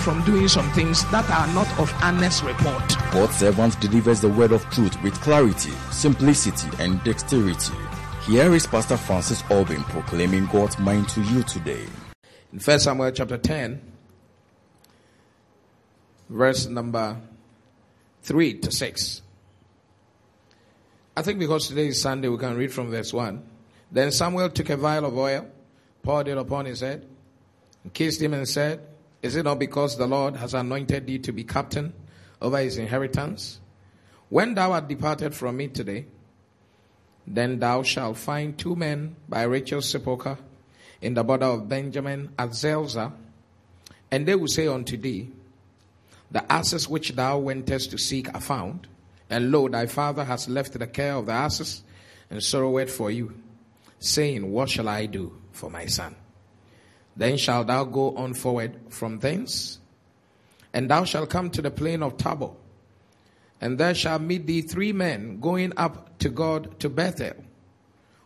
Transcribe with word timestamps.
from 0.00 0.24
doing 0.24 0.48
some 0.48 0.70
things 0.72 1.08
that 1.10 1.28
are 1.30 1.46
not 1.54 1.66
of 1.78 1.92
honest 2.02 2.42
report. 2.42 2.82
God's 3.12 3.36
servant 3.36 3.80
delivers 3.80 4.20
the 4.20 4.28
word 4.28 4.52
of 4.52 4.64
truth 4.70 5.00
with 5.02 5.14
clarity, 5.20 5.72
simplicity, 5.90 6.68
and 6.78 7.02
dexterity. 7.04 7.74
Here 8.26 8.54
is 8.54 8.66
Pastor 8.66 8.96
Francis 8.96 9.42
Albin 9.50 9.82
proclaiming 9.84 10.46
God's 10.46 10.78
mind 10.78 11.08
to 11.10 11.22
you 11.22 11.42
today. 11.42 11.84
In 12.52 12.60
1 12.60 12.78
Samuel 12.80 13.10
chapter 13.10 13.38
10, 13.38 13.80
verse 16.28 16.66
number 16.66 17.16
3 18.22 18.58
to 18.58 18.70
6. 18.70 19.22
I 21.16 21.22
think 21.22 21.38
because 21.38 21.68
today 21.68 21.88
is 21.88 22.00
Sunday, 22.00 22.28
we 22.28 22.38
can 22.38 22.56
read 22.56 22.72
from 22.72 22.90
verse 22.90 23.12
1. 23.12 23.42
Then 23.90 24.12
Samuel 24.12 24.50
took 24.50 24.70
a 24.70 24.76
vial 24.76 25.06
of 25.06 25.16
oil, 25.16 25.46
poured 26.02 26.28
it 26.28 26.38
upon 26.38 26.66
his 26.66 26.80
head, 26.80 27.06
and 27.82 27.92
kissed 27.92 28.20
him 28.20 28.34
and 28.34 28.48
said, 28.48 28.80
Is 29.22 29.34
it 29.34 29.44
not 29.44 29.58
because 29.58 29.96
the 29.96 30.06
Lord 30.06 30.36
has 30.36 30.54
anointed 30.54 31.06
thee 31.06 31.18
to 31.20 31.32
be 31.32 31.44
captain 31.44 31.92
over 32.40 32.58
his 32.58 32.78
inheritance? 32.78 33.60
When 34.28 34.54
thou 34.54 34.72
art 34.72 34.88
departed 34.88 35.34
from 35.34 35.56
me 35.56 35.68
today, 35.68 36.06
then 37.26 37.58
thou 37.58 37.82
shalt 37.82 38.16
find 38.16 38.56
two 38.56 38.76
men 38.76 39.16
by 39.28 39.42
Rachel's 39.42 39.88
sepulchre 39.88 40.38
in 41.00 41.14
the 41.14 41.24
border 41.24 41.46
of 41.46 41.68
Benjamin 41.68 42.30
at 42.38 42.54
Zelzah, 42.54 43.12
and 44.10 44.26
they 44.26 44.34
will 44.34 44.48
say 44.48 44.66
unto 44.66 44.96
thee, 44.96 45.30
The 46.30 46.50
asses 46.50 46.88
which 46.88 47.12
thou 47.12 47.38
wentest 47.38 47.90
to 47.90 47.98
seek 47.98 48.32
are 48.34 48.40
found, 48.40 48.86
and 49.28 49.50
lo, 49.50 49.68
thy 49.68 49.86
father 49.86 50.24
has 50.24 50.48
left 50.48 50.78
the 50.78 50.86
care 50.86 51.14
of 51.14 51.26
the 51.26 51.32
asses, 51.32 51.82
and 52.30 52.42
sorroweth 52.42 52.90
for 52.90 53.10
you, 53.10 53.34
saying, 53.98 54.50
What 54.50 54.70
shall 54.70 54.88
I 54.88 55.06
do 55.06 55.36
for 55.52 55.70
my 55.70 55.86
son? 55.86 56.14
Then 57.18 57.36
shalt 57.36 57.66
thou 57.66 57.82
go 57.82 58.16
on 58.16 58.32
forward 58.32 58.78
from 58.90 59.18
thence, 59.18 59.80
and 60.72 60.88
thou 60.88 61.04
shalt 61.04 61.28
come 61.28 61.50
to 61.50 61.60
the 61.60 61.70
plain 61.70 62.00
of 62.04 62.16
Tabor. 62.16 62.52
And 63.60 63.76
there 63.76 63.94
shall 63.94 64.20
meet 64.20 64.46
thee 64.46 64.62
three 64.62 64.92
men 64.92 65.40
going 65.40 65.72
up 65.76 66.16
to 66.20 66.28
God 66.28 66.78
to 66.78 66.88
Bethel, 66.88 67.34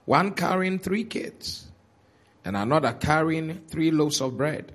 one 0.05 0.35
carrying 0.35 0.79
three 0.79 1.05
kids, 1.05 1.69
and 2.45 2.55
another 2.55 2.93
carrying 2.93 3.63
three 3.67 3.91
loaves 3.91 4.21
of 4.21 4.37
bread, 4.37 4.73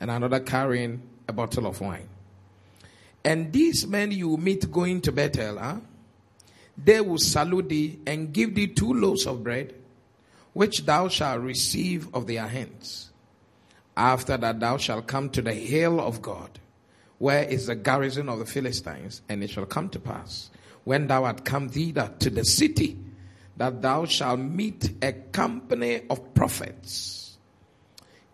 and 0.00 0.10
another 0.10 0.40
carrying 0.40 1.02
a 1.28 1.34
bottle 1.34 1.66
of 1.66 1.78
wine. 1.82 2.08
And 3.22 3.52
these 3.52 3.86
men 3.86 4.12
you 4.12 4.38
meet 4.38 4.72
going 4.72 5.02
to 5.02 5.12
Bethel, 5.12 5.58
huh? 5.58 5.80
they 6.82 7.02
will 7.02 7.18
salute 7.18 7.68
thee 7.68 7.98
and 8.06 8.32
give 8.32 8.54
thee 8.54 8.68
two 8.68 8.94
loaves 8.94 9.26
of 9.26 9.44
bread, 9.44 9.74
which 10.54 10.86
thou 10.86 11.08
shalt 11.08 11.42
receive 11.42 12.08
of 12.14 12.26
their 12.26 12.46
hands. 12.46 13.07
After 13.98 14.38
that, 14.38 14.60
thou 14.60 14.78
shalt 14.78 15.06
come 15.06 15.28
to 15.30 15.42
the 15.42 15.52
hill 15.52 16.00
of 16.00 16.22
God 16.22 16.58
where 17.18 17.42
is 17.42 17.66
the 17.66 17.74
garrison 17.74 18.28
of 18.28 18.38
the 18.38 18.46
Philistines, 18.46 19.22
and 19.28 19.42
it 19.42 19.50
shall 19.50 19.66
come 19.66 19.88
to 19.90 19.98
pass, 19.98 20.50
when 20.84 21.08
thou 21.08 21.24
art 21.24 21.44
come 21.44 21.68
thither 21.68 22.12
to 22.20 22.30
the 22.30 22.44
city, 22.44 22.96
that 23.56 23.82
thou 23.82 24.04
shalt 24.04 24.38
meet 24.38 24.92
a 25.02 25.12
company 25.12 26.02
of 26.08 26.32
prophets 26.34 27.18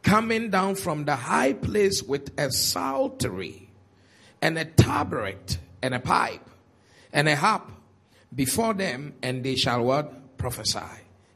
coming 0.02 0.50
down 0.50 0.74
from 0.74 1.06
the 1.06 1.16
high 1.16 1.54
place 1.54 2.02
with 2.02 2.38
a 2.38 2.50
psaltery 2.52 3.70
and 4.42 4.58
a 4.58 4.64
tabret 4.66 5.56
and 5.82 5.94
a 5.94 5.98
pipe 5.98 6.46
and 7.10 7.26
a 7.26 7.34
harp 7.34 7.72
before 8.34 8.74
them, 8.74 9.14
and 9.22 9.42
they 9.42 9.56
shall 9.56 9.82
what? 9.82 10.36
Prophesy. 10.36 10.80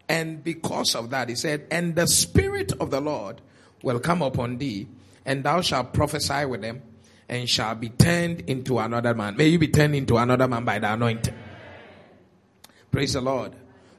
And 0.06 0.44
because 0.44 0.94
of 0.94 1.10
that, 1.10 1.30
he 1.30 1.34
said, 1.34 1.66
and 1.70 1.94
the 1.94 2.06
Spirit 2.06 2.72
of 2.78 2.90
the 2.90 3.00
Lord 3.00 3.40
will 3.82 4.00
come 4.00 4.22
upon 4.22 4.58
thee, 4.58 4.88
and 5.24 5.44
thou 5.44 5.60
shalt 5.60 5.92
prophesy 5.92 6.44
with 6.44 6.62
them 6.62 6.82
and 7.28 7.48
shall 7.48 7.74
be 7.74 7.90
turned 7.90 8.40
into 8.42 8.78
another 8.78 9.14
man. 9.14 9.36
May 9.36 9.48
you 9.48 9.58
be 9.58 9.68
turned 9.68 9.94
into 9.94 10.16
another 10.16 10.48
man 10.48 10.64
by 10.64 10.78
the 10.78 10.92
anointing. 10.92 11.34
Praise 12.90 13.12
the 13.12 13.20
Lord. 13.20 13.54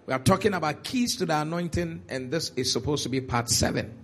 We 0.07 0.13
are 0.13 0.19
talking 0.19 0.55
about 0.55 0.83
keys 0.83 1.15
to 1.17 1.25
the 1.27 1.39
anointing, 1.39 2.03
and 2.09 2.31
this 2.31 2.51
is 2.55 2.71
supposed 2.71 3.03
to 3.03 3.09
be 3.09 3.21
part 3.21 3.49
seven. 3.49 3.95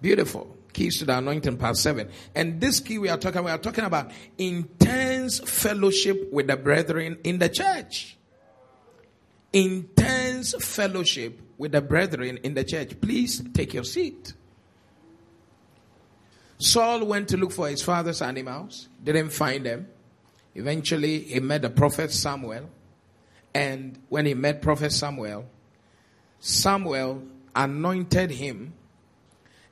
Beautiful. 0.00 0.56
Keys 0.72 0.98
to 0.98 1.04
the 1.04 1.16
anointing, 1.16 1.56
part 1.56 1.76
seven. 1.76 2.10
And 2.34 2.60
this 2.60 2.80
key 2.80 2.98
we 2.98 3.08
are 3.08 3.16
talking, 3.16 3.44
we 3.44 3.50
are 3.50 3.58
talking 3.58 3.84
about 3.84 4.10
intense 4.36 5.38
fellowship 5.38 6.32
with 6.32 6.48
the 6.48 6.56
brethren 6.56 7.18
in 7.22 7.38
the 7.38 7.48
church. 7.48 8.18
Intense 9.52 10.54
fellowship 10.58 11.40
with 11.56 11.72
the 11.72 11.80
brethren 11.80 12.38
in 12.42 12.54
the 12.54 12.64
church. 12.64 13.00
Please 13.00 13.42
take 13.54 13.72
your 13.72 13.84
seat. 13.84 14.34
Saul 16.58 17.04
went 17.04 17.28
to 17.28 17.36
look 17.36 17.52
for 17.52 17.68
his 17.68 17.82
father's 17.82 18.22
animals, 18.22 18.88
didn't 19.02 19.30
find 19.30 19.66
them. 19.66 19.88
Eventually, 20.54 21.20
he 21.20 21.40
met 21.40 21.62
the 21.62 21.70
prophet 21.70 22.10
Samuel. 22.10 22.70
And 23.54 23.98
when 24.08 24.26
he 24.26 24.34
met 24.34 24.62
prophet 24.62 24.92
Samuel, 24.92 25.46
Samuel 26.40 27.22
anointed 27.54 28.30
him 28.30 28.72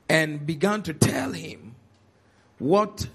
and 0.07 0.45
began 0.45 0.83
to 0.83 0.93
tell 0.93 1.31
him 1.31 1.75
what 2.59 3.07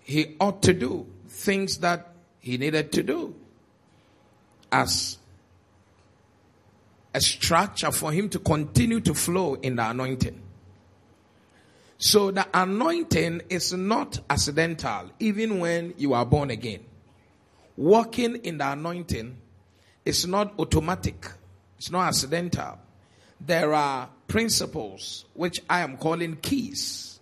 he 0.00 0.36
ought 0.40 0.62
to 0.62 0.74
do, 0.74 1.06
things 1.28 1.78
that 1.78 2.14
he 2.40 2.58
needed 2.58 2.92
to 2.92 3.02
do 3.02 3.34
as 4.72 5.18
a 7.14 7.20
structure 7.20 7.90
for 7.90 8.12
him 8.12 8.28
to 8.28 8.38
continue 8.38 9.00
to 9.00 9.14
flow 9.14 9.54
in 9.54 9.76
the 9.76 9.88
anointing. 9.88 10.40
So 12.02 12.30
the 12.30 12.46
anointing 12.54 13.42
is 13.50 13.74
not 13.74 14.20
accidental, 14.30 15.10
even 15.20 15.60
when 15.60 15.92
you 15.98 16.14
are 16.14 16.24
born 16.24 16.50
again. 16.50 16.80
Walking 17.76 18.36
in 18.36 18.56
the 18.56 18.72
anointing 18.72 19.36
is 20.06 20.26
not 20.26 20.58
automatic. 20.58 21.30
It's 21.76 21.90
not 21.90 22.08
accidental. 22.08 22.78
There 23.38 23.74
are 23.74 24.08
principles, 24.28 25.26
which 25.34 25.60
I 25.68 25.80
am 25.80 25.98
calling 25.98 26.36
keys, 26.36 27.20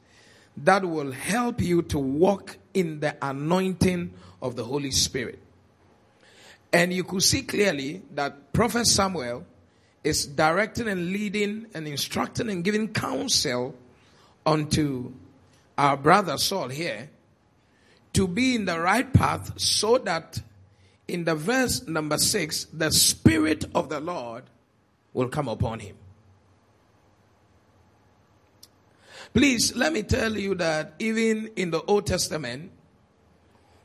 that 0.59 0.85
will 0.85 1.11
help 1.11 1.61
you 1.61 1.83
to 1.83 1.99
walk 1.99 2.57
in 2.73 3.01
the 3.01 3.17
anointing 3.21 4.15
of 4.41 4.55
the 4.55 4.63
Holy 4.63 4.93
Spirit. 4.93 5.41
And 6.73 6.93
you 6.93 7.03
could 7.03 7.25
see 7.25 7.43
clearly 7.43 8.03
that 8.15 8.53
Prophet 8.53 8.87
Samuel 8.87 9.45
is 10.05 10.25
directing 10.25 10.87
and 10.87 11.11
leading 11.11 11.67
and 11.75 11.89
instructing 11.89 12.49
and 12.49 12.63
giving 12.63 12.93
counsel 12.93 13.75
unto 14.49 15.13
our 15.77 15.97
brother 15.97 16.39
Saul 16.39 16.69
here 16.69 17.11
to 18.15 18.27
be 18.27 18.55
in 18.55 18.65
the 18.65 18.81
right 18.81 19.13
path 19.13 19.61
so 19.61 19.99
that 19.99 20.41
in 21.07 21.25
the 21.25 21.35
verse 21.35 21.87
number 21.87 22.19
six, 22.19 22.65
the 22.73 22.91
Spirit 22.91 23.67
of 23.75 23.89
the 23.89 24.01
Lord 24.01 24.45
will 25.13 25.29
come 25.29 25.49
upon 25.49 25.81
him. 25.81 25.97
Please, 29.35 29.77
let 29.77 29.93
me 29.93 30.03
tell 30.03 30.37
you 30.37 30.55
that 30.55 30.95
even 30.99 31.51
in 31.55 31.71
the 31.71 31.83
Old 31.83 32.07
Testament, 32.07 32.73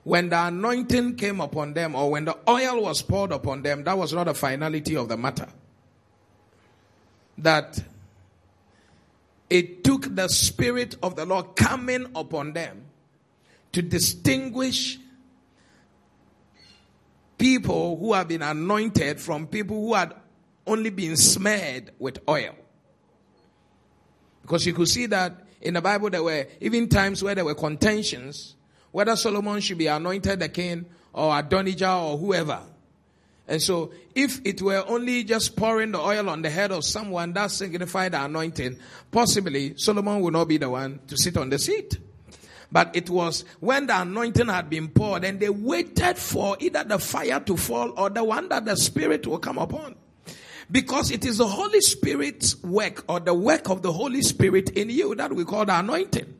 when 0.06 0.30
the 0.30 0.48
anointing 0.48 1.16
came 1.16 1.42
upon 1.42 1.74
them 1.74 1.96
or 1.96 2.12
when 2.12 2.26
the 2.26 2.38
oil 2.48 2.82
was 2.82 3.02
poured 3.02 3.32
upon 3.32 3.62
them, 3.62 3.84
that 3.84 3.98
was 3.98 4.14
not 4.14 4.26
the 4.26 4.34
finality 4.34 4.96
of 4.96 5.10
the 5.10 5.18
matter. 5.18 5.48
That 7.38 7.82
it 9.54 9.84
took 9.84 10.16
the 10.16 10.28
Spirit 10.30 10.96
of 11.04 11.16
the 11.16 11.28
Lord 11.28 11.56
coming 11.56 12.08
upon 12.16 12.54
them 12.54 12.86
to 13.72 13.84
distinguish 13.84 14.98
people 17.38 17.96
who 17.98 18.14
have 18.14 18.28
been 18.28 18.42
anointed 18.42 19.20
from 19.20 19.46
people 19.46 19.80
who 19.80 19.94
had 19.94 20.16
only 20.66 20.90
been 20.90 21.16
smeared 21.16 21.92
with 22.00 22.18
oil. 22.28 22.56
Because 24.42 24.66
you 24.66 24.74
could 24.74 24.90
see 24.90 25.06
that 25.06 25.46
in 25.62 25.76
the 25.76 25.82
Bible 25.82 26.10
there 26.10 26.24
were 26.24 26.48
even 26.60 26.90
times 26.90 27.22
where 27.22 27.36
there 27.36 27.46
were 27.46 27.54
contentions 27.54 28.56
whether 28.92 29.16
Solomon 29.16 29.62
should 29.62 29.78
be 29.78 29.86
anointed 29.86 30.40
the 30.40 30.50
king 30.50 30.88
or 31.14 31.38
Adonijah 31.38 31.94
or 31.94 32.18
whoever. 32.18 32.60
And 33.48 33.62
so, 33.62 33.92
if 34.16 34.40
it 34.46 34.62
were 34.62 34.84
only 34.88 35.24
just 35.26 35.56
pouring 35.56 35.92
the 35.92 36.00
oil 36.00 36.30
on 36.30 36.42
the 36.42 36.50
head 36.50 36.72
of 36.72 36.86
someone 36.86 37.34
that 37.34 37.52
signified 37.52 38.14
the 38.14 38.24
anointing, 38.24 38.78
possibly 39.12 39.76
Solomon 39.78 40.22
would 40.22 40.34
not 40.34 40.48
be 40.48 40.58
the 40.58 40.70
one 40.70 41.02
to 41.08 41.18
sit 41.18 41.36
on 41.36 41.50
the 41.50 41.60
seat. 41.60 41.98
But 42.72 42.96
it 42.96 43.10
was 43.10 43.46
when 43.60 43.86
the 43.88 44.02
anointing 44.02 44.48
had 44.48 44.70
been 44.70 44.88
poured 44.88 45.26
and 45.26 45.40
they 45.40 45.50
waited 45.50 46.18
for 46.18 46.58
either 46.60 46.84
the 46.84 46.98
fire 46.98 47.40
to 47.42 47.58
fall 47.58 47.94
or 47.98 48.10
the 48.10 48.24
one 48.24 48.50
that 48.50 48.66
the 48.66 48.76
Spirit 48.76 49.28
will 49.28 49.38
come 49.40 49.60
upon. 49.60 49.96
Because 50.72 51.12
it 51.12 51.26
is 51.26 51.38
the 51.38 51.48
Holy 51.48 51.82
Spirit's 51.82 52.62
work 52.64 53.04
or 53.08 53.20
the 53.20 53.34
work 53.34 53.70
of 53.70 53.84
the 53.84 53.92
Holy 53.92 54.24
Spirit 54.24 54.70
in 54.70 54.90
you 54.90 55.14
that 55.16 55.34
we 55.34 55.44
call 55.46 55.66
the 55.66 55.78
anointing. 55.78 56.34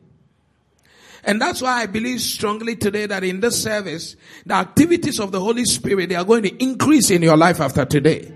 And 1.26 1.40
that's 1.40 1.62
why 1.62 1.82
I 1.82 1.86
believe 1.86 2.20
strongly 2.20 2.76
today 2.76 3.06
that 3.06 3.24
in 3.24 3.40
this 3.40 3.62
service, 3.62 4.16
the 4.44 4.54
activities 4.54 5.18
of 5.18 5.32
the 5.32 5.40
Holy 5.40 5.64
Spirit, 5.64 6.10
they 6.10 6.16
are 6.16 6.24
going 6.24 6.42
to 6.42 6.62
increase 6.62 7.10
in 7.10 7.22
your 7.22 7.36
life 7.36 7.60
after 7.60 7.84
today. 7.84 8.32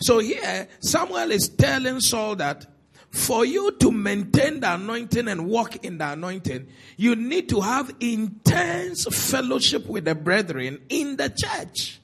So 0.00 0.18
here, 0.18 0.68
Samuel 0.80 1.30
is 1.30 1.48
telling 1.48 2.00
Saul 2.00 2.36
that 2.36 2.66
for 3.10 3.44
you 3.44 3.72
to 3.72 3.90
maintain 3.90 4.60
the 4.60 4.74
anointing 4.74 5.28
and 5.28 5.46
walk 5.46 5.84
in 5.84 5.98
the 5.98 6.12
anointing, 6.12 6.66
you 6.96 7.14
need 7.14 7.48
to 7.50 7.60
have 7.60 7.94
intense 8.00 9.04
fellowship 9.04 9.86
with 9.86 10.06
the 10.06 10.14
brethren 10.14 10.80
in 10.88 11.16
the 11.16 11.28
church. 11.28 12.00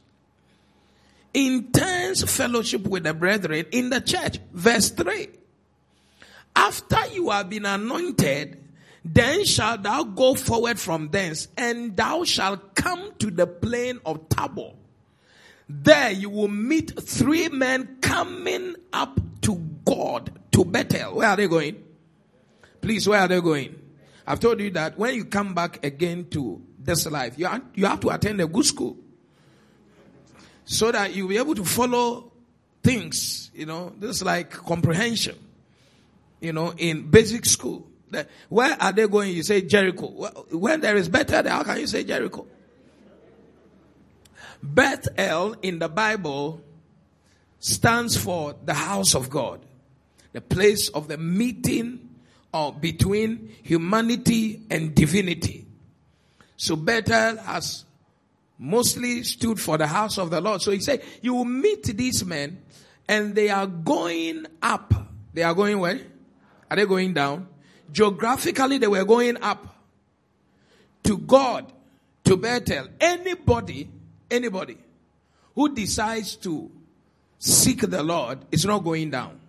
Intense 1.35 2.23
fellowship 2.25 2.87
with 2.87 3.05
the 3.05 3.15
brethren 3.15 3.67
in 3.73 3.91
the 3.91 4.01
church. 4.01 4.39
Verse 4.53 4.91
3. 4.91 5.29
After 6.57 7.07
you 7.13 7.31
have 7.31 7.49
been 7.49 7.67
anointed, 7.67 8.68
then 9.15 9.45
shalt 9.45 9.83
thou 9.83 10.05
go 10.05 10.35
forward 10.35 10.79
from 10.79 11.09
thence, 11.09 11.49
and 11.57 11.97
thou 11.97 12.25
shalt 12.25 12.75
come 12.75 13.13
to 13.19 13.31
the 13.31 13.47
plain 13.47 14.01
of 14.05 14.29
Tabor. 14.29 14.73
There 15.69 16.11
you 16.11 16.31
will 16.31 16.49
meet 16.49 16.99
three 17.01 17.49
men 17.49 17.99
coming 18.01 18.77
up 18.93 19.21
to 19.43 19.57
God 19.85 20.39
to 20.53 20.65
Bethel. 20.65 21.17
Where 21.17 21.29
are 21.29 21.37
they 21.37 21.47
going? 21.47 21.83
Please, 22.81 23.09
where 23.09 23.21
are 23.21 23.29
they 23.29 23.41
going? 23.41 23.75
I've 24.27 24.41
told 24.41 24.61
you 24.61 24.71
that 24.71 24.99
when 24.99 25.15
you 25.15 25.25
come 25.25 25.55
back 25.55 25.85
again 25.85 26.29
to 26.31 26.63
this 26.79 27.07
life, 27.07 27.39
you, 27.39 27.47
have, 27.47 27.63
you 27.75 27.87
have 27.87 28.01
to 28.01 28.11
attend 28.11 28.41
a 28.41 28.47
good 28.47 28.65
school 28.65 28.97
so 30.65 30.93
that 30.93 31.15
you'll 31.15 31.29
be 31.29 31.39
able 31.39 31.55
to 31.55 31.65
follow 31.65 32.31
things, 32.83 33.51
you 33.55 33.67
know, 33.67 33.93
this 33.99 34.17
is 34.17 34.23
like 34.23 34.51
comprehension, 34.51 35.37
you 36.41 36.53
know, 36.53 36.73
in 36.77 37.11
basic 37.11 37.47
school. 37.47 37.87
Where 38.49 38.77
are 38.81 38.93
they 38.93 39.07
going? 39.07 39.35
You 39.35 39.43
say 39.43 39.63
Jericho. 39.63 40.07
When 40.51 40.81
there 40.81 40.97
is 40.97 41.09
Bethel, 41.09 41.49
how 41.49 41.63
can 41.63 41.81
you 41.81 41.87
say 41.87 42.05
Jericho? 42.05 42.47
Bethel 44.63 45.57
in 45.63 45.79
the 45.79 45.89
Bible 45.89 46.63
stands 47.61 48.17
for 48.17 48.55
the 48.65 48.75
house 48.75 49.15
of 49.15 49.31
God, 49.31 49.61
the 50.33 50.41
place 50.41 50.89
of 50.89 51.09
the 51.09 51.19
meeting 51.19 52.09
of 52.53 52.81
between 52.81 53.55
humanity 53.63 54.63
and 54.71 54.95
divinity. 54.95 55.67
So 56.57 56.77
Bethel 56.77 57.37
has 57.39 57.85
mostly 58.59 59.23
stood 59.23 59.61
for 59.61 59.79
the 59.79 59.87
house 59.87 60.19
of 60.19 60.31
the 60.31 60.41
Lord. 60.41 60.63
So 60.63 60.73
he 60.73 60.81
said, 60.81 61.03
you 61.23 61.35
will 61.35 61.45
meet 61.45 61.85
these 61.85 62.25
men 62.25 62.63
and 63.09 63.35
they 63.35 63.51
are 63.51 63.67
going 63.67 64.47
up. 64.61 64.93
They 65.33 65.43
are 65.43 65.55
going 65.55 65.79
where? 65.79 66.01
Are 66.71 66.77
they 66.77 66.85
going 66.85 67.15
down? 67.15 67.49
Geographically, 67.91 68.79
they 68.79 68.87
were 68.87 69.05
going 69.05 69.43
up 69.43 69.75
to 71.05 71.19
God, 71.19 71.73
to 72.25 72.37
Bethel. 72.37 72.89
Anybody, 73.01 73.89
anybody 74.31 74.77
who 75.55 75.75
decides 75.75 76.37
to 76.37 76.71
seek 77.39 77.81
the 77.81 78.03
Lord 78.03 78.39
is 78.51 78.65
not 78.65 78.85
going 78.85 79.11
down. 79.11 79.41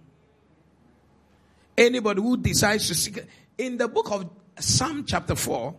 Anybody 1.78 2.22
who 2.22 2.38
decides 2.38 2.88
to 2.88 2.96
seek, 2.96 3.20
in 3.58 3.78
the 3.78 3.88
book 3.88 4.12
of 4.12 4.30
Psalm 4.58 5.06
chapter 5.06 5.36
4, 5.36 5.76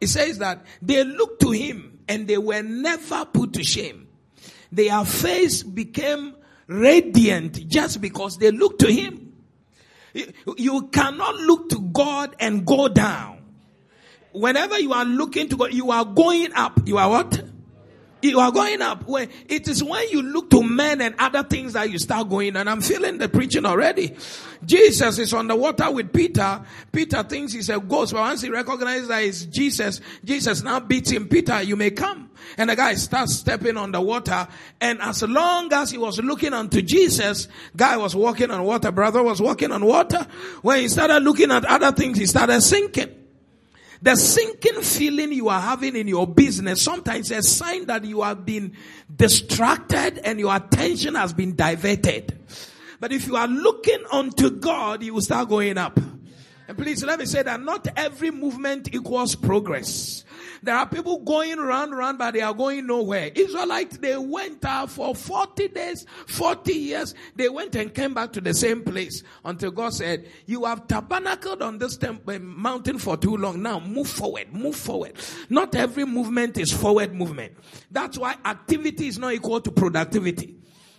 it 0.00 0.08
says 0.08 0.38
that 0.38 0.64
they 0.80 1.04
looked 1.04 1.42
to 1.42 1.50
him 1.50 1.98
and 2.08 2.26
they 2.26 2.38
were 2.38 2.62
never 2.62 3.24
put 3.26 3.52
to 3.54 3.64
shame. 3.64 4.08
Their 4.72 5.04
face 5.04 5.62
became 5.62 6.34
radiant 6.66 7.66
just 7.68 8.00
because 8.00 8.38
they 8.38 8.50
looked 8.50 8.80
to 8.80 8.92
him. 8.92 9.29
You 10.14 10.88
cannot 10.88 11.34
look 11.36 11.68
to 11.70 11.80
God 11.80 12.36
and 12.40 12.66
go 12.66 12.88
down. 12.88 13.38
Whenever 14.32 14.78
you 14.78 14.92
are 14.92 15.04
looking 15.04 15.48
to 15.48 15.56
God, 15.56 15.72
you 15.72 15.90
are 15.90 16.04
going 16.04 16.52
up. 16.54 16.80
You 16.86 16.98
are 16.98 17.10
what? 17.10 17.42
You 18.22 18.38
are 18.38 18.52
going 18.52 18.82
up. 18.82 19.04
It 19.48 19.66
is 19.66 19.82
when 19.82 20.10
you 20.10 20.20
look 20.22 20.50
to 20.50 20.62
men 20.62 21.00
and 21.00 21.14
other 21.18 21.42
things 21.42 21.72
that 21.72 21.90
you 21.90 21.98
start 21.98 22.28
going. 22.28 22.54
And 22.54 22.68
I'm 22.68 22.82
feeling 22.82 23.18
the 23.18 23.28
preaching 23.28 23.64
already. 23.64 24.14
Jesus 24.64 25.18
is 25.18 25.32
on 25.32 25.48
the 25.48 25.56
water 25.56 25.90
with 25.90 26.12
Peter. 26.12 26.62
Peter 26.92 27.22
thinks 27.22 27.54
he's 27.54 27.70
a 27.70 27.80
ghost, 27.80 28.12
but 28.12 28.20
once 28.20 28.42
he 28.42 28.50
recognizes 28.50 29.08
that 29.08 29.24
it's 29.24 29.46
Jesus, 29.46 30.02
Jesus 30.22 30.62
now 30.62 30.80
beats 30.80 31.10
him. 31.10 31.28
Peter, 31.28 31.62
you 31.62 31.76
may 31.76 31.90
come. 31.90 32.29
And 32.56 32.70
the 32.70 32.76
guy 32.76 32.94
starts 32.94 33.36
stepping 33.36 33.76
on 33.76 33.92
the 33.92 34.00
water. 34.00 34.46
And 34.80 35.00
as 35.00 35.22
long 35.22 35.72
as 35.72 35.90
he 35.90 35.98
was 35.98 36.18
looking 36.20 36.52
unto 36.52 36.82
Jesus, 36.82 37.48
guy 37.76 37.96
was 37.96 38.14
walking 38.14 38.50
on 38.50 38.64
water. 38.64 38.90
Brother 38.90 39.22
was 39.22 39.40
walking 39.40 39.72
on 39.72 39.84
water. 39.84 40.26
When 40.62 40.80
he 40.80 40.88
started 40.88 41.22
looking 41.22 41.50
at 41.50 41.64
other 41.64 41.92
things, 41.92 42.18
he 42.18 42.26
started 42.26 42.60
sinking. 42.60 43.16
The 44.02 44.16
sinking 44.16 44.80
feeling 44.80 45.32
you 45.32 45.50
are 45.50 45.60
having 45.60 45.94
in 45.94 46.08
your 46.08 46.26
business 46.26 46.80
sometimes 46.80 47.30
a 47.30 47.42
sign 47.42 47.84
that 47.86 48.04
you 48.04 48.22
have 48.22 48.46
been 48.46 48.74
distracted 49.14 50.18
and 50.24 50.40
your 50.40 50.56
attention 50.56 51.16
has 51.16 51.34
been 51.34 51.54
diverted. 51.54 52.38
But 52.98 53.12
if 53.12 53.26
you 53.26 53.36
are 53.36 53.48
looking 53.48 54.02
unto 54.10 54.50
God, 54.50 55.02
you 55.02 55.14
will 55.14 55.20
start 55.20 55.48
going 55.50 55.76
up. 55.76 55.98
And 56.68 56.78
please 56.78 57.02
let 57.04 57.18
me 57.18 57.26
say 57.26 57.42
that 57.42 57.60
not 57.60 57.88
every 57.96 58.30
movement 58.30 58.94
equals 58.94 59.34
progress. 59.34 60.24
There 60.62 60.74
are 60.74 60.86
people 60.86 61.20
going 61.20 61.58
around, 61.58 61.94
around, 61.94 62.18
but 62.18 62.34
they 62.34 62.40
are 62.40 62.52
going 62.52 62.86
nowhere. 62.86 63.30
Israelites, 63.34 63.98
they 63.98 64.16
went 64.16 64.64
out 64.64 64.90
for 64.90 65.14
40 65.14 65.68
days, 65.68 66.06
40 66.26 66.72
years. 66.72 67.14
They 67.36 67.48
went 67.48 67.74
and 67.76 67.94
came 67.94 68.14
back 68.14 68.32
to 68.34 68.40
the 68.40 68.52
same 68.52 68.82
place 68.82 69.22
until 69.44 69.70
God 69.70 69.94
said, 69.94 70.28
you 70.46 70.64
have 70.64 70.86
tabernacled 70.86 71.62
on 71.62 71.78
this 71.78 71.96
temple, 71.96 72.34
um, 72.34 72.60
mountain 72.60 72.98
for 72.98 73.16
too 73.16 73.36
long. 73.36 73.62
Now 73.62 73.80
move 73.80 74.08
forward, 74.08 74.52
move 74.52 74.76
forward. 74.76 75.14
Not 75.48 75.74
every 75.74 76.04
movement 76.04 76.58
is 76.58 76.72
forward 76.72 77.14
movement. 77.14 77.52
That's 77.90 78.18
why 78.18 78.36
activity 78.44 79.08
is 79.08 79.18
not 79.18 79.32
equal 79.32 79.60
to 79.62 79.70
productivity. 79.70 80.56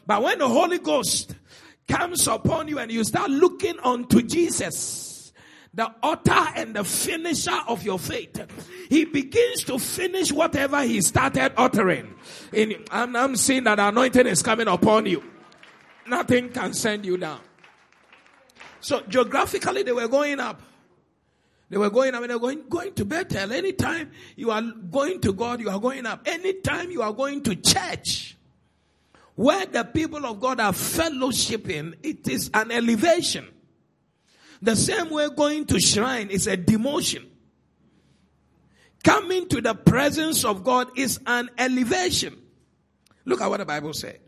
But 0.07 0.23
when 0.23 0.39
the 0.39 0.47
Holy 0.47 0.79
Ghost 0.79 1.35
comes 1.87 2.27
upon 2.27 2.67
you 2.67 2.79
and 2.79 2.91
you 2.91 3.03
start 3.03 3.29
looking 3.29 3.79
unto 3.79 4.21
Jesus, 4.21 5.10
the 5.73 5.89
author 6.03 6.51
and 6.55 6.75
the 6.75 6.83
finisher 6.83 7.57
of 7.67 7.83
your 7.83 7.97
faith. 7.97 8.45
He 8.89 9.05
begins 9.05 9.63
to 9.65 9.79
finish 9.79 10.31
whatever 10.31 10.81
he 10.83 11.01
started 11.01 11.53
uttering. 11.55 12.13
In, 12.51 12.83
I'm, 12.91 13.15
I'm 13.15 13.35
seeing 13.35 13.63
that 13.63 13.79
anointing 13.79 14.27
is 14.27 14.43
coming 14.43 14.67
upon 14.67 15.05
you. 15.05 15.23
Nothing 16.07 16.49
can 16.49 16.73
send 16.73 17.05
you 17.05 17.17
down. 17.17 17.39
So 18.81 19.01
geographically, 19.07 19.83
they 19.83 19.91
were 19.91 20.07
going 20.07 20.39
up. 20.39 20.61
They 21.69 21.77
were 21.77 21.89
going 21.89 22.13
up 22.15 22.21
and 22.21 22.29
they 22.29 22.35
were 22.35 22.41
going, 22.41 22.63
going 22.67 22.93
to 22.95 23.05
Bethel. 23.05 23.53
Anytime 23.53 24.11
you 24.35 24.51
are 24.51 24.61
going 24.61 25.21
to 25.21 25.31
God, 25.31 25.61
you 25.61 25.69
are 25.69 25.79
going 25.79 26.05
up. 26.05 26.23
Anytime 26.25 26.91
you 26.91 27.01
are 27.01 27.13
going 27.13 27.43
to 27.43 27.55
church, 27.55 28.35
where 29.35 29.65
the 29.65 29.85
people 29.85 30.25
of 30.25 30.41
God 30.41 30.59
are 30.59 30.73
fellowshipping, 30.73 31.95
it 32.03 32.27
is 32.27 32.51
an 32.53 32.71
elevation. 32.71 33.47
The 34.61 34.75
same 34.75 35.09
way 35.09 35.27
going 35.35 35.65
to 35.67 35.79
shrine 35.79 36.29
is 36.29 36.47
a 36.47 36.55
demotion. 36.55 37.25
Coming 39.03 39.47
to 39.49 39.61
the 39.61 39.73
presence 39.73 40.45
of 40.45 40.63
God 40.63 40.89
is 40.95 41.19
an 41.25 41.49
elevation. 41.57 42.37
Look 43.25 43.41
at 43.41 43.49
what 43.49 43.57
the 43.57 43.65
Bible 43.65 43.93
said. 43.93 44.19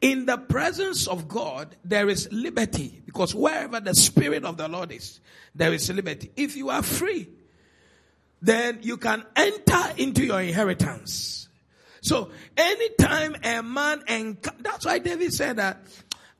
In 0.00 0.24
the 0.24 0.38
presence 0.38 1.06
of 1.06 1.28
God, 1.28 1.76
there 1.84 2.08
is 2.08 2.28
liberty 2.32 3.02
because 3.04 3.34
wherever 3.34 3.80
the 3.80 3.94
Spirit 3.94 4.46
of 4.46 4.56
the 4.56 4.66
Lord 4.66 4.92
is, 4.92 5.20
there 5.54 5.74
is 5.74 5.90
liberty. 5.90 6.30
If 6.36 6.56
you 6.56 6.70
are 6.70 6.82
free, 6.82 7.28
then 8.40 8.78
you 8.80 8.96
can 8.96 9.24
enter 9.36 9.82
into 9.98 10.24
your 10.24 10.40
inheritance. 10.40 11.48
So 12.00 12.30
anytime 12.56 13.36
a 13.44 13.62
man 13.62 14.02
and 14.08 14.38
that's 14.60 14.86
why 14.86 15.00
David 15.00 15.34
said 15.34 15.56
that 15.56 15.82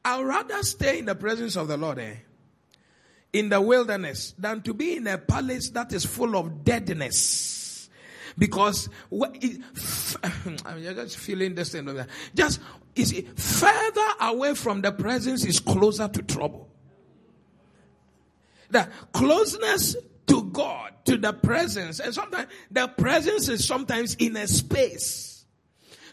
I'd 0.03 0.23
rather 0.25 0.63
stay 0.63 1.01
in 1.01 1.05
the 1.05 1.15
presence 1.15 1.57
of 1.57 1.69
the 1.69 1.77
Lord 1.77 1.99
eh, 1.99 2.15
in 3.33 3.49
the 3.49 3.61
wilderness 3.61 4.35
than 4.39 4.63
to 4.63 4.75
be 4.75 4.97
in 4.97 5.07
a 5.07 5.19
palace 5.19 5.71
that 5.71 5.93
is 5.93 6.05
full 6.05 6.37
of 6.37 6.65
deadness. 6.65 7.89
Because 8.37 8.89
I'm 9.13 10.83
just 10.83 11.17
feeling 11.19 11.55
this 11.55 11.73
thing. 11.73 11.89
Just 12.35 12.61
is 12.95 13.11
see, 13.11 13.23
further 13.37 14.07
away 14.21 14.55
from 14.55 14.81
the 14.81 14.93
presence 14.93 15.45
is 15.45 15.61
closer 15.61 16.09
to 16.09 16.23
trouble. 16.23 16.69
The 18.71 18.89
closeness 19.13 19.97
to 20.29 20.45
God, 20.45 20.93
to 21.07 21.17
the 21.17 21.33
presence, 21.33 21.99
and 21.99 22.15
sometimes 22.15 22.49
the 22.71 22.87
presence 22.87 23.49
is 23.49 23.67
sometimes 23.67 24.15
in 24.15 24.37
a 24.37 24.47
space. 24.47 25.30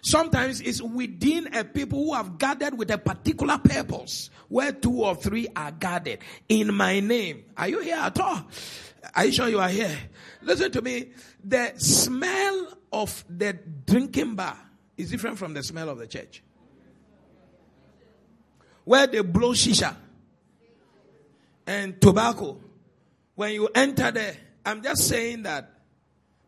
Sometimes 0.02 0.62
it's 0.62 0.82
within 0.82 1.54
a 1.56 1.64
people 1.64 2.04
who 2.06 2.14
have 2.14 2.38
gathered 2.38 2.78
with 2.78 2.92
a 2.92 2.98
particular 2.98 3.58
purpose 3.58 4.30
where 4.48 4.72
two 4.72 5.04
or 5.04 5.16
three 5.16 5.48
are 5.56 5.72
gathered 5.72 6.20
in 6.48 6.74
my 6.74 7.00
name. 7.00 7.46
Are 7.56 7.68
you 7.68 7.80
here 7.80 7.98
at 7.98 8.20
all? 8.20 8.48
Are 9.16 9.26
you 9.26 9.32
sure 9.32 9.48
you 9.48 9.60
are 9.60 9.70
here? 9.70 9.98
Listen 10.42 10.72
to 10.72 10.82
me. 10.82 11.12
The 11.44 11.74
smell 11.78 12.78
of 12.92 13.24
the 13.30 13.54
drinking 13.86 14.36
bar 14.36 14.58
is 14.98 15.12
different 15.12 15.38
from 15.38 15.54
the 15.54 15.64
smell 15.64 15.90
of 15.90 15.98
the 15.98 16.08
church. 16.08 16.44
Where 18.84 19.08
they 19.08 19.22
blow 19.22 19.52
shisha 19.52 19.96
and 21.66 22.00
tobacco. 22.00 22.60
When 23.36 23.54
you 23.54 23.70
enter 23.76 24.12
there, 24.12 24.36
I'm 24.66 24.82
just 24.82 25.08
saying 25.08 25.44
that. 25.44 25.72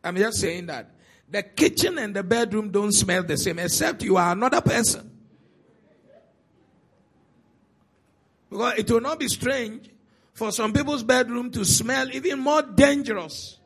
I'm 0.03 0.15
just 0.15 0.39
saying 0.39 0.67
that 0.67 0.95
the 1.31 1.43
kitchen 1.43 1.97
and 1.97 2.15
the 2.15 2.23
bedroom 2.23 2.71
don't 2.71 2.91
smell 2.91 3.23
the 3.23 3.37
same, 3.37 3.59
except 3.59 4.03
you 4.03 4.17
are 4.17 4.31
another 4.31 4.61
person. 4.61 5.11
Because 8.49 8.79
it 8.79 8.89
will 8.89 9.01
not 9.01 9.19
be 9.19 9.27
strange 9.27 9.89
for 10.33 10.51
some 10.51 10.73
people's 10.73 11.03
bedroom 11.03 11.51
to 11.51 11.63
smell 11.63 12.09
even 12.11 12.39
more 12.39 12.63
dangerous 12.63 13.59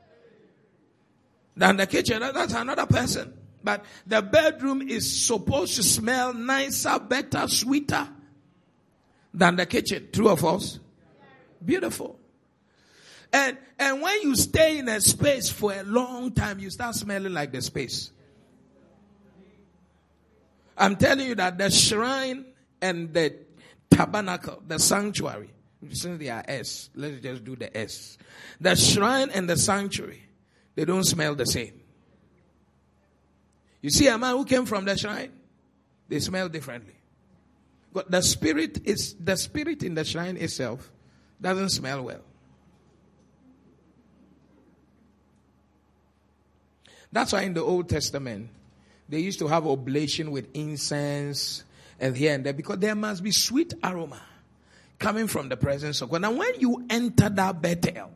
than 1.56 1.78
the 1.78 1.88
kitchen. 1.88 2.20
That's 2.20 2.54
another 2.54 2.86
person. 2.86 3.34
But 3.64 3.86
the 4.06 4.22
bedroom 4.22 4.82
is 4.82 5.26
supposed 5.26 5.76
to 5.78 5.84
smell 5.84 6.34
nicer, 6.34 7.00
better, 7.00 7.48
sweeter 7.48 8.10
than 9.34 9.56
the 9.56 9.66
kitchen. 9.66 10.10
True 10.12 10.30
of 10.30 10.44
us? 10.44 10.80
Beautiful. 11.64 12.20
And, 13.34 13.58
and 13.80 14.00
when 14.00 14.22
you 14.22 14.36
stay 14.36 14.78
in 14.78 14.88
a 14.88 15.02
space 15.02 15.50
for 15.50 15.74
a 15.74 15.82
long 15.84 16.32
time, 16.32 16.60
you 16.60 16.70
start 16.70 16.94
smelling 16.94 17.34
like 17.34 17.52
the 17.52 17.64
space. 17.64 18.12
I'm 20.78 20.96
telling 20.96 21.28
you 21.28 21.36
that 21.36 21.58
the 21.58 21.72
shrine 21.72 22.46
and 22.80 23.12
the 23.12 23.36
tabernacle, 23.90 24.62
the 24.68 24.78
sanctuary, 24.78 25.50
since 25.90 26.20
they 26.20 26.30
are 26.30 26.44
S, 26.48 26.92
let's 26.96 27.20
just 27.22 27.44
do 27.44 27.56
the 27.56 27.76
S. 27.76 28.20
The 28.62 28.76
shrine 28.76 29.32
and 29.32 29.50
the 29.50 29.58
sanctuary, 29.58 30.24
they 30.76 30.86
don't 30.86 31.04
smell 31.04 31.34
the 31.34 31.48
same. 31.48 31.82
You 33.82 33.90
see 33.90 34.08
a 34.08 34.18
man 34.18 34.36
who 34.36 34.46
came 34.46 34.66
from 34.66 34.86
the 34.86 34.96
shrine, 34.96 35.32
they 36.08 36.20
smell 36.20 36.50
differently. 36.50 36.96
But 37.92 38.10
the 38.10 38.22
spirit 38.22 38.80
is 38.86 39.16
the 39.20 39.36
spirit 39.36 39.84
in 39.84 39.96
the 39.96 40.06
shrine 40.06 40.38
itself 40.38 40.92
doesn't 41.42 41.70
smell 41.70 42.04
well. 42.04 42.22
That's 47.14 47.32
why 47.32 47.44
in 47.44 47.54
the 47.54 47.62
Old 47.62 47.88
Testament 47.88 48.50
they 49.08 49.20
used 49.20 49.40
to 49.40 49.48
have 49.48 49.68
oblation 49.68 50.32
with 50.32 50.48
incense 50.56 51.64
and 52.00 52.18
here 52.18 52.34
and 52.34 52.44
there 52.44 52.54
because 52.54 52.80
there 52.80 52.96
must 52.96 53.24
be 53.24 53.32
sweet 53.32 53.74
aroma 53.84 54.22
coming 54.98 55.28
from 55.28 55.48
the 55.48 55.56
presence 55.56 56.02
of 56.02 56.10
God. 56.10 56.22
Now 56.22 56.32
when 56.32 56.60
you 56.60 56.86
enter 56.90 57.30
that 57.30 57.62
Bethel, 57.62 58.10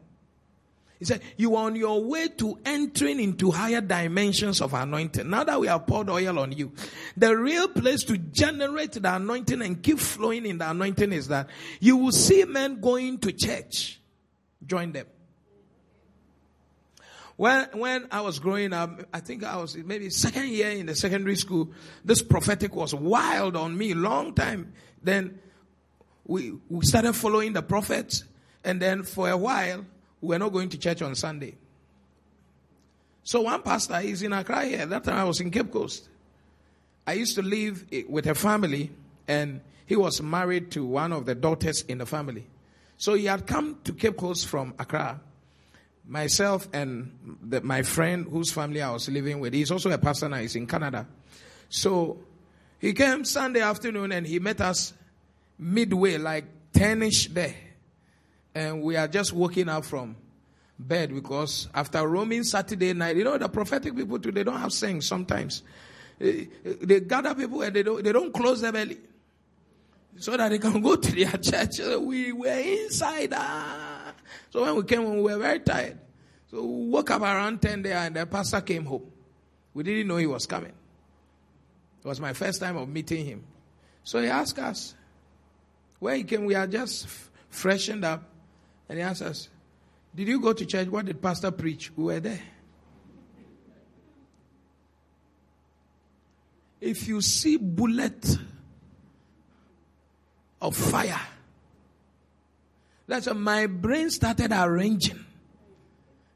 he 0.98 1.06
said, 1.06 1.22
You 1.38 1.56
are 1.56 1.66
on 1.66 1.76
your 1.76 2.04
way 2.04 2.28
to 2.40 2.58
entering 2.66 3.20
into 3.20 3.52
higher 3.52 3.82
dimensions 3.82 4.62
of 4.62 4.74
anointing. 4.74 5.30
Now 5.30 5.44
that 5.44 5.60
we 5.60 5.68
have 5.68 5.86
poured 5.86 6.10
oil 6.10 6.40
on 6.40 6.52
you, 6.54 6.72
the 7.16 7.38
real 7.38 7.68
place 7.68 8.04
to 8.06 8.18
generate 8.18 8.94
the 8.94 9.16
anointing 9.16 9.62
and 9.62 9.84
keep 9.84 10.00
flowing 10.00 10.48
in 10.48 10.58
the 10.58 10.72
anointing 10.72 11.14
is 11.14 11.28
that 11.28 11.50
you 11.80 11.98
will 11.98 12.12
see 12.12 12.46
men 12.46 12.82
going 12.82 13.20
to 13.20 13.32
church. 13.32 14.00
Join 14.66 14.92
them. 14.92 15.06
When, 17.38 17.68
when 17.74 18.08
I 18.12 18.22
was 18.22 18.40
growing 18.40 18.74
up, 18.74 19.02
I 19.14 19.20
think 19.20 19.44
I 19.44 19.58
was 19.58 19.78
maybe 19.78 20.10
second 20.10 20.50
year 20.50 20.72
in 20.72 20.88
the 20.88 20.96
secondary 20.96 21.36
school, 21.36 21.72
this 22.04 22.22
prophetic 22.22 22.76
was 22.76 22.94
wild 22.94 23.56
on 23.56 23.78
me 23.78 23.94
long 23.94 24.34
time. 24.34 24.74
Then 25.02 25.40
we, 26.26 26.54
we 26.68 26.86
started 26.86 27.14
following 27.14 27.54
the 27.54 27.62
prophets 27.62 28.24
and 28.68 28.82
then 28.82 29.04
for 29.04 29.30
a 29.30 29.38
while, 29.38 29.86
we 30.20 30.30
were 30.30 30.40
not 30.40 30.52
going 30.52 30.68
to 30.70 30.78
church 30.78 31.02
on 31.02 31.16
Sunday. 31.16 31.56
So 33.24 33.42
one 33.42 33.62
pastor 33.62 34.00
is 34.00 34.22
in 34.22 34.34
Accra 34.34 34.66
here. 34.66 34.86
That 34.86 35.06
time 35.06 35.16
I 35.16 35.24
was 35.24 35.40
in 35.40 35.52
Cape 35.52 35.72
Coast. 35.72 36.10
I 37.06 37.14
used 37.14 37.36
to 37.36 37.42
live 37.42 37.86
with 38.10 38.28
a 38.28 38.36
family, 38.36 38.92
and 39.28 39.62
he 39.86 39.96
was 39.96 40.22
married 40.22 40.72
to 40.72 40.86
one 40.86 41.14
of 41.14 41.26
the 41.26 41.34
daughters 41.34 41.84
in 41.84 42.00
the 42.00 42.06
family. 42.06 42.48
So 42.98 43.14
he 43.14 43.26
had 43.26 43.48
come 43.48 43.80
to 43.86 43.94
Cape 43.94 44.18
Coast 44.18 44.48
from 44.48 44.74
Accra. 44.80 45.22
Myself 46.08 46.70
and 46.74 47.38
the, 47.44 47.62
my 47.62 47.84
friend 47.84 48.28
whose 48.30 48.52
family 48.52 48.82
I 48.82 48.92
was 48.92 49.10
living 49.10 49.40
with, 49.40 49.54
he's 49.54 49.72
also 49.72 49.92
a 49.92 49.98
pastor 49.98 50.30
now, 50.30 50.38
he's 50.38 50.56
in 50.56 50.66
Canada. 50.66 51.06
So 51.70 52.20
he 52.80 52.94
came 52.94 53.26
Sunday 53.26 53.62
afternoon 53.62 54.12
and 54.14 54.26
he 54.26 54.40
met 54.40 54.62
us 54.62 54.94
midway, 55.60 56.18
like 56.18 56.46
10 56.74 57.04
ish 57.04 57.28
there 57.28 57.56
and 58.58 58.82
we 58.82 58.96
are 58.96 59.08
just 59.08 59.34
waking 59.34 59.70
up 59.70 59.86
from 59.86 60.16
bed 60.80 61.14
because 61.14 61.70
after 61.76 62.08
roaming 62.08 62.44
Saturday 62.44 62.92
night, 62.92 63.16
you 63.16 63.24
know, 63.24 63.38
the 63.38 63.48
prophetic 63.48 63.96
people 63.96 64.18
too, 64.18 64.32
they 64.32 64.44
don't 64.44 64.60
have 64.60 64.74
saying 64.74 65.02
sometimes. 65.02 65.62
They, 66.18 66.48
they 66.64 67.02
gather 67.02 67.36
people 67.36 67.62
and 67.62 67.76
they 67.76 67.84
don't, 67.84 68.04
they 68.04 68.12
don't 68.12 68.34
close 68.34 68.62
their 68.62 68.72
belly 68.72 68.98
so 70.16 70.36
that 70.36 70.50
they 70.50 70.58
can 70.58 70.82
go 70.82 70.96
to 70.96 71.12
their 71.12 71.32
church. 71.38 71.78
We 72.00 72.32
were 72.32 72.48
inside. 72.48 73.32
Ah, 73.36 73.87
So 74.50 74.64
when 74.64 74.76
we 74.76 74.84
came 74.84 75.04
home, 75.04 75.18
we 75.18 75.34
were 75.34 75.38
very 75.38 75.60
tired. 75.60 76.00
So 76.50 76.62
we 76.62 76.90
woke 76.90 77.12
up 77.12 77.22
around 77.22 77.62
10 77.62 77.82
there 77.82 77.98
and 77.98 78.16
the 78.16 78.26
pastor 78.26 78.62
came 78.62 78.86
home. 78.86 79.12
We 79.74 79.84
didn't 79.84 80.08
know 80.08 80.18
he 80.18 80.28
was 80.28 80.46
coming. 80.46 80.74
It 82.00 82.08
was 82.08 82.20
my 82.20 82.34
first 82.34 82.60
time 82.60 82.78
of 82.78 82.88
meeting 82.88 83.26
him. 83.26 83.44
So 84.04 84.22
he 84.22 84.28
asked 84.28 84.58
us, 84.60 84.96
where 86.00 86.16
he 86.16 86.24
came, 86.24 86.46
we 86.46 86.56
are 86.56 86.68
just 86.68 87.08
freshened 87.50 88.06
up. 88.06 88.24
And 88.90 88.98
he 88.98 89.04
asked 89.04 89.22
us, 89.22 89.50
Did 90.16 90.28
you 90.28 90.40
go 90.40 90.54
to 90.54 90.66
church? 90.66 90.88
What 90.88 91.06
did 91.06 91.22
Pastor 91.22 91.52
preach? 91.52 91.92
We 91.96 92.04
were 92.06 92.20
there. 92.20 92.42
If 96.80 97.08
you 97.08 97.22
see 97.22 97.58
bullet 97.58 98.38
of 100.62 100.76
fire, 100.76 101.20
that's 103.08 103.28
when 103.28 103.42
my 103.42 103.68
brain 103.68 104.10
started 104.10 104.52
arranging. 104.52 105.24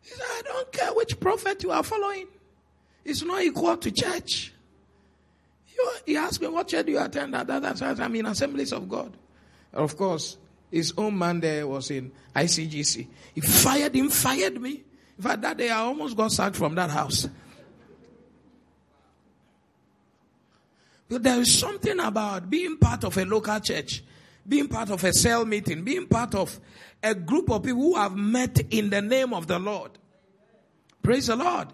He 0.02 0.10
said, 0.10 0.22
I 0.22 0.42
don't 0.44 0.72
care 0.72 0.94
which 0.94 1.20
prophet 1.20 1.62
you 1.64 1.72
are 1.72 1.84
following. 1.84 2.28
It's 3.04 3.24
not 3.24 3.42
equal 3.42 3.78
to 3.78 3.92
church. 3.92 4.54
he 6.06 6.16
asked 6.18 6.42
me, 6.42 6.48
what 6.48 6.68
church 6.68 6.86
do 6.86 6.94
you 6.94 7.00
attend? 7.00 7.34
That, 7.34 7.48
that, 7.48 7.62
that, 7.62 8.00
I 8.00 8.08
mean, 8.08 8.26
Assemblies 8.26 8.72
of 8.72 8.88
God. 8.88 9.12
Of 9.74 9.98
course, 9.98 10.38
his 10.70 10.94
own 10.98 11.18
man 11.18 11.40
there 11.40 11.68
was 11.68 11.92
in 11.92 12.12
ICGC. 12.36 13.08
He 13.36 13.42
fired 13.42 13.96
him, 13.96 14.10
fired 14.10 14.60
me. 14.60 14.84
In 15.18 15.24
fact, 15.24 15.42
that 15.42 15.58
day 15.58 15.70
I 15.70 15.80
almost 15.80 16.16
got 16.16 16.32
sacked 16.32 16.56
from 16.56 16.76
that 16.76 16.90
house. 16.90 17.28
But 21.10 21.24
there 21.24 21.42
is 21.42 21.60
something 21.60 22.00
about 22.00 22.50
being 22.50 22.78
part 22.78 23.04
of 23.04 23.18
a 23.18 23.26
local 23.26 23.60
church, 23.60 24.02
being 24.48 24.68
part 24.68 24.90
of 24.90 25.04
a 25.04 25.14
cell 25.14 25.46
meeting, 25.46 25.84
being 25.84 26.08
part 26.08 26.36
of 26.36 26.60
a 27.04 27.16
group 27.16 27.50
of 27.50 27.64
people 27.64 27.82
who 27.82 27.96
have 27.96 28.16
met 28.16 28.60
in 28.72 28.90
the 28.90 29.02
name 29.02 29.34
of 29.34 29.48
the 29.48 29.60
Lord. 29.60 29.92
Praise 31.02 31.28
the 31.28 31.36
Lord. 31.36 31.68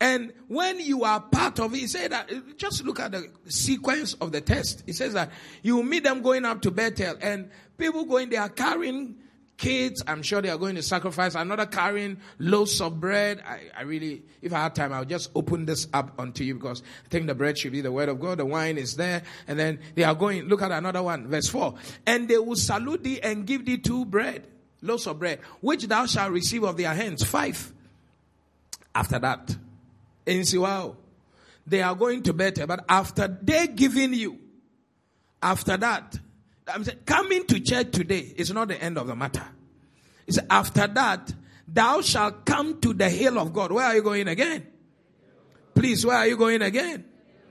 And 0.00 0.32
when 0.48 0.80
you 0.80 1.04
are 1.04 1.20
part 1.20 1.60
of 1.60 1.74
it, 1.74 1.78
he 1.78 1.86
said 1.86 2.10
that 2.10 2.28
just 2.56 2.84
look 2.84 2.98
at 2.98 3.12
the 3.12 3.30
sequence 3.46 4.14
of 4.14 4.32
the 4.32 4.40
test. 4.40 4.82
He 4.84 4.92
says 4.92 5.12
that 5.12 5.30
you 5.62 5.82
meet 5.84 6.02
them 6.02 6.22
going 6.22 6.44
up 6.44 6.60
to 6.62 6.72
Bethel 6.72 7.16
and 7.20 7.50
people 7.78 8.04
going, 8.04 8.28
they 8.28 8.36
are 8.36 8.48
carrying 8.48 9.16
kids. 9.62 10.02
I'm 10.08 10.22
sure 10.22 10.42
they 10.42 10.50
are 10.50 10.58
going 10.58 10.74
to 10.74 10.82
sacrifice. 10.82 11.36
Another 11.36 11.66
carrying 11.66 12.18
loaves 12.40 12.80
of 12.80 12.98
bread. 12.98 13.40
I, 13.46 13.60
I 13.78 13.82
really, 13.82 14.22
if 14.42 14.52
I 14.52 14.64
had 14.64 14.74
time, 14.74 14.92
I 14.92 14.98
would 14.98 15.08
just 15.08 15.30
open 15.36 15.66
this 15.66 15.86
up 15.94 16.12
onto 16.18 16.42
you 16.42 16.54
because 16.54 16.82
I 17.06 17.08
think 17.08 17.28
the 17.28 17.34
bread 17.34 17.56
should 17.56 17.70
be 17.70 17.80
the 17.80 17.92
word 17.92 18.08
of 18.08 18.20
God. 18.20 18.38
The 18.38 18.44
wine 18.44 18.76
is 18.76 18.96
there. 18.96 19.22
And 19.46 19.56
then 19.58 19.78
they 19.94 20.02
are 20.02 20.16
going, 20.16 20.48
look 20.48 20.62
at 20.62 20.72
another 20.72 21.02
one, 21.02 21.28
verse 21.28 21.48
4. 21.48 21.74
And 22.06 22.26
they 22.26 22.38
will 22.38 22.56
salute 22.56 23.04
thee 23.04 23.20
and 23.22 23.46
give 23.46 23.64
thee 23.64 23.78
two 23.78 24.04
bread, 24.04 24.48
loaves 24.82 25.06
of 25.06 25.20
bread, 25.20 25.38
which 25.60 25.86
thou 25.86 26.06
shalt 26.06 26.32
receive 26.32 26.64
of 26.64 26.76
their 26.76 26.92
hands. 26.92 27.22
Five. 27.22 27.72
After 28.94 29.20
that, 29.20 29.56
in 30.26 30.40
Siwao. 30.40 30.96
They 31.64 31.80
are 31.80 31.94
going 31.94 32.24
to 32.24 32.32
better, 32.32 32.66
but 32.66 32.84
after 32.88 33.28
they 33.40 33.68
giving 33.68 34.12
you, 34.12 34.40
after 35.40 35.76
that, 35.76 36.18
I'm 36.68 36.84
saying, 36.84 37.00
coming 37.06 37.46
to 37.46 37.60
church 37.60 37.92
today 37.92 38.32
is 38.36 38.52
not 38.52 38.68
the 38.68 38.82
end 38.82 38.98
of 38.98 39.06
the 39.06 39.16
matter. 39.16 39.44
It's 40.26 40.38
after 40.48 40.86
that, 40.86 41.32
thou 41.66 42.00
shalt 42.00 42.44
come 42.44 42.80
to 42.80 42.92
the 42.94 43.08
hill 43.10 43.38
of 43.38 43.52
God. 43.52 43.72
Where 43.72 43.84
are 43.84 43.94
you 43.94 44.02
going 44.02 44.28
again? 44.28 44.66
Please, 45.74 46.04
where 46.06 46.16
are 46.16 46.26
you 46.26 46.36
going 46.36 46.62
again? 46.62 47.04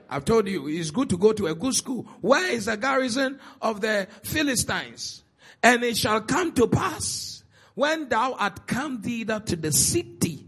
I've 0.10 0.26
told 0.26 0.48
you, 0.48 0.68
it's 0.68 0.92
good 0.92 1.10
to 1.10 1.18
go 1.18 1.34
to 1.34 1.48
a 1.48 1.56
good 1.56 1.74
school. 1.74 2.08
Where 2.22 2.52
is 2.52 2.66
the 2.66 2.78
garrison 2.78 3.40
of 3.62 3.82
the 3.82 4.08
Philistines? 4.24 5.24
And 5.64 5.84
it 5.84 5.98
shall 5.98 6.22
come 6.22 6.54
to 6.54 6.68
pass 6.68 7.44
when 7.76 8.10
thou 8.10 8.34
art 8.34 8.68
come 8.68 9.02
thither 9.02 9.40
to 9.40 9.56
the 9.56 9.72
city 9.72 10.46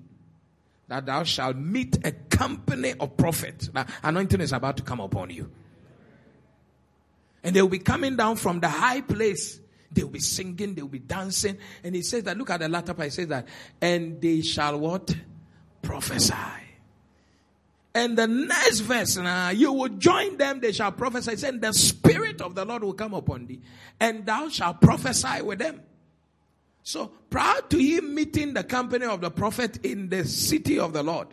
that 0.87 1.05
thou 1.05 1.23
shalt 1.23 1.55
meet 1.55 2.05
a 2.05 2.11
company 2.11 2.93
of 2.99 3.15
prophets. 3.15 3.71
Now, 3.73 3.85
anointing 4.03 4.41
is 4.41 4.51
about 4.51 4.77
to 4.77 4.83
come 4.83 4.99
upon 4.99 5.29
you. 5.29 5.49
And 7.43 7.55
they 7.55 7.61
will 7.61 7.69
be 7.69 7.79
coming 7.79 8.15
down 8.15 8.37
from 8.37 8.59
the 8.59 8.69
high 8.69 9.01
place. 9.01 9.59
They'll 9.91 10.07
be 10.07 10.19
singing, 10.19 10.73
they'll 10.73 10.87
be 10.87 10.99
dancing. 10.99 11.57
And 11.83 11.95
he 11.95 12.01
says 12.01 12.23
that, 12.23 12.37
look 12.37 12.49
at 12.49 12.61
the 12.61 12.69
latter 12.69 12.93
part, 12.93 13.05
he 13.05 13.11
says 13.11 13.27
that, 13.27 13.47
and 13.81 14.19
they 14.19 14.41
shall 14.41 14.79
what? 14.79 15.15
Prophesy. 15.81 16.33
And 17.95 18.17
the 18.17 18.25
next 18.25 18.79
verse 18.79 19.17
now, 19.17 19.49
you 19.49 19.71
will 19.71 19.89
join 19.89 20.37
them, 20.37 20.59
they 20.61 20.71
shall 20.71 20.91
prophesy. 20.91 21.45
And 21.45 21.61
the 21.61 21.73
Spirit 21.73 22.41
of 22.41 22.55
the 22.55 22.65
Lord 22.65 22.83
will 22.83 22.93
come 22.93 23.13
upon 23.13 23.45
thee, 23.45 23.61
and 23.99 24.25
thou 24.25 24.49
shalt 24.49 24.81
prophesy 24.81 25.43
with 25.43 25.59
them. 25.59 25.81
So, 26.81 27.11
prior 27.29 27.61
to 27.61 27.77
him 27.77 28.15
meeting 28.15 28.53
the 28.53 28.63
company 28.63 29.05
of 29.05 29.21
the 29.21 29.31
prophet 29.31 29.85
in 29.85 30.09
the 30.09 30.25
city 30.25 30.79
of 30.79 30.91
the 30.91 31.03
Lord, 31.03 31.27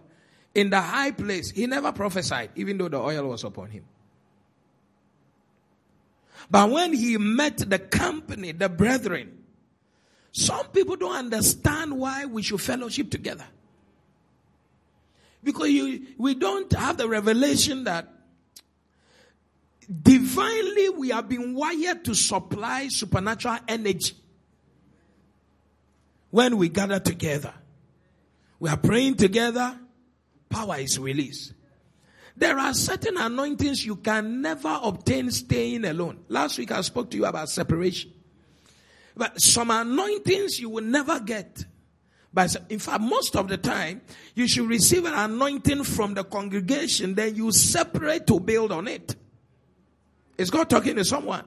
in 0.55 0.71
the 0.71 0.81
high 0.81 1.13
place, 1.13 1.51
he 1.51 1.67
never 1.67 1.93
prophesied, 1.93 2.51
even 2.57 2.77
though 2.77 2.89
the 2.89 2.99
oil 2.99 3.29
was 3.29 3.43
upon 3.43 3.71
him. 3.71 3.85
But 6.51 6.71
when 6.71 6.93
he 6.93 7.17
met 7.17 7.59
the 7.59 7.79
company, 7.79 8.53
the 8.53 8.69
brethren, 8.69 9.45
some 10.33 10.67
people 10.69 10.97
don't 10.97 11.17
understand 11.17 11.97
why 11.97 12.25
we 12.25 12.43
should 12.43 12.61
fellowship 12.61 13.11
together. 13.11 13.47
Because 15.43 15.71
you, 15.71 16.07
we 16.19 16.35
don't 16.35 16.71
have 16.73 16.97
the 16.97 17.09
revelation 17.09 17.85
that 17.85 18.09
divinely 20.03 20.89
we 20.91 21.09
have 21.11 21.29
been 21.29 21.55
wired 21.55 22.05
to 22.05 22.15
supply 22.15 22.89
supernatural 22.89 23.59
energy 23.67 24.15
when 26.31 26.57
we 26.57 26.69
gather 26.69 27.01
together. 27.01 27.55
We 28.59 28.69
are 28.69 28.77
praying 28.77 29.17
together, 29.17 29.79
power 30.49 30.79
is 30.79 30.99
released. 30.99 31.55
There 32.41 32.59
are 32.59 32.75
certain 32.75 33.17
anointings 33.17 33.87
you 33.87 33.97
can 33.97 34.43
never 34.43 34.81
obtain 34.83 35.31
staying 35.31 35.85
alone. 35.85 36.25
Last 36.29 36.59
week 36.59 36.73
I 36.73 36.81
spoke 36.81 37.11
to 37.13 37.17
you 37.17 37.27
about 37.27 37.49
separation. 37.51 38.13
But 39.17 39.41
some 39.41 39.71
anointings 39.71 40.59
you 40.59 40.71
will 40.71 40.85
never 40.85 41.21
get 41.21 41.65
but 42.33 42.57
in 42.69 42.79
fact, 42.79 43.01
most 43.01 43.35
of 43.35 43.49
the 43.49 43.57
time, 43.57 44.03
you 44.35 44.47
should 44.47 44.69
receive 44.69 45.05
an 45.05 45.15
anointing 45.15 45.85
from 45.85 46.15
the 46.15 46.23
congregation, 46.25 47.15
then 47.15 47.35
you 47.35 47.51
separate 47.51 48.27
to 48.29 48.39
build 48.39 48.71
on 48.71 48.87
it. 48.87 49.17
Is 50.39 50.51
God 50.51 50.71
talking 50.71 50.97
to 50.97 51.05
someone? 51.05 51.45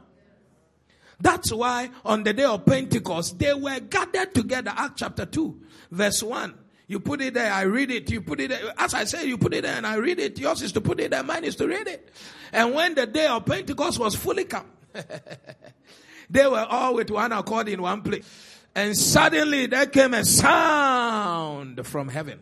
That's 1.19 1.53
why 1.53 1.89
on 2.03 2.23
the 2.23 2.33
day 2.33 2.43
of 2.43 2.65
Pentecost, 2.65 3.39
they 3.39 3.53
were 3.53 3.79
gathered 3.79 4.33
together. 4.33 4.73
Act 4.75 4.97
chapter 4.97 5.25
2, 5.25 5.61
verse 5.91 6.21
1. 6.21 6.53
You 6.87 6.99
put 6.99 7.21
it 7.21 7.33
there, 7.33 7.51
I 7.51 7.61
read 7.61 7.91
it. 7.91 8.11
You 8.11 8.21
put 8.21 8.39
it 8.39 8.49
there. 8.49 8.73
As 8.77 8.93
I 8.93 9.05
said, 9.05 9.25
you 9.25 9.37
put 9.37 9.53
it 9.53 9.63
there 9.63 9.75
and 9.75 9.87
I 9.87 9.95
read 9.95 10.19
it. 10.19 10.37
Yours 10.37 10.61
is 10.61 10.71
to 10.73 10.81
put 10.81 10.99
it 10.99 11.11
there, 11.11 11.23
mine 11.23 11.43
is 11.43 11.55
to 11.57 11.67
read 11.67 11.87
it. 11.87 12.09
And 12.51 12.73
when 12.73 12.95
the 12.95 13.05
day 13.05 13.27
of 13.27 13.45
Pentecost 13.45 13.99
was 13.99 14.15
fully 14.15 14.45
come, 14.45 14.65
they 16.29 16.45
were 16.45 16.65
all 16.69 16.95
with 16.95 17.09
one 17.09 17.31
accord 17.31 17.69
in 17.69 17.81
one 17.81 18.01
place. 18.01 18.25
And 18.75 18.97
suddenly 18.97 19.67
there 19.67 19.85
came 19.85 20.13
a 20.13 20.25
sound 20.25 21.85
from 21.85 22.09
heaven 22.09 22.39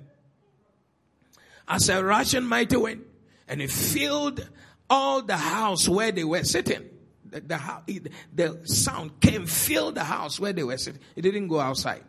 as 1.68 1.90
a 1.90 2.04
rushing 2.04 2.44
mighty 2.46 2.78
wind, 2.78 3.06
and 3.48 3.62
it 3.62 3.72
filled 3.72 4.48
all 4.90 5.22
the 5.22 5.38
house 5.38 5.88
where 5.88 6.12
they 6.12 6.24
were 6.24 6.44
sitting. 6.44 6.90
The, 7.30 7.40
the, 7.40 8.12
the 8.34 8.68
sound 8.68 9.22
came, 9.22 9.46
filled 9.46 9.96
the 9.96 10.04
house 10.04 10.40
where 10.40 10.52
they 10.52 10.64
were 10.64 10.78
sitting. 10.78 11.00
It 11.16 11.22
didn't 11.22 11.48
go 11.48 11.60
outside. 11.62 12.04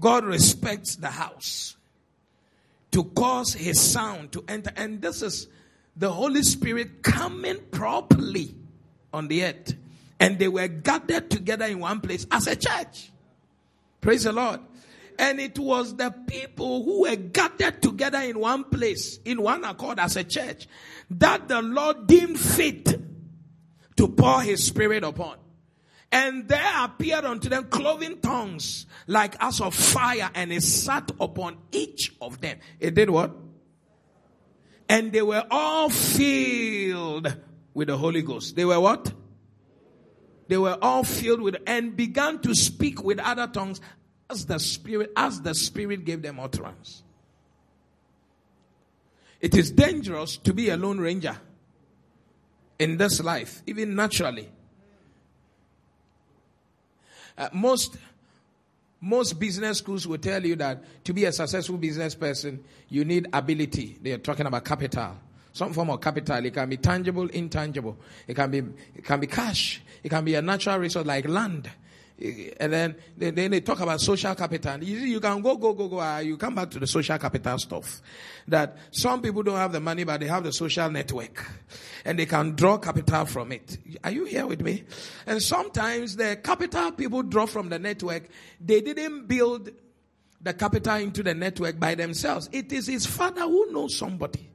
God 0.00 0.24
respects 0.24 0.96
the 0.96 1.10
house 1.10 1.76
to 2.90 3.04
cause 3.04 3.52
his 3.54 3.80
sound 3.80 4.32
to 4.32 4.44
enter. 4.48 4.72
And 4.74 5.00
this 5.00 5.22
is 5.22 5.46
the 5.96 6.10
Holy 6.10 6.42
Spirit 6.42 7.02
coming 7.02 7.58
properly 7.70 8.54
on 9.12 9.28
the 9.28 9.44
earth 9.44 9.74
and 10.20 10.38
they 10.38 10.48
were 10.48 10.68
gathered 10.68 11.30
together 11.30 11.64
in 11.64 11.80
one 11.80 12.00
place 12.00 12.26
as 12.30 12.46
a 12.46 12.54
church. 12.54 13.10
Praise 14.00 14.24
the 14.24 14.32
Lord. 14.32 14.60
And 15.18 15.40
it 15.40 15.58
was 15.58 15.96
the 15.96 16.10
people 16.26 16.84
who 16.84 17.02
were 17.02 17.16
gathered 17.16 17.82
together 17.82 18.18
in 18.18 18.38
one 18.38 18.64
place, 18.64 19.18
in 19.24 19.42
one 19.42 19.64
accord 19.64 19.98
as 19.98 20.16
a 20.16 20.24
church, 20.24 20.66
that 21.10 21.48
the 21.48 21.60
Lord 21.60 22.06
deemed 22.06 22.38
fit 22.38 23.00
to 23.96 24.08
pour 24.08 24.42
his 24.42 24.64
spirit 24.64 25.04
upon. 25.04 25.36
And 26.12 26.48
there 26.48 26.84
appeared 26.84 27.24
unto 27.24 27.48
them 27.48 27.64
cloven 27.64 28.20
tongues 28.20 28.86
like 29.06 29.36
as 29.40 29.60
of 29.60 29.74
fire, 29.74 30.30
and 30.34 30.52
it 30.52 30.62
sat 30.62 31.10
upon 31.20 31.56
each 31.70 32.14
of 32.20 32.40
them. 32.40 32.58
It 32.80 32.94
did 32.94 33.10
what? 33.10 33.36
And 34.88 35.12
they 35.12 35.22
were 35.22 35.44
all 35.50 35.88
filled 35.88 37.36
with 37.74 37.88
the 37.88 37.96
Holy 37.96 38.22
Ghost. 38.22 38.56
They 38.56 38.64
were 38.64 38.80
what? 38.80 39.12
they 40.50 40.58
were 40.58 40.76
all 40.82 41.04
filled 41.04 41.40
with 41.40 41.56
and 41.64 41.96
began 41.96 42.40
to 42.40 42.56
speak 42.56 43.04
with 43.04 43.20
other 43.20 43.46
tongues 43.46 43.80
as 44.28 44.46
the 44.46 44.58
spirit 44.58 45.12
as 45.16 45.40
the 45.42 45.54
spirit 45.54 46.04
gave 46.04 46.22
them 46.22 46.40
utterance 46.40 47.04
it 49.40 49.56
is 49.56 49.70
dangerous 49.70 50.36
to 50.38 50.52
be 50.52 50.68
a 50.68 50.76
lone 50.76 50.98
ranger 50.98 51.38
in 52.80 52.96
this 52.96 53.20
life 53.20 53.62
even 53.64 53.94
naturally 53.94 54.50
uh, 57.40 57.48
most 57.52 57.96
most 59.00 59.40
business 59.40 59.78
schools 59.78 60.06
will 60.06 60.18
tell 60.18 60.44
you 60.44 60.54
that 60.54 61.04
to 61.04 61.12
be 61.12 61.24
a 61.24 61.32
successful 61.32 61.76
business 61.76 62.14
person 62.14 62.62
you 62.88 63.04
need 63.04 63.26
ability 63.32 63.98
they 64.02 64.12
are 64.12 64.18
talking 64.18 64.46
about 64.46 64.64
capital 64.64 65.16
some 65.52 65.72
form 65.72 65.90
of 65.90 66.00
capital. 66.00 66.44
It 66.44 66.54
can 66.54 66.68
be 66.68 66.76
tangible, 66.76 67.28
intangible. 67.28 67.96
It 68.26 68.34
can 68.34 68.50
be, 68.50 68.58
it 68.94 69.04
can 69.04 69.20
be 69.20 69.26
cash. 69.26 69.82
It 70.02 70.08
can 70.08 70.24
be 70.24 70.34
a 70.34 70.42
natural 70.42 70.78
resource 70.78 71.06
like 71.06 71.28
land. 71.28 71.70
And 72.58 72.72
then, 72.72 72.96
then 73.16 73.50
they 73.50 73.60
talk 73.60 73.80
about 73.80 74.00
social 74.00 74.34
capital. 74.34 74.82
You, 74.82 74.98
you 74.98 75.20
can 75.20 75.40
go, 75.40 75.56
go, 75.56 75.72
go, 75.72 75.88
go. 75.88 76.00
Uh, 76.00 76.18
you 76.18 76.36
come 76.36 76.54
back 76.54 76.70
to 76.72 76.78
the 76.78 76.86
social 76.86 77.18
capital 77.18 77.58
stuff. 77.58 78.02
That 78.48 78.76
some 78.90 79.22
people 79.22 79.42
don't 79.42 79.56
have 79.56 79.72
the 79.72 79.80
money, 79.80 80.04
but 80.04 80.20
they 80.20 80.26
have 80.26 80.44
the 80.44 80.52
social 80.52 80.90
network. 80.90 81.44
And 82.04 82.18
they 82.18 82.26
can 82.26 82.54
draw 82.54 82.78
capital 82.78 83.24
from 83.26 83.52
it. 83.52 83.78
Are 84.04 84.10
you 84.10 84.24
here 84.24 84.46
with 84.46 84.60
me? 84.60 84.84
And 85.26 85.42
sometimes 85.42 86.16
the 86.16 86.36
capital 86.36 86.92
people 86.92 87.22
draw 87.22 87.46
from 87.46 87.68
the 87.68 87.78
network, 87.78 88.28
they 88.60 88.80
didn't 88.80 89.26
build 89.26 89.70
the 90.42 90.54
capital 90.54 90.96
into 90.96 91.22
the 91.22 91.34
network 91.34 91.78
by 91.80 91.94
themselves. 91.94 92.48
It 92.52 92.72
is 92.72 92.86
his 92.86 93.06
father 93.06 93.42
who 93.42 93.72
knows 93.72 93.96
somebody 93.96 94.50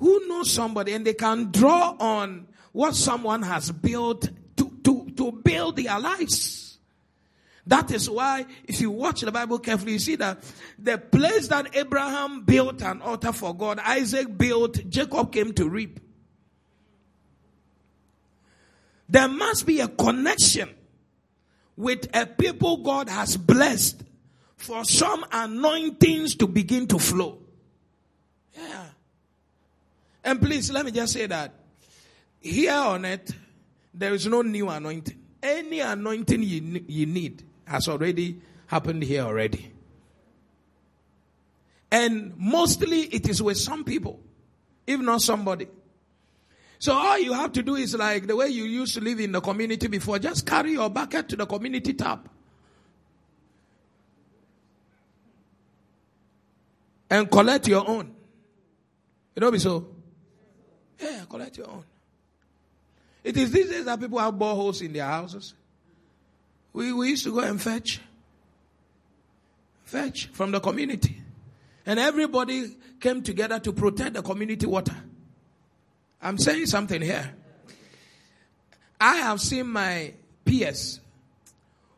who 0.00 0.26
knows 0.26 0.50
somebody 0.50 0.94
and 0.94 1.06
they 1.06 1.14
can 1.14 1.50
draw 1.50 1.94
on 2.00 2.46
what 2.72 2.94
someone 2.94 3.42
has 3.42 3.70
built 3.70 4.28
to, 4.56 4.70
to, 4.82 5.10
to 5.16 5.32
build 5.32 5.76
their 5.76 6.00
lives. 6.00 6.69
That 7.66 7.90
is 7.90 8.08
why, 8.08 8.46
if 8.64 8.80
you 8.80 8.90
watch 8.90 9.20
the 9.20 9.30
Bible 9.30 9.58
carefully, 9.58 9.92
you 9.92 9.98
see 9.98 10.16
that 10.16 10.42
the 10.78 10.98
place 10.98 11.48
that 11.48 11.76
Abraham 11.76 12.42
built 12.42 12.82
an 12.82 13.02
altar 13.02 13.32
for 13.32 13.54
God, 13.54 13.78
Isaac 13.78 14.36
built, 14.36 14.88
Jacob 14.88 15.32
came 15.32 15.52
to 15.54 15.68
reap. 15.68 16.00
There 19.08 19.28
must 19.28 19.66
be 19.66 19.80
a 19.80 19.88
connection 19.88 20.70
with 21.76 22.08
a 22.14 22.26
people 22.26 22.78
God 22.78 23.08
has 23.08 23.36
blessed 23.36 24.02
for 24.56 24.84
some 24.84 25.24
anointings 25.32 26.36
to 26.36 26.46
begin 26.46 26.86
to 26.88 26.98
flow. 26.98 27.38
Yeah. 28.54 28.84
And 30.22 30.40
please, 30.40 30.70
let 30.70 30.84
me 30.84 30.92
just 30.92 31.12
say 31.12 31.26
that 31.26 31.54
here 32.40 32.74
on 32.74 33.06
earth, 33.06 33.34
there 33.92 34.14
is 34.14 34.26
no 34.26 34.42
new 34.42 34.68
anointing. 34.68 35.18
Any 35.42 35.80
anointing 35.80 36.42
you, 36.42 36.84
you 36.86 37.06
need 37.06 37.42
has 37.70 37.86
already 37.86 38.40
happened 38.66 39.04
here 39.04 39.22
already. 39.22 39.72
And 41.92 42.34
mostly 42.36 43.02
it 43.02 43.28
is 43.28 43.40
with 43.40 43.58
some 43.58 43.84
people, 43.84 44.18
if 44.88 44.98
not 44.98 45.22
somebody. 45.22 45.68
So 46.80 46.92
all 46.94 47.18
you 47.18 47.32
have 47.32 47.52
to 47.52 47.62
do 47.62 47.76
is 47.76 47.94
like 47.94 48.26
the 48.26 48.34
way 48.34 48.48
you 48.48 48.64
used 48.64 48.94
to 48.94 49.00
live 49.00 49.20
in 49.20 49.30
the 49.30 49.40
community 49.40 49.86
before, 49.86 50.18
just 50.18 50.44
carry 50.44 50.72
your 50.72 50.90
bucket 50.90 51.28
to 51.28 51.36
the 51.36 51.46
community 51.46 51.94
tap. 51.94 52.28
And 57.08 57.30
collect 57.30 57.68
your 57.68 57.88
own. 57.88 58.12
You 59.36 59.40
know 59.40 59.50
be 59.52 59.60
so? 59.60 59.86
Yeah, 60.98 61.22
collect 61.28 61.56
your 61.56 61.68
own. 61.68 61.84
It 63.22 63.36
is 63.36 63.52
these 63.52 63.70
days 63.70 63.84
that 63.84 64.00
people 64.00 64.18
have 64.18 64.34
boreholes 64.34 64.82
in 64.82 64.92
their 64.92 65.06
houses. 65.06 65.54
We, 66.72 66.92
we 66.92 67.10
used 67.10 67.24
to 67.24 67.32
go 67.32 67.40
and 67.40 67.60
fetch. 67.60 68.00
Fetch 69.84 70.26
from 70.32 70.52
the 70.52 70.60
community. 70.60 71.20
And 71.84 71.98
everybody 71.98 72.76
came 73.00 73.22
together 73.22 73.58
to 73.60 73.72
protect 73.72 74.14
the 74.14 74.22
community 74.22 74.66
water. 74.66 74.94
I'm 76.22 76.38
saying 76.38 76.66
something 76.66 77.00
here. 77.02 77.34
I 79.00 79.16
have 79.16 79.40
seen 79.40 79.66
my 79.68 80.12
peers 80.44 81.00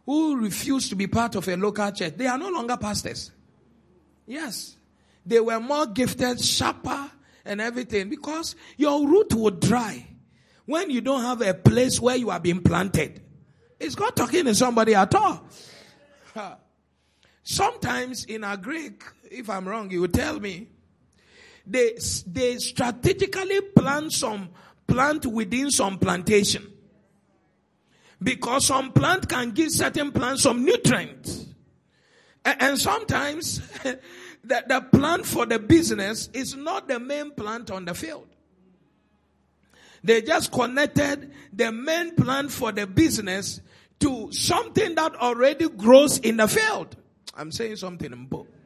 who 0.06 0.36
refused 0.36 0.90
to 0.90 0.96
be 0.96 1.06
part 1.06 1.34
of 1.34 1.48
a 1.48 1.56
local 1.56 1.90
church. 1.90 2.16
They 2.16 2.26
are 2.26 2.38
no 2.38 2.48
longer 2.48 2.76
pastors. 2.76 3.30
Yes. 4.26 4.76
They 5.26 5.40
were 5.40 5.60
more 5.60 5.86
gifted, 5.86 6.40
sharper, 6.40 7.10
and 7.44 7.60
everything 7.60 8.08
because 8.08 8.54
your 8.76 9.06
root 9.06 9.34
would 9.34 9.60
dry. 9.60 10.06
when 10.66 10.90
you 10.90 11.00
don't 11.00 11.22
have 11.22 11.40
a 11.42 11.54
place 11.54 12.00
where 12.00 12.16
you 12.16 12.30
are 12.30 12.40
being 12.40 12.62
planted. 12.62 13.21
Is 13.82 13.96
God 13.96 14.14
talking 14.14 14.44
to 14.44 14.54
somebody 14.54 14.94
at 14.94 15.12
all? 15.14 15.44
Sometimes 17.42 18.24
in 18.24 18.44
our 18.44 18.56
Greek, 18.56 19.02
if 19.28 19.50
I'm 19.50 19.66
wrong, 19.66 19.90
you 19.90 20.06
tell 20.06 20.38
me, 20.38 20.68
they, 21.66 21.98
they 22.26 22.58
strategically 22.58 23.60
plant 23.60 24.12
some 24.12 24.50
plant 24.86 25.26
within 25.26 25.70
some 25.70 25.98
plantation. 25.98 26.72
Because 28.22 28.66
some 28.66 28.92
plant 28.92 29.28
can 29.28 29.50
give 29.50 29.72
certain 29.72 30.12
plants 30.12 30.44
some 30.44 30.64
nutrients. 30.64 31.46
And, 32.44 32.62
and 32.62 32.78
sometimes 32.78 33.58
the, 33.82 33.98
the 34.68 34.86
plant 34.92 35.26
for 35.26 35.44
the 35.44 35.58
business 35.58 36.30
is 36.32 36.54
not 36.54 36.86
the 36.86 37.00
main 37.00 37.32
plant 37.32 37.72
on 37.72 37.84
the 37.84 37.94
field. 37.94 38.28
They 40.04 40.22
just 40.22 40.52
connected 40.52 41.32
the 41.52 41.72
main 41.72 42.14
plant 42.14 42.52
for 42.52 42.70
the 42.70 42.86
business 42.86 43.60
to 44.02 44.32
something 44.32 44.96
that 44.96 45.14
already 45.14 45.68
grows 45.68 46.18
in 46.18 46.38
the 46.38 46.48
field. 46.48 46.96
I'm 47.36 47.52
saying 47.52 47.76
something 47.76 48.12
important. 48.12 48.56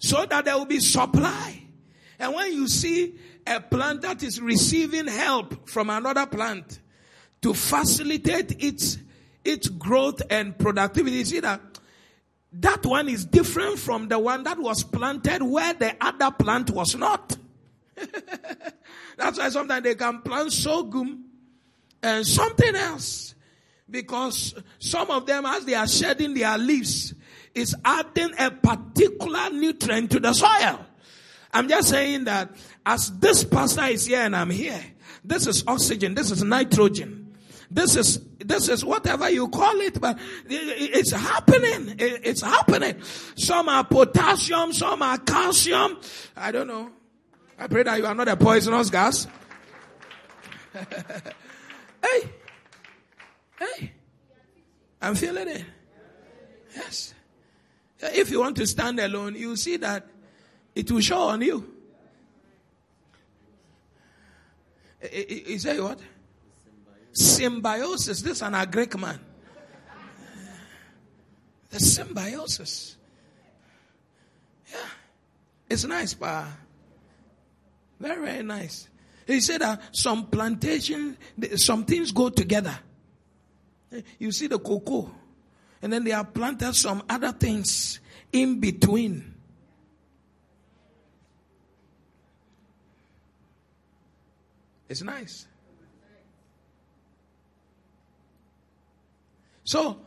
So 0.00 0.26
that 0.26 0.44
there 0.44 0.58
will 0.58 0.64
be 0.64 0.80
supply. 0.80 1.62
And 2.18 2.34
when 2.34 2.52
you 2.52 2.66
see 2.66 3.14
a 3.46 3.60
plant 3.60 4.02
that 4.02 4.24
is 4.24 4.40
receiving 4.40 5.06
help 5.06 5.68
from 5.68 5.88
another 5.88 6.26
plant 6.26 6.80
to 7.42 7.54
facilitate 7.54 8.62
its, 8.62 8.98
its 9.44 9.68
growth 9.68 10.20
and 10.30 10.58
productivity, 10.58 11.18
you 11.18 11.24
see 11.24 11.40
that 11.40 11.60
that 12.52 12.84
one 12.84 13.08
is 13.08 13.24
different 13.24 13.78
from 13.78 14.08
the 14.08 14.18
one 14.18 14.42
that 14.42 14.58
was 14.58 14.82
planted 14.82 15.44
where 15.44 15.72
the 15.74 15.94
other 16.00 16.32
plant 16.32 16.70
was 16.70 16.96
not. 16.96 17.36
That's 19.16 19.38
why 19.38 19.48
sometimes 19.50 19.84
they 19.84 19.94
can 19.94 20.22
plant 20.22 20.52
sorghum 20.52 21.26
and 22.02 22.26
something 22.26 22.74
else 22.74 23.36
because 23.90 24.54
some 24.78 25.10
of 25.10 25.26
them, 25.26 25.44
as 25.46 25.64
they 25.64 25.74
are 25.74 25.86
shedding 25.86 26.34
their 26.34 26.56
leaves, 26.58 27.14
is 27.54 27.74
adding 27.84 28.30
a 28.38 28.50
particular 28.50 29.50
nutrient 29.50 30.10
to 30.12 30.20
the 30.20 30.32
soil. 30.32 30.84
I'm 31.52 31.68
just 31.68 31.88
saying 31.88 32.24
that 32.24 32.50
as 32.86 33.10
this 33.18 33.44
pastor 33.44 33.84
is 33.86 34.06
here 34.06 34.20
and 34.20 34.36
I'm 34.36 34.50
here, 34.50 34.82
this 35.24 35.46
is 35.46 35.64
oxygen, 35.66 36.14
this 36.14 36.30
is 36.30 36.42
nitrogen, 36.42 37.34
this 37.70 37.96
is 37.96 38.20
this 38.38 38.68
is 38.68 38.84
whatever 38.84 39.28
you 39.28 39.48
call 39.48 39.80
it, 39.80 40.00
but 40.00 40.18
it's 40.48 41.12
happening. 41.12 41.94
It's 41.98 42.40
happening. 42.40 43.02
Some 43.36 43.68
are 43.68 43.84
potassium, 43.84 44.72
some 44.72 45.02
are 45.02 45.18
calcium. 45.18 45.98
I 46.36 46.50
don't 46.52 46.66
know. 46.66 46.90
I 47.58 47.66
pray 47.66 47.82
that 47.82 47.98
you 47.98 48.06
are 48.06 48.14
not 48.14 48.28
a 48.28 48.36
poisonous 48.36 48.88
gas. 48.88 49.26
hey. 50.74 52.30
Hey, 53.60 53.92
I'm 55.02 55.14
feeling 55.14 55.48
it. 55.48 55.64
Yes. 56.74 57.14
If 58.00 58.30
you 58.30 58.40
want 58.40 58.56
to 58.56 58.66
stand 58.66 58.98
alone, 58.98 59.34
you 59.34 59.54
see 59.56 59.76
that 59.76 60.06
it 60.74 60.90
will 60.90 61.00
show 61.00 61.18
on 61.24 61.42
you. 61.42 61.70
He 65.12 65.58
say 65.58 65.78
what? 65.80 66.00
Symbiosis. 67.12 68.22
This 68.22 68.38
is 68.38 68.42
an 68.42 68.70
Greek 68.70 68.98
man. 68.98 69.20
The 71.68 71.80
symbiosis. 71.80 72.96
Yeah. 74.70 74.78
It's 75.68 75.84
nice, 75.84 76.14
but 76.14 76.46
very, 77.98 78.24
very 78.24 78.42
nice. 78.42 78.88
He 79.26 79.40
said 79.40 79.60
that 79.60 79.94
some 79.94 80.26
plantation, 80.26 81.16
some 81.56 81.84
things 81.84 82.10
go 82.12 82.30
together. 82.30 82.78
You 84.18 84.32
see 84.32 84.46
the 84.46 84.58
cocoa. 84.58 85.10
And 85.82 85.92
then 85.92 86.04
they 86.04 86.10
have 86.10 86.34
planted 86.34 86.74
some 86.74 87.02
other 87.08 87.32
things 87.32 88.00
in 88.32 88.60
between. 88.60 89.34
It's 94.88 95.02
nice. 95.02 95.46
So, 99.64 100.00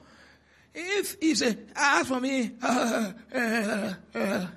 if 0.76 1.16
he 1.22 1.36
say, 1.36 1.58
ask 1.74 2.08
for 2.08 2.20
me, 2.20 2.52
uh, 2.62 3.12
uh, 3.34 3.94
uh, 4.14 4.48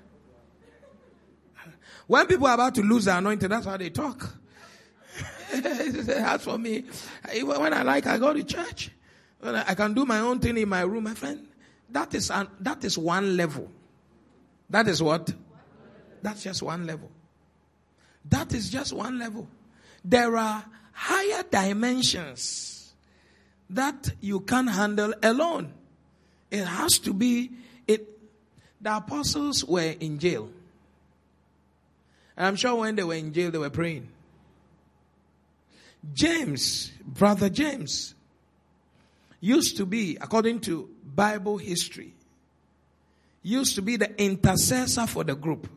when 2.09 2.27
people 2.27 2.49
are 2.49 2.55
about 2.55 2.75
to 2.75 2.83
lose 2.83 3.05
their 3.05 3.19
anointing, 3.19 3.49
that's 3.49 3.67
how 3.67 3.77
they 3.77 3.91
talk. 3.91 4.35
ask 5.55 6.41
for 6.41 6.59
me. 6.59 6.85
When 7.43 7.73
I 7.73 7.83
like, 7.83 8.07
I 8.07 8.19
go 8.19 8.33
to 8.33 8.43
church. 8.43 8.91
I 9.55 9.75
can 9.75 9.95
do 9.95 10.05
my 10.05 10.21
own 10.21 10.41
thing 10.41 10.57
in 10.57 10.69
my 10.69 10.83
room, 10.83 11.05
my 11.05 11.15
friend. 11.15 11.47
That 11.91 12.15
is 12.15 12.31
an, 12.31 12.49
that 12.61 12.85
is 12.85 12.99
one 12.99 13.37
level. 13.37 13.71
That 14.71 14.89
is 14.89 15.03
what? 15.03 15.33
That's 16.23 16.43
just 16.43 16.63
one 16.63 16.87
level. 16.87 17.11
That 18.29 18.53
is 18.53 18.71
just 18.71 18.93
one 18.93 19.19
level. 19.19 19.47
There 20.05 20.37
are 20.37 20.65
higher 20.93 21.45
dimensions 21.51 22.93
that 23.71 24.11
you 24.21 24.41
can't 24.41 24.71
handle 24.71 25.15
alone. 25.23 25.73
It 26.51 26.65
has 26.65 26.99
to 27.01 27.13
be 27.13 27.51
it. 27.87 28.09
The 28.81 28.97
apostles 28.97 29.65
were 29.65 29.95
in 30.01 30.19
jail. 30.19 30.51
And 32.37 32.47
I'm 32.47 32.57
sure 32.57 32.75
when 32.75 32.97
they 32.97 33.05
were 33.05 33.15
in 33.15 33.33
jail, 33.33 33.51
they 33.51 33.59
were 33.59 33.71
praying. 33.71 34.09
James, 36.13 36.91
brother 37.05 37.49
James, 37.49 38.15
used 39.41 39.77
to 39.77 39.87
be, 39.87 40.17
according 40.21 40.61
to 40.61 40.89
Bible 41.05 41.59
history, 41.59 42.15
used 43.43 43.75
to 43.77 43.83
be 43.83 43.97
the 43.97 44.21
intercessor 44.21 45.07
for 45.07 45.25
the 45.25 45.35
group. 45.35 45.69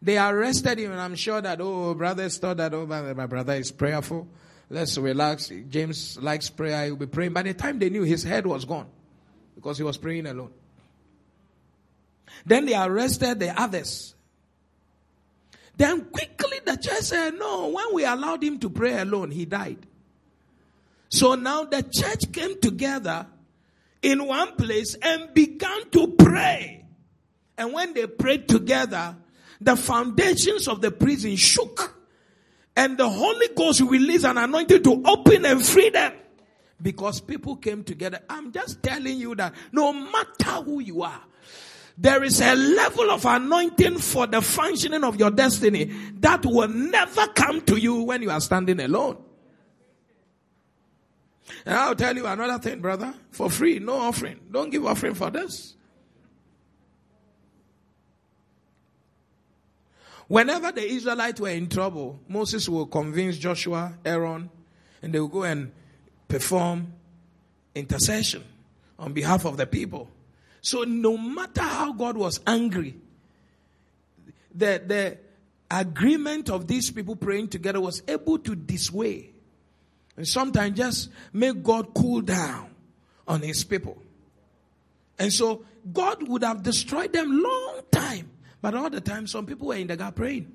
They 0.00 0.16
arrested 0.16 0.78
him, 0.78 0.92
and 0.92 1.00
I'm 1.00 1.16
sure 1.16 1.40
that, 1.40 1.60
oh, 1.60 1.94
brothers 1.94 2.38
thought 2.38 2.58
that, 2.58 2.72
oh, 2.72 2.86
my 2.86 3.26
brother 3.26 3.54
is 3.54 3.72
prayerful. 3.72 4.28
Let's 4.70 4.96
relax. 4.98 5.50
James 5.70 6.18
likes 6.20 6.50
prayer. 6.50 6.84
He'll 6.84 6.96
be 6.96 7.06
praying. 7.06 7.32
By 7.32 7.42
the 7.42 7.54
time 7.54 7.78
they 7.78 7.90
knew, 7.90 8.02
his 8.02 8.22
head 8.22 8.46
was 8.46 8.64
gone 8.64 8.86
because 9.54 9.78
he 9.78 9.82
was 9.82 9.96
praying 9.96 10.26
alone. 10.26 10.52
Then 12.46 12.66
they 12.66 12.76
arrested 12.76 13.40
the 13.40 13.60
others. 13.60 14.14
Then 15.76 16.04
quickly 16.04 16.60
the 16.64 16.76
church 16.76 17.00
said, 17.00 17.34
no, 17.38 17.68
when 17.68 17.86
we 17.94 18.04
allowed 18.04 18.44
him 18.44 18.58
to 18.60 18.70
pray 18.70 18.98
alone, 18.98 19.30
he 19.30 19.46
died. 19.46 19.84
So 21.08 21.34
now 21.34 21.64
the 21.64 21.82
church 21.82 22.32
came 22.32 22.60
together 22.60 23.26
in 24.02 24.26
one 24.26 24.54
place 24.56 24.94
and 24.94 25.32
began 25.34 25.90
to 25.90 26.08
pray. 26.18 26.84
And 27.56 27.72
when 27.72 27.94
they 27.94 28.06
prayed 28.06 28.48
together, 28.48 29.16
the 29.60 29.76
foundations 29.76 30.68
of 30.68 30.80
the 30.80 30.90
prison 30.90 31.36
shook. 31.36 31.96
And 32.76 32.96
the 32.96 33.08
Holy 33.08 33.48
Ghost 33.56 33.80
released 33.80 34.24
an 34.24 34.38
anointing 34.38 34.84
to 34.84 35.02
open 35.04 35.44
and 35.44 35.64
free 35.64 35.90
them. 35.90 36.12
Because 36.80 37.20
people 37.20 37.56
came 37.56 37.82
together. 37.82 38.20
I'm 38.30 38.52
just 38.52 38.80
telling 38.84 39.18
you 39.18 39.34
that 39.34 39.52
no 39.72 39.92
matter 39.92 40.62
who 40.62 40.78
you 40.78 41.02
are, 41.02 41.22
there 41.96 42.22
is 42.22 42.40
a 42.40 42.54
level 42.54 43.10
of 43.10 43.24
anointing 43.24 43.98
for 43.98 44.28
the 44.28 44.40
functioning 44.40 45.02
of 45.02 45.18
your 45.18 45.32
destiny 45.32 45.86
that 46.20 46.46
will 46.46 46.68
never 46.68 47.26
come 47.28 47.60
to 47.62 47.76
you 47.76 48.02
when 48.04 48.22
you 48.22 48.30
are 48.30 48.40
standing 48.40 48.78
alone. 48.78 49.16
And 51.64 51.74
I'll 51.74 51.94
tell 51.94 52.16
you 52.16 52.26
another 52.26 52.58
thing, 52.58 52.80
brother. 52.80 53.14
For 53.30 53.50
free, 53.50 53.78
no 53.78 53.94
offering. 53.94 54.40
Don't 54.50 54.70
give 54.70 54.86
offering 54.86 55.14
for 55.14 55.30
this. 55.30 55.74
Whenever 60.26 60.70
the 60.72 60.84
Israelites 60.86 61.40
were 61.40 61.48
in 61.48 61.68
trouble, 61.68 62.20
Moses 62.28 62.68
will 62.68 62.86
convince 62.86 63.38
Joshua, 63.38 63.94
Aaron, 64.04 64.50
and 65.02 65.12
they 65.12 65.20
will 65.20 65.28
go 65.28 65.44
and 65.44 65.72
perform 66.28 66.92
intercession 67.74 68.44
on 68.98 69.14
behalf 69.14 69.46
of 69.46 69.56
the 69.56 69.66
people. 69.66 70.10
So 70.60 70.82
no 70.82 71.16
matter 71.16 71.62
how 71.62 71.92
God 71.92 72.18
was 72.18 72.40
angry, 72.46 72.96
the, 74.54 74.82
the 74.86 75.18
agreement 75.70 76.50
of 76.50 76.66
these 76.66 76.90
people 76.90 77.16
praying 77.16 77.48
together 77.48 77.80
was 77.80 78.02
able 78.06 78.38
to 78.40 78.54
dissuade 78.54 79.32
and 80.18 80.26
sometimes 80.26 80.76
just 80.76 81.10
make 81.32 81.62
God 81.62 81.94
cool 81.94 82.20
down 82.20 82.74
on 83.28 83.40
his 83.40 83.62
people. 83.62 84.02
And 85.16 85.32
so 85.32 85.64
God 85.92 86.26
would 86.28 86.42
have 86.42 86.64
destroyed 86.64 87.12
them 87.12 87.40
long 87.40 87.82
time. 87.92 88.28
But 88.60 88.74
all 88.74 88.90
the 88.90 89.00
time, 89.00 89.28
some 89.28 89.46
people 89.46 89.68
were 89.68 89.76
in 89.76 89.86
the 89.86 89.96
gap 89.96 90.16
praying, 90.16 90.52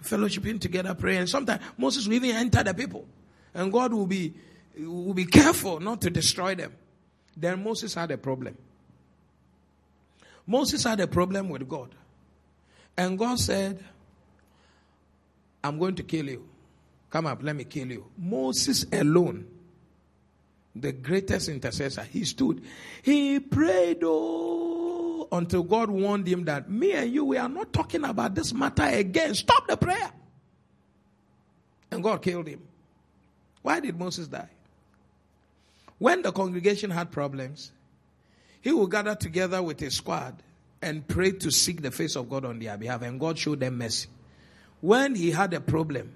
fellowshipping 0.00 0.60
together, 0.60 0.94
praying. 0.94 1.18
And 1.22 1.28
Sometimes 1.28 1.60
Moses 1.76 2.06
will 2.06 2.14
even 2.14 2.36
enter 2.36 2.62
the 2.62 2.72
people. 2.72 3.04
And 3.52 3.72
God 3.72 3.92
will 3.92 4.06
be, 4.06 4.32
will 4.78 5.12
be 5.12 5.24
careful 5.24 5.80
not 5.80 6.00
to 6.02 6.10
destroy 6.10 6.54
them. 6.54 6.72
Then 7.36 7.64
Moses 7.64 7.92
had 7.92 8.12
a 8.12 8.16
problem. 8.16 8.56
Moses 10.46 10.84
had 10.84 11.00
a 11.00 11.08
problem 11.08 11.48
with 11.48 11.68
God. 11.68 11.96
And 12.96 13.18
God 13.18 13.40
said, 13.40 13.82
I'm 15.64 15.80
going 15.80 15.96
to 15.96 16.04
kill 16.04 16.26
you. 16.26 16.49
Come 17.10 17.26
up, 17.26 17.42
let 17.42 17.56
me 17.56 17.64
kill 17.64 17.90
you. 17.90 18.06
Moses 18.16 18.86
alone, 18.92 19.46
the 20.74 20.92
greatest 20.92 21.48
intercessor, 21.48 22.02
he 22.02 22.24
stood. 22.24 22.62
He 23.02 23.40
prayed 23.40 23.98
oh, 24.04 25.26
until 25.32 25.64
God 25.64 25.90
warned 25.90 26.28
him 26.28 26.44
that 26.44 26.70
me 26.70 26.92
and 26.92 27.12
you, 27.12 27.24
we 27.24 27.36
are 27.36 27.48
not 27.48 27.72
talking 27.72 28.04
about 28.04 28.36
this 28.36 28.54
matter 28.54 28.84
again. 28.84 29.34
Stop 29.34 29.66
the 29.66 29.76
prayer. 29.76 30.10
And 31.90 32.02
God 32.02 32.22
killed 32.22 32.46
him. 32.46 32.62
Why 33.62 33.80
did 33.80 33.98
Moses 33.98 34.28
die? 34.28 34.48
When 35.98 36.22
the 36.22 36.32
congregation 36.32 36.90
had 36.90 37.10
problems, 37.10 37.72
he 38.60 38.72
would 38.72 38.90
gather 38.90 39.16
together 39.16 39.62
with 39.62 39.80
his 39.80 39.94
squad 39.94 40.42
and 40.80 41.06
pray 41.06 41.32
to 41.32 41.50
seek 41.50 41.82
the 41.82 41.90
face 41.90 42.16
of 42.16 42.30
God 42.30 42.44
on 42.44 42.58
their 42.58 42.78
behalf, 42.78 43.02
and 43.02 43.18
God 43.18 43.38
showed 43.38 43.60
them 43.60 43.78
mercy. 43.78 44.08
When 44.80 45.14
he 45.14 45.30
had 45.30 45.52
a 45.52 45.60
problem, 45.60 46.14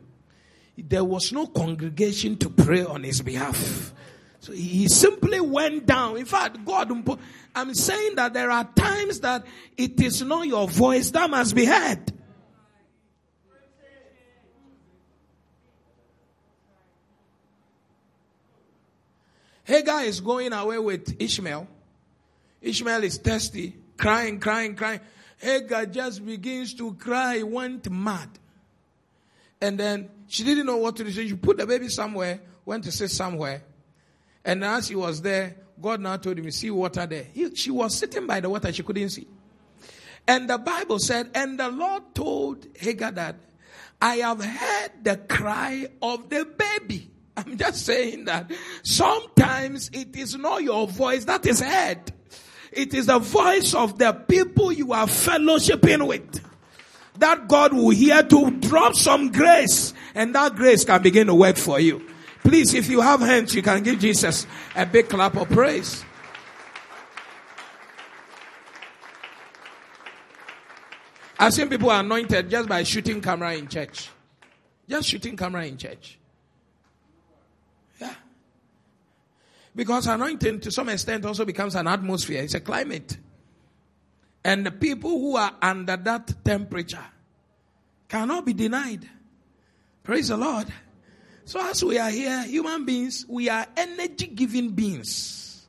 there 0.76 1.04
was 1.04 1.32
no 1.32 1.46
congregation 1.46 2.36
to 2.38 2.50
pray 2.50 2.84
on 2.84 3.04
his 3.04 3.22
behalf. 3.22 3.92
So 4.40 4.52
he 4.52 4.88
simply 4.88 5.40
went 5.40 5.86
down. 5.86 6.16
In 6.16 6.26
fact, 6.26 6.64
God, 6.64 6.90
I'm 7.54 7.74
saying 7.74 8.16
that 8.16 8.34
there 8.34 8.50
are 8.50 8.64
times 8.64 9.20
that 9.20 9.46
it 9.76 10.00
is 10.00 10.22
not 10.22 10.46
your 10.46 10.68
voice 10.68 11.10
that 11.12 11.30
must 11.30 11.54
be 11.54 11.64
heard. 11.64 12.12
Hagar 19.64 20.02
is 20.02 20.20
going 20.20 20.52
away 20.52 20.78
with 20.78 21.16
Ishmael. 21.18 21.66
Ishmael 22.60 23.04
is 23.04 23.16
thirsty, 23.16 23.74
crying, 23.96 24.38
crying, 24.38 24.74
crying. 24.74 25.00
Hagar 25.38 25.86
just 25.86 26.24
begins 26.24 26.74
to 26.74 26.94
cry, 26.94 27.42
went 27.42 27.90
mad. 27.90 28.28
And 29.60 29.78
then 29.78 30.10
she 30.26 30.44
didn't 30.44 30.66
know 30.66 30.76
what 30.76 30.96
to 30.96 31.04
do. 31.04 31.10
So 31.10 31.22
she 31.22 31.34
put 31.34 31.58
the 31.58 31.66
baby 31.66 31.88
somewhere, 31.88 32.40
went 32.64 32.84
to 32.84 32.92
sit 32.92 33.10
somewhere. 33.10 33.62
And 34.44 34.64
as 34.64 34.88
he 34.88 34.94
was 34.94 35.22
there, 35.22 35.56
God 35.80 36.00
now 36.00 36.16
told 36.16 36.38
him, 36.38 36.50
see 36.50 36.70
water 36.70 37.06
there. 37.06 37.24
He, 37.32 37.54
she 37.54 37.70
was 37.70 37.96
sitting 37.96 38.26
by 38.26 38.40
the 38.40 38.50
water, 38.50 38.72
she 38.72 38.82
couldn't 38.82 39.10
see. 39.10 39.26
And 40.26 40.48
the 40.48 40.58
Bible 40.58 40.98
said, 40.98 41.30
and 41.34 41.58
the 41.58 41.68
Lord 41.68 42.14
told 42.14 42.66
Hagar 42.76 43.12
that, 43.12 43.36
I 44.00 44.16
have 44.16 44.42
heard 44.44 44.90
the 45.02 45.16
cry 45.16 45.86
of 46.02 46.28
the 46.28 46.44
baby. 46.44 47.10
I'm 47.36 47.56
just 47.56 47.84
saying 47.84 48.26
that 48.26 48.50
sometimes 48.82 49.90
it 49.92 50.16
is 50.16 50.36
not 50.36 50.62
your 50.62 50.86
voice 50.86 51.24
that 51.24 51.46
is 51.46 51.60
heard. 51.60 52.12
It 52.72 52.94
is 52.94 53.06
the 53.06 53.18
voice 53.18 53.74
of 53.74 53.98
the 53.98 54.12
people 54.12 54.72
you 54.72 54.92
are 54.92 55.06
fellowshipping 55.06 56.06
with 56.06 56.40
that 57.18 57.48
God 57.48 57.72
will 57.72 57.90
hear 57.90 58.22
to 58.22 58.50
drop 58.52 58.94
some 58.94 59.30
grace 59.30 59.94
and 60.14 60.34
that 60.34 60.56
grace 60.56 60.84
can 60.84 61.02
begin 61.02 61.28
to 61.28 61.34
work 61.34 61.56
for 61.56 61.78
you. 61.78 62.06
Please, 62.42 62.74
if 62.74 62.88
you 62.88 63.00
have 63.00 63.20
hands, 63.20 63.54
you 63.54 63.62
can 63.62 63.82
give 63.82 63.98
Jesus 63.98 64.46
a 64.76 64.84
big 64.84 65.08
clap 65.08 65.36
of 65.36 65.48
praise. 65.48 66.04
I've 71.38 71.52
seen 71.52 71.68
people 71.68 71.90
anointed 71.90 72.50
just 72.50 72.68
by 72.68 72.82
shooting 72.82 73.20
camera 73.20 73.54
in 73.54 73.68
church. 73.68 74.10
Just 74.88 75.08
shooting 75.08 75.36
camera 75.36 75.66
in 75.66 75.76
church. 75.76 76.18
Yeah. 78.00 78.14
Because 79.74 80.06
anointing 80.06 80.60
to 80.60 80.70
some 80.70 80.88
extent 80.88 81.24
also 81.24 81.44
becomes 81.44 81.74
an 81.74 81.86
atmosphere. 81.86 82.42
It's 82.42 82.54
a 82.54 82.60
climate. 82.60 83.16
And 84.44 84.66
the 84.66 84.70
people 84.70 85.10
who 85.10 85.36
are 85.36 85.52
under 85.62 85.96
that 85.96 86.44
temperature 86.44 87.04
cannot 88.08 88.44
be 88.44 88.52
denied. 88.52 89.08
Praise 90.02 90.28
the 90.28 90.36
Lord. 90.36 90.66
So 91.46 91.60
as 91.60 91.82
we 91.82 91.98
are 91.98 92.10
here, 92.10 92.42
human 92.44 92.84
beings, 92.84 93.24
we 93.28 93.48
are 93.48 93.66
energy 93.76 94.26
giving 94.26 94.70
beings. 94.70 95.66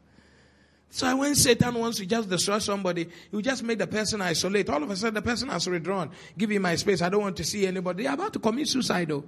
So 0.90 1.14
when 1.18 1.36
Satan 1.36 1.74
wants 1.74 1.98
to 1.98 2.06
just 2.06 2.30
destroy 2.30 2.60
somebody, 2.60 3.10
he 3.30 3.42
just 3.42 3.64
make 3.64 3.80
the 3.80 3.88
person 3.88 4.22
isolate. 4.22 4.70
All 4.70 4.82
of 4.82 4.90
a 4.90 4.96
sudden, 4.96 5.16
the 5.16 5.22
person 5.22 5.50
has 5.50 5.68
withdrawn. 5.68 6.10
Give 6.38 6.50
me 6.50 6.58
my 6.58 6.76
space. 6.76 7.02
I 7.02 7.10
don't 7.10 7.22
want 7.22 7.36
to 7.38 7.44
see 7.44 7.68
anybody. 7.68 8.04
They're 8.04 8.14
about 8.14 8.32
to 8.34 8.40
commit 8.40 8.68
suicide 8.70 9.10
though. 9.10 9.26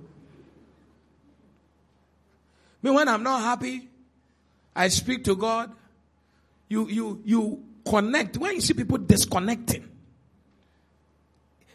But 2.81 2.93
when 2.93 3.07
I'm 3.09 3.23
not 3.23 3.41
happy, 3.41 3.89
I 4.73 4.87
speak 4.87 5.25
to 5.25 5.35
God. 5.35 5.73
You, 6.69 6.87
you, 6.87 7.21
you 7.25 7.63
connect. 7.87 8.37
When 8.37 8.55
you 8.55 8.61
see 8.61 8.73
people 8.73 8.97
disconnecting, 8.97 9.87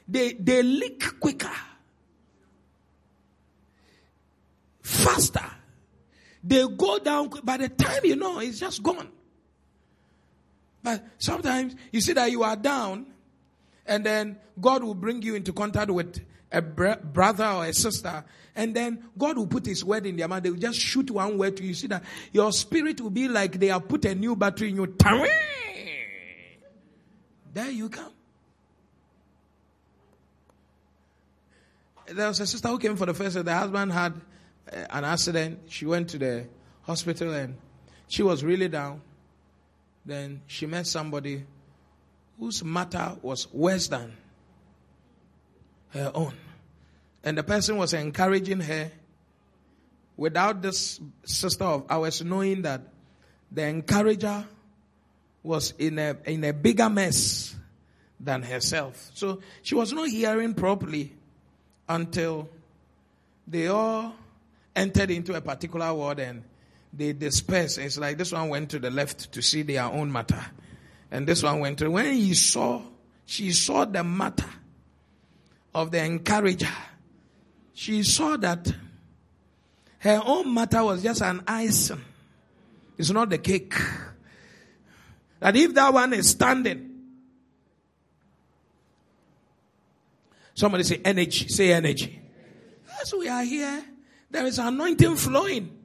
they, 0.07 0.33
they 0.35 0.63
leak 0.63 1.21
quicker, 1.21 1.51
faster. 4.83 5.45
They 6.45 6.67
go 6.67 6.99
down. 6.99 7.31
By 7.43 7.57
the 7.57 7.69
time 7.69 8.01
you 8.05 8.17
know, 8.17 8.41
it's 8.41 8.59
just 8.59 8.83
gone. 8.83 9.09
But 10.83 11.05
sometimes 11.19 11.77
you 11.93 12.01
see 12.01 12.13
that 12.15 12.31
you 12.31 12.43
are 12.43 12.57
down, 12.57 13.07
and 13.87 14.05
then 14.05 14.39
God 14.61 14.83
will 14.83 14.95
bring 14.95 15.23
you 15.23 15.37
into 15.37 15.53
contact 15.53 15.91
with 15.91 16.21
a 16.51 16.61
brother 16.61 17.47
or 17.47 17.65
a 17.67 17.73
sister, 17.73 18.25
and 18.55 18.75
then 18.75 19.05
God 19.17 19.39
will 19.39 19.47
put 19.47 19.65
His 19.65 19.85
word 19.85 20.05
in 20.05 20.17
their 20.17 20.27
mouth. 20.27 20.43
They 20.43 20.51
will 20.51 20.59
just 20.59 20.81
shoot 20.81 21.11
one 21.11 21.39
word 21.39 21.57
to 21.59 21.65
you. 21.65 21.73
See 21.75 21.87
that 21.87 22.03
your 22.33 22.53
spirit 22.53 23.01
will 23.01 23.11
be 23.11 23.29
like 23.29 23.59
they 23.61 23.69
have 23.69 23.89
put 23.89 24.05
a 24.05 24.15
new 24.15 24.35
battery 24.35 24.71
in 24.71 24.77
you. 24.77 24.87
There 27.53 27.71
you 27.71 27.89
come. 27.89 28.13
There 32.07 32.29
was 32.29 32.41
a 32.41 32.47
sister 32.47 32.69
who 32.69 32.79
came 32.79 32.97
for 32.97 33.07
the 33.07 33.15
first 33.15 33.37
time. 33.37 33.45
The 33.45 33.55
husband 33.55 33.93
had 33.93 34.15
uh, 34.73 34.87
an 34.91 35.05
accident. 35.05 35.61
She 35.69 35.87
went 35.87 36.11
to 36.11 36.19
the 36.19 36.47
hospital 36.83 37.33
and 37.33 37.57
she 38.09 38.23
was 38.23 38.43
really 38.43 38.69
down. 38.69 39.01
Then 40.05 40.43
she 40.47 40.67
met 40.67 40.87
somebody 40.87 41.45
whose 42.39 42.65
matter 42.65 43.17
was 43.23 43.53
worse 43.53 43.89
than 43.89 44.17
her 45.91 46.11
own. 46.15 46.35
And 47.23 47.39
the 47.39 47.43
person 47.43 47.77
was 47.77 47.93
encouraging 47.93 48.61
her 48.61 48.91
without 50.17 50.61
this 50.61 51.01
sister 51.25 51.65
of 51.65 51.87
ours 51.89 52.23
knowing 52.23 52.63
that 52.63 52.83
the 53.51 53.63
encourager 53.65 54.45
was 55.43 55.75
in 55.79 55.99
a, 55.99 56.17
in 56.25 56.45
a 56.45 56.53
bigger 56.53 56.89
mess 56.89 57.55
than 58.21 58.43
herself. 58.43 59.11
So 59.15 59.41
she 59.63 59.75
was 59.75 59.93
not 59.93 60.09
hearing 60.09 60.55
properly 60.55 61.13
until 61.89 62.49
they 63.47 63.67
all 63.67 64.15
entered 64.75 65.11
into 65.11 65.35
a 65.35 65.41
particular 65.41 65.93
ward 65.93 66.21
and 66.21 66.45
they 66.93 67.13
dispersed. 67.13 67.79
It's 67.79 67.99
like 67.99 68.19
this 68.19 68.33
one 68.33 68.49
went 68.49 68.71
to 68.71 68.79
the 68.79 68.91
left 68.91 69.33
to 69.33 69.43
see 69.43 69.63
their 69.63 69.85
own 69.85 70.13
matter. 70.13 70.45
And 71.11 71.27
this 71.27 71.43
one 71.43 71.61
went 71.61 71.79
to, 71.79 71.91
when 71.91 72.15
he 72.15 72.35
saw, 72.35 72.83
she 73.27 73.53
saw 73.53 73.85
the 73.85 74.05
matter 74.05 74.49
of 75.75 75.91
the 75.91 76.05
encourager. 76.05 76.69
She 77.75 78.03
saw 78.03 78.37
that 78.37 78.73
her 79.99 80.21
own 80.25 80.53
matter 80.53 80.83
was 80.85 81.03
just 81.03 81.23
an 81.23 81.43
icing. 81.47 82.03
It's 82.99 83.11
not 83.11 83.31
the 83.31 83.39
cake. 83.39 83.75
That 85.43 85.57
if 85.57 85.75
that 85.75 85.93
one 85.93 86.13
is 86.13 86.31
standing, 86.31 86.89
somebody 90.55 90.85
say 90.85 91.01
energy, 91.05 91.49
say 91.49 91.73
energy. 91.73 92.21
As 93.01 93.13
we 93.13 93.29
are 93.29 93.43
here, 93.43 93.85
there 94.31 94.47
is 94.47 94.61
anointing 94.61 95.17
flowing. 95.17 95.77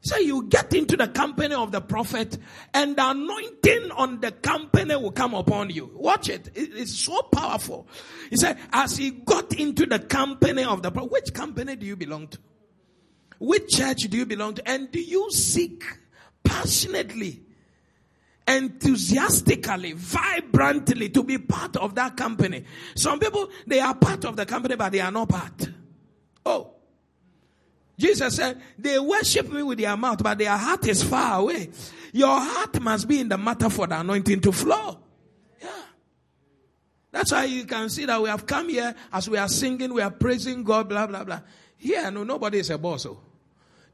So 0.00 0.16
you 0.16 0.44
get 0.44 0.72
into 0.72 0.96
the 0.96 1.08
company 1.08 1.54
of 1.54 1.72
the 1.72 1.82
prophet 1.82 2.38
and 2.72 2.96
the 2.96 3.10
anointing 3.10 3.90
on 3.90 4.20
the 4.20 4.32
company 4.32 4.96
will 4.96 5.12
come 5.12 5.34
upon 5.34 5.68
you. 5.68 5.90
Watch 5.94 6.30
it. 6.30 6.48
It's 6.54 6.98
so 6.98 7.20
powerful. 7.20 7.86
He 8.30 8.38
said, 8.38 8.56
as 8.72 8.96
he 8.96 9.10
got 9.10 9.52
into 9.52 9.84
the 9.84 9.98
company 9.98 10.64
of 10.64 10.80
the 10.80 10.90
prophet, 10.90 11.12
which 11.12 11.34
company 11.34 11.76
do 11.76 11.84
you 11.84 11.96
belong 11.96 12.28
to? 12.28 12.38
Which 13.38 13.76
church 13.76 14.04
do 14.08 14.16
you 14.16 14.24
belong 14.24 14.54
to? 14.54 14.66
And 14.66 14.90
do 14.90 15.02
you 15.02 15.30
seek 15.30 15.84
passionately 16.42 17.42
enthusiastically, 18.46 19.92
vibrantly 19.92 21.08
to 21.10 21.22
be 21.22 21.38
part 21.38 21.76
of 21.76 21.94
that 21.94 22.16
company. 22.16 22.64
Some 22.94 23.18
people, 23.18 23.48
they 23.66 23.80
are 23.80 23.94
part 23.94 24.24
of 24.24 24.36
the 24.36 24.46
company, 24.46 24.76
but 24.76 24.92
they 24.92 25.00
are 25.00 25.12
not 25.12 25.28
part. 25.28 25.70
Oh. 26.44 26.74
Jesus 27.98 28.36
said, 28.36 28.60
they 28.78 28.98
worship 28.98 29.50
me 29.52 29.62
with 29.62 29.78
their 29.78 29.96
mouth, 29.96 30.22
but 30.22 30.38
their 30.38 30.56
heart 30.56 30.86
is 30.88 31.02
far 31.02 31.40
away. 31.40 31.70
Your 32.12 32.40
heart 32.40 32.80
must 32.80 33.06
be 33.06 33.20
in 33.20 33.28
the 33.28 33.38
matter 33.38 33.70
for 33.70 33.86
the 33.86 34.00
anointing 34.00 34.40
to 34.40 34.52
flow. 34.52 34.98
Yeah. 35.60 35.68
That's 37.12 37.32
why 37.32 37.44
you 37.44 37.64
can 37.64 37.88
see 37.90 38.06
that 38.06 38.20
we 38.20 38.28
have 38.28 38.46
come 38.46 38.68
here 38.70 38.94
as 39.12 39.28
we 39.30 39.38
are 39.38 39.48
singing, 39.48 39.94
we 39.94 40.02
are 40.02 40.10
praising 40.10 40.64
God, 40.64 40.88
blah, 40.88 41.06
blah, 41.06 41.22
blah. 41.24 41.40
Here, 41.76 42.10
no, 42.10 42.24
nobody 42.24 42.58
is 42.58 42.70
a 42.70 42.78
boss. 42.78 43.06
Oh. 43.06 43.20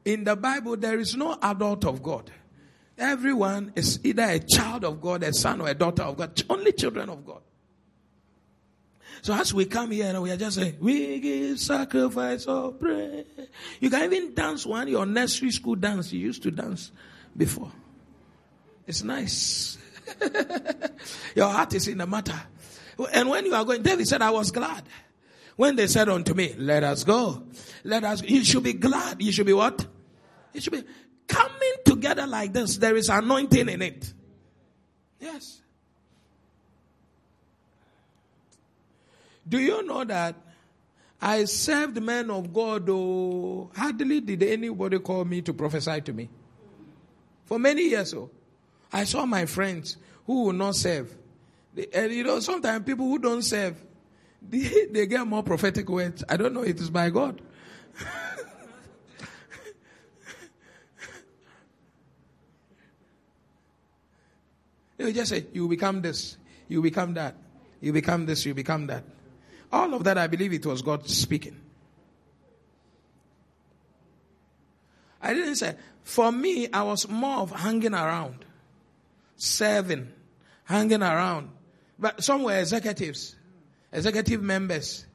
In 0.05 0.23
the 0.23 0.35
Bible, 0.35 0.77
there 0.77 0.99
is 0.99 1.15
no 1.15 1.37
adult 1.41 1.85
of 1.85 2.01
God. 2.01 2.31
Everyone 2.99 3.71
is 3.75 3.99
either 4.03 4.23
a 4.23 4.39
child 4.39 4.83
of 4.83 5.01
God, 5.01 5.23
a 5.23 5.33
son 5.33 5.61
or 5.61 5.69
a 5.69 5.73
daughter 5.73 6.03
of 6.03 6.17
God, 6.17 6.41
only 6.49 6.73
children 6.73 7.09
of 7.09 7.25
God. 7.25 7.41
So 9.21 9.33
as 9.33 9.53
we 9.53 9.65
come 9.65 9.91
here 9.91 10.07
and 10.07 10.21
we 10.21 10.31
are 10.31 10.37
just 10.37 10.57
saying, 10.57 10.77
we 10.79 11.19
give 11.19 11.59
sacrifice 11.59 12.45
of 12.45 12.79
prayer. 12.79 13.23
You 13.79 13.89
can 13.89 14.13
even 14.13 14.33
dance 14.33 14.65
one, 14.65 14.87
your 14.87 15.05
nursery 15.05 15.51
school 15.51 15.75
dance 15.75 16.11
you 16.13 16.19
used 16.19 16.43
to 16.43 16.51
dance 16.51 16.91
before. 17.35 17.71
It's 18.85 19.03
nice. 19.03 19.77
your 21.35 21.49
heart 21.49 21.73
is 21.73 21.87
in 21.87 21.97
the 21.97 22.07
matter. 22.07 22.39
And 23.13 23.29
when 23.29 23.45
you 23.45 23.55
are 23.55 23.63
going, 23.63 23.81
David 23.81 24.07
said, 24.07 24.21
I 24.21 24.31
was 24.31 24.51
glad. 24.51 24.83
When 25.55 25.75
they 25.75 25.87
said 25.87 26.09
unto 26.09 26.33
me, 26.33 26.55
let 26.57 26.83
us 26.83 27.03
go. 27.03 27.43
Let 27.83 28.03
us, 28.03 28.21
you 28.23 28.43
should 28.43 28.63
be 28.63 28.73
glad. 28.73 29.21
You 29.21 29.31
should 29.31 29.45
be 29.45 29.53
what? 29.53 29.85
You 30.53 30.61
should 30.61 30.73
be 30.73 30.83
together 31.85 32.27
like 32.27 32.53
this. 32.53 32.77
There 32.77 32.95
is 32.95 33.09
anointing 33.09 33.69
in 33.69 33.81
it. 33.81 34.13
Yes. 35.19 35.61
Do 39.47 39.59
you 39.59 39.85
know 39.85 40.03
that 40.03 40.35
I 41.21 41.45
served 41.45 42.01
men 42.01 42.29
of 42.31 42.53
God, 42.53 42.85
though 42.85 43.71
hardly 43.75 44.21
did 44.21 44.41
anybody 44.43 44.99
call 44.99 45.25
me 45.25 45.41
to 45.41 45.53
prophesy 45.53 46.01
to 46.01 46.13
me. 46.13 46.29
For 47.45 47.59
many 47.59 47.89
years, 47.89 48.11
so 48.11 48.29
I 48.93 49.03
saw 49.03 49.25
my 49.25 49.45
friends 49.45 49.97
who 50.25 50.45
will 50.45 50.53
not 50.53 50.75
serve. 50.75 51.13
And 51.93 52.13
you 52.13 52.23
know, 52.23 52.39
sometimes 52.39 52.85
people 52.85 53.05
who 53.05 53.19
don't 53.19 53.41
serve, 53.41 53.75
they, 54.49 54.85
they 54.91 55.07
get 55.07 55.27
more 55.27 55.43
prophetic 55.43 55.89
words. 55.89 56.23
I 56.29 56.37
don't 56.37 56.53
know, 56.53 56.61
it 56.61 56.79
is 56.79 56.89
by 56.89 57.09
God. 57.09 57.41
they 65.05 65.13
just 65.13 65.29
say, 65.29 65.45
You 65.53 65.67
become 65.67 66.01
this, 66.01 66.37
you 66.67 66.81
become 66.81 67.13
that, 67.15 67.35
you 67.81 67.93
become 67.93 68.25
this, 68.25 68.45
you 68.45 68.53
become 68.53 68.87
that. 68.87 69.03
All 69.71 69.93
of 69.93 70.03
that, 70.03 70.17
I 70.17 70.27
believe 70.27 70.53
it 70.53 70.65
was 70.65 70.81
God 70.81 71.07
speaking. 71.07 71.59
I 75.21 75.33
didn't 75.33 75.55
say, 75.55 75.75
for 76.03 76.31
me, 76.31 76.69
I 76.71 76.83
was 76.83 77.07
more 77.07 77.39
of 77.39 77.51
hanging 77.51 77.93
around, 77.93 78.45
serving, 79.35 80.11
hanging 80.63 81.03
around. 81.03 81.49
But 81.97 82.23
some 82.23 82.43
were 82.43 82.57
executives, 82.57 83.35
executive 83.91 84.41
members, 84.41 85.05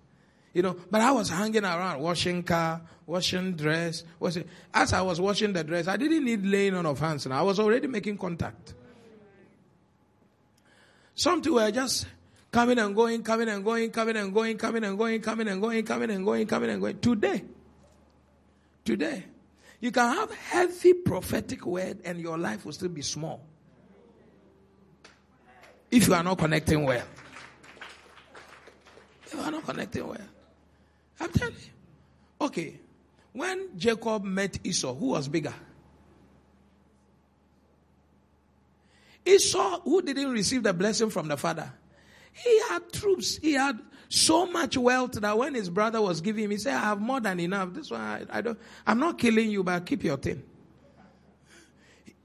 you 0.52 0.62
know. 0.62 0.76
But 0.90 1.00
I 1.00 1.10
was 1.10 1.30
hanging 1.30 1.64
around, 1.64 2.00
washing 2.00 2.42
car, 2.42 2.82
washing 3.06 3.56
dress. 3.56 4.04
Washing. 4.20 4.44
As 4.72 4.92
I 4.92 5.00
was 5.00 5.20
washing 5.20 5.52
the 5.52 5.64
dress, 5.64 5.88
I 5.88 5.96
didn't 5.96 6.24
need 6.24 6.44
laying 6.44 6.74
on 6.74 6.86
of 6.86 7.00
hands. 7.00 7.26
Now 7.26 7.40
I 7.40 7.42
was 7.42 7.58
already 7.58 7.86
making 7.86 8.18
contact. 8.18 8.74
Some 11.14 11.42
two 11.42 11.54
were 11.54 11.70
just 11.70 12.06
coming 12.50 12.78
and 12.78 12.94
going, 12.94 13.22
coming 13.22 13.48
and 13.48 13.64
going, 13.64 13.90
coming 13.90 14.16
and 14.16 14.34
going, 14.34 14.58
coming 14.58 14.84
and 14.84 14.98
going, 14.98 15.20
coming 15.20 15.48
and 15.48 15.60
going, 15.60 15.84
coming 15.84 16.10
and 16.10 16.24
going, 16.24 16.46
coming 16.46 16.70
and 16.70 16.80
going. 16.80 16.98
Today, 16.98 17.44
today, 18.84 19.24
you 19.80 19.90
can 19.90 20.14
have 20.14 20.32
heavy 20.32 20.92
prophetic 20.94 21.66
word 21.66 21.98
and 22.04 22.20
your 22.20 22.38
life 22.38 22.64
will 22.64 22.72
still 22.72 22.88
be 22.88 23.02
small. 23.02 23.44
If 25.90 26.08
you 26.08 26.14
are 26.14 26.22
not 26.24 26.38
connecting 26.38 26.84
well. 26.84 27.04
If 29.26 29.34
you 29.34 29.40
are 29.40 29.50
not 29.50 29.64
connecting 29.64 30.06
well. 30.06 30.18
I'm 31.20 31.30
telling 31.30 31.54
you. 31.54 32.46
Okay. 32.46 32.80
When 33.32 33.76
Jacob 33.76 34.24
met 34.24 34.58
Esau, 34.64 34.94
who 34.94 35.06
was 35.06 35.28
bigger? 35.28 35.54
Esau, 39.26 39.80
who 39.80 40.02
didn't 40.02 40.30
receive 40.30 40.62
the 40.62 40.72
blessing 40.72 41.10
from 41.10 41.28
the 41.28 41.36
father, 41.36 41.72
he 42.32 42.60
had 42.68 42.92
troops. 42.92 43.36
He 43.38 43.52
had 43.52 43.78
so 44.08 44.46
much 44.46 44.76
wealth 44.76 45.12
that 45.12 45.38
when 45.38 45.54
his 45.54 45.70
brother 45.70 46.00
was 46.00 46.20
giving 46.20 46.44
him, 46.44 46.50
he 46.50 46.58
said, 46.58 46.74
I 46.74 46.80
have 46.80 47.00
more 47.00 47.20
than 47.20 47.40
enough. 47.40 47.72
This 47.72 47.90
one, 47.90 48.00
I, 48.00 48.24
I 48.30 48.40
don't, 48.40 48.58
I'm 48.86 48.98
not 48.98 49.18
killing 49.18 49.50
you, 49.50 49.62
but 49.64 49.86
keep 49.86 50.04
your 50.04 50.16
thing. 50.16 50.42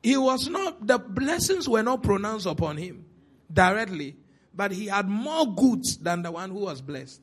He 0.01 0.17
was 0.17 0.47
not, 0.47 0.85
the 0.85 0.97
blessings 0.97 1.67
were 1.67 1.83
not 1.83 2.03
pronounced 2.03 2.45
upon 2.45 2.77
him 2.77 3.05
directly, 3.51 4.15
but 4.53 4.71
he 4.71 4.88
had 4.88 5.07
more 5.07 5.45
goods 5.53 5.97
than 5.97 6.21
the 6.21 6.31
one 6.31 6.51
who 6.51 6.59
was 6.59 6.81
blessed. 6.81 7.21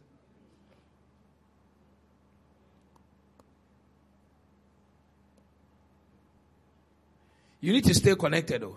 You 7.60 7.72
need 7.72 7.84
to 7.84 7.94
stay 7.94 8.14
connected, 8.14 8.62
though. 8.62 8.76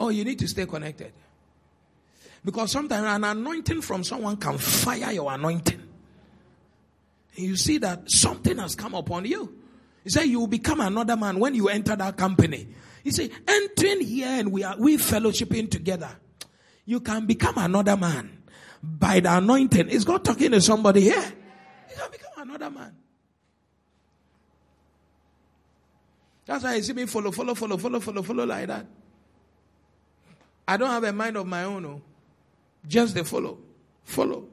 Oh, 0.00 0.10
you 0.10 0.24
need 0.24 0.38
to 0.38 0.48
stay 0.48 0.66
connected. 0.66 1.12
Because 2.44 2.70
sometimes 2.70 3.06
an 3.06 3.24
anointing 3.24 3.82
from 3.82 4.04
someone 4.04 4.36
can 4.36 4.58
fire 4.58 5.12
your 5.12 5.32
anointing. 5.32 5.82
And 7.36 7.46
you 7.46 7.56
see 7.56 7.78
that 7.78 8.10
something 8.10 8.58
has 8.58 8.74
come 8.74 8.94
upon 8.94 9.24
you. 9.24 9.58
He 10.04 10.10
said 10.10 10.22
you 10.24 10.40
will 10.40 10.46
become 10.46 10.80
another 10.80 11.16
man 11.16 11.38
when 11.38 11.54
you 11.54 11.68
enter 11.68 11.96
that 11.96 12.16
company. 12.16 12.68
He 13.02 13.10
said, 13.10 13.30
entering 13.46 14.00
here 14.00 14.28
and 14.28 14.52
we 14.52 14.64
are 14.64 14.76
we 14.78 14.96
fellowshipping 14.96 15.70
together. 15.70 16.10
You 16.84 17.00
can 17.00 17.26
become 17.26 17.58
another 17.58 17.96
man 17.96 18.42
by 18.82 19.20
the 19.20 19.36
anointing. 19.36 19.88
Is 19.88 20.04
God 20.04 20.24
talking 20.24 20.52
to 20.52 20.60
somebody 20.60 21.02
here? 21.02 21.32
You 21.90 21.96
can 21.96 22.10
become 22.10 22.48
another 22.48 22.70
man. 22.70 22.94
That's 26.46 26.64
why 26.64 26.76
you 26.76 26.82
see 26.82 26.94
me 26.94 27.04
follow, 27.04 27.30
follow, 27.30 27.54
follow, 27.54 27.76
follow, 27.76 28.00
follow, 28.00 28.22
follow 28.22 28.46
like 28.46 28.68
that. 28.68 28.86
I 30.68 30.76
don't 30.76 30.90
have 30.90 31.02
a 31.02 31.12
mind 31.14 31.38
of 31.38 31.46
my 31.46 31.64
own. 31.64 31.82
No. 31.82 32.02
Just 32.86 33.14
the 33.14 33.24
follow, 33.24 33.58
follow, 34.04 34.46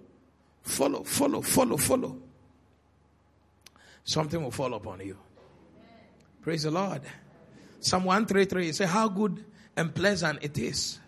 follow, 0.64 1.04
follow, 1.04 1.42
follow, 1.42 1.76
follow. 1.76 2.18
Something 4.06 4.42
will 4.42 4.52
fall 4.52 4.74
upon 4.74 5.02
you. 5.02 5.18
Praise 6.42 6.64
the 6.64 6.72
Lord. 6.72 7.02
Psalm 7.82 8.06
133 8.06 8.72
says, 8.72 8.90
How 8.90 9.10
good 9.10 9.44
and 9.76 9.94
pleasant 9.94 10.40
it 10.42 10.58
is 10.58 11.00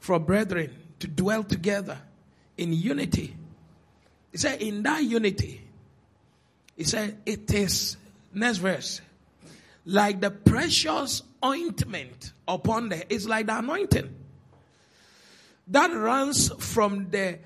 for 0.00 0.18
brethren 0.18 0.70
to 0.98 1.08
dwell 1.08 1.44
together 1.44 1.98
in 2.58 2.74
unity. 2.74 3.34
He 4.32 4.36
said, 4.36 4.60
In 4.60 4.82
that 4.82 5.02
unity, 5.02 5.62
he 6.76 6.84
said, 6.84 7.16
It 7.24 7.50
is, 7.54 7.96
next 8.34 8.58
verse, 8.58 9.00
like 9.86 10.20
the 10.20 10.30
precious 10.30 11.22
ointment 11.42 12.32
upon 12.46 12.90
the, 12.90 13.12
it's 13.12 13.24
like 13.24 13.46
the 13.46 13.58
anointing 13.58 14.18
that 15.72 15.92
runs 15.94 16.52
from 16.64 17.10
the, 17.10 17.38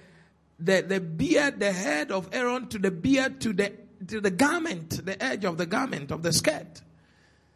the, 0.59 0.83
the 0.83 1.01
beard, 1.01 1.61
the 1.61 1.73
head 1.73 2.11
of 2.12 2.29
Aaron 2.33 2.69
to 2.69 2.79
the 2.79 2.91
beard 2.91 3.41
to 3.43 3.53
the, 3.53 3.73
to 4.09 4.21
the 4.21 4.31
garment, 4.31 5.05
the 5.05 5.21
edge 5.23 5.45
of 5.45 5.59
the 5.59 5.67
garment 5.67 6.11
of 6.11 6.23
the 6.23 6.33
skirt. 6.33 6.83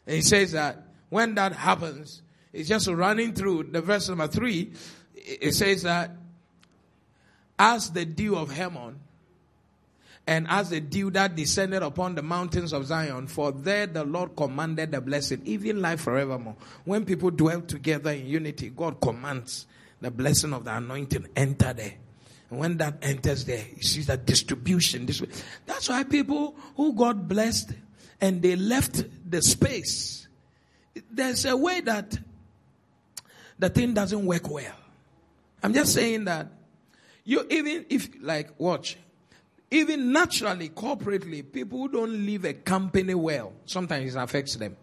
And 0.06 0.16
he 0.16 0.22
says 0.22 0.52
that 0.52 0.82
when 1.08 1.34
that 1.34 1.52
happens, 1.52 2.22
it's 2.52 2.68
just 2.68 2.88
running 2.88 3.34
through 3.34 3.64
the 3.64 3.80
verse 3.80 4.08
number 4.08 4.26
three. 4.26 4.72
It 5.14 5.54
says 5.54 5.82
that 5.82 6.12
as 7.58 7.90
the 7.90 8.04
dew 8.04 8.36
of 8.36 8.52
Hermon, 8.52 8.98
and 10.26 10.46
as 10.48 10.70
the 10.70 10.80
dew 10.80 11.10
that 11.10 11.34
descended 11.34 11.82
upon 11.82 12.14
the 12.14 12.22
mountains 12.22 12.72
of 12.72 12.86
Zion, 12.86 13.26
for 13.26 13.50
there 13.50 13.86
the 13.86 14.04
Lord 14.04 14.36
commanded 14.36 14.92
the 14.92 15.00
blessing, 15.00 15.42
even 15.44 15.82
life 15.82 16.02
forevermore. 16.02 16.56
When 16.84 17.04
people 17.04 17.30
dwell 17.30 17.62
together 17.62 18.12
in 18.12 18.26
unity, 18.26 18.70
God 18.70 19.00
commands 19.00 19.66
the 20.00 20.10
blessing 20.10 20.52
of 20.52 20.64
the 20.64 20.76
anointing 20.76 21.28
enter 21.36 21.72
there. 21.72 21.94
And 22.50 22.58
when 22.58 22.76
that 22.78 22.98
enters 23.02 23.44
there, 23.44 23.64
you 23.76 23.82
see 23.82 24.02
that 24.02 24.26
distribution 24.26 25.06
this 25.06 25.20
way. 25.20 25.28
That's 25.66 25.88
why 25.88 26.04
people 26.04 26.56
who 26.76 26.94
God 26.94 27.28
blessed 27.28 27.72
and 28.20 28.42
they 28.42 28.56
left 28.56 29.04
the 29.30 29.40
space. 29.40 30.26
There's 31.10 31.44
a 31.44 31.56
way 31.56 31.80
that 31.82 32.18
the 33.58 33.68
thing 33.68 33.94
doesn't 33.94 34.24
work 34.24 34.50
well. 34.50 34.74
I'm 35.62 35.74
just 35.74 35.92
saying 35.92 36.24
that 36.24 36.48
you 37.24 37.46
even 37.50 37.86
if 37.88 38.08
like 38.20 38.58
watch, 38.58 38.96
even 39.70 40.12
naturally, 40.12 40.70
corporately, 40.70 41.50
people 41.50 41.78
who 41.78 41.88
don't 41.88 42.26
leave 42.26 42.44
a 42.44 42.54
company 42.54 43.14
well, 43.14 43.52
sometimes 43.66 44.14
it 44.14 44.18
affects 44.18 44.56
them. 44.56 44.76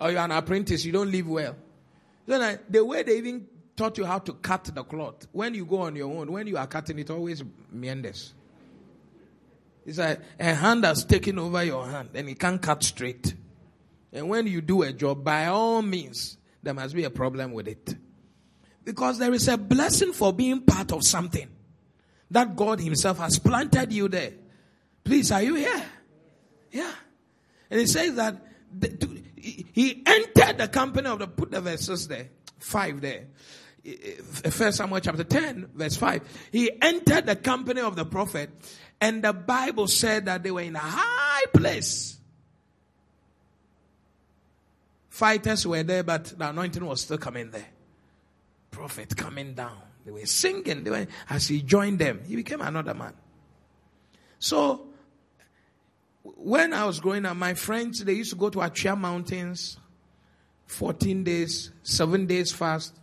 Or 0.00 0.10
you're 0.10 0.20
an 0.20 0.32
apprentice, 0.32 0.84
you 0.84 0.92
don't 0.92 1.12
live 1.12 1.28
well. 1.28 1.54
Then 2.26 2.60
the 2.68 2.84
way 2.84 3.02
they 3.02 3.18
even 3.18 3.46
taught 3.76 3.98
you 3.98 4.04
how 4.04 4.18
to 4.20 4.32
cut 4.34 4.64
the 4.64 4.84
cloth, 4.84 5.26
when 5.32 5.54
you 5.54 5.64
go 5.64 5.78
on 5.78 5.96
your 5.96 6.12
own, 6.12 6.30
when 6.30 6.46
you 6.46 6.56
are 6.56 6.66
cutting 6.66 6.98
it, 6.98 7.10
always 7.10 7.42
meanders. 7.70 8.34
It's 9.84 9.98
like 9.98 10.20
a 10.38 10.54
hand 10.54 10.84
has 10.84 11.04
taken 11.04 11.38
over 11.38 11.64
your 11.64 11.86
hand 11.86 12.10
and 12.14 12.28
it 12.28 12.38
can't 12.38 12.62
cut 12.62 12.82
straight. 12.84 13.34
And 14.12 14.28
when 14.28 14.46
you 14.46 14.60
do 14.60 14.82
a 14.82 14.92
job, 14.92 15.24
by 15.24 15.46
all 15.46 15.82
means, 15.82 16.36
there 16.62 16.74
must 16.74 16.94
be 16.94 17.04
a 17.04 17.10
problem 17.10 17.52
with 17.52 17.66
it. 17.66 17.96
Because 18.84 19.18
there 19.18 19.32
is 19.32 19.48
a 19.48 19.56
blessing 19.56 20.12
for 20.12 20.32
being 20.32 20.60
part 20.60 20.92
of 20.92 21.02
something 21.04 21.48
that 22.30 22.54
God 22.54 22.80
Himself 22.80 23.18
has 23.18 23.38
planted 23.38 23.92
you 23.92 24.08
there. 24.08 24.32
Please, 25.02 25.32
are 25.32 25.42
you 25.42 25.54
here? 25.54 25.82
Yeah. 26.70 26.92
And 27.70 27.80
He 27.80 27.86
says 27.86 28.14
that 28.14 28.36
he 29.72 30.02
entered 30.06 30.58
the 30.58 30.68
company 30.68 31.08
of 31.08 31.18
the, 31.18 31.26
put 31.26 31.50
the 31.50 31.60
verses 31.60 32.06
there, 32.08 32.28
five 32.58 33.00
there. 33.00 33.24
First 34.50 34.76
Samuel 34.76 35.00
chapter 35.00 35.24
10, 35.24 35.70
verse 35.74 35.96
5. 35.96 36.22
He 36.52 36.70
entered 36.80 37.26
the 37.26 37.34
company 37.34 37.80
of 37.80 37.96
the 37.96 38.04
prophet, 38.04 38.50
and 39.00 39.24
the 39.24 39.32
Bible 39.32 39.88
said 39.88 40.26
that 40.26 40.44
they 40.44 40.52
were 40.52 40.60
in 40.60 40.76
a 40.76 40.80
high 40.80 41.46
place. 41.52 42.16
Fighters 45.08 45.66
were 45.66 45.82
there, 45.82 46.04
but 46.04 46.26
the 46.26 46.48
anointing 46.48 46.84
was 46.84 47.00
still 47.00 47.18
coming 47.18 47.50
there. 47.50 47.66
Prophet 48.70 49.16
coming 49.16 49.54
down. 49.54 49.76
They 50.04 50.12
were 50.12 50.26
singing. 50.26 50.84
They 50.84 50.90
were, 50.90 51.06
as 51.28 51.48
he 51.48 51.62
joined 51.62 51.98
them, 51.98 52.22
he 52.26 52.36
became 52.36 52.60
another 52.60 52.94
man. 52.94 53.14
So, 54.38 54.86
when 56.22 56.72
I 56.72 56.84
was 56.84 57.00
growing 57.00 57.26
up, 57.26 57.36
my 57.36 57.54
friends, 57.54 58.04
they 58.04 58.12
used 58.14 58.30
to 58.30 58.36
go 58.36 58.48
to 58.50 58.58
Atwea 58.58 58.98
Mountains, 58.98 59.78
14 60.66 61.24
days, 61.24 61.72
7 61.82 62.26
days 62.26 62.52
fast. 62.52 62.94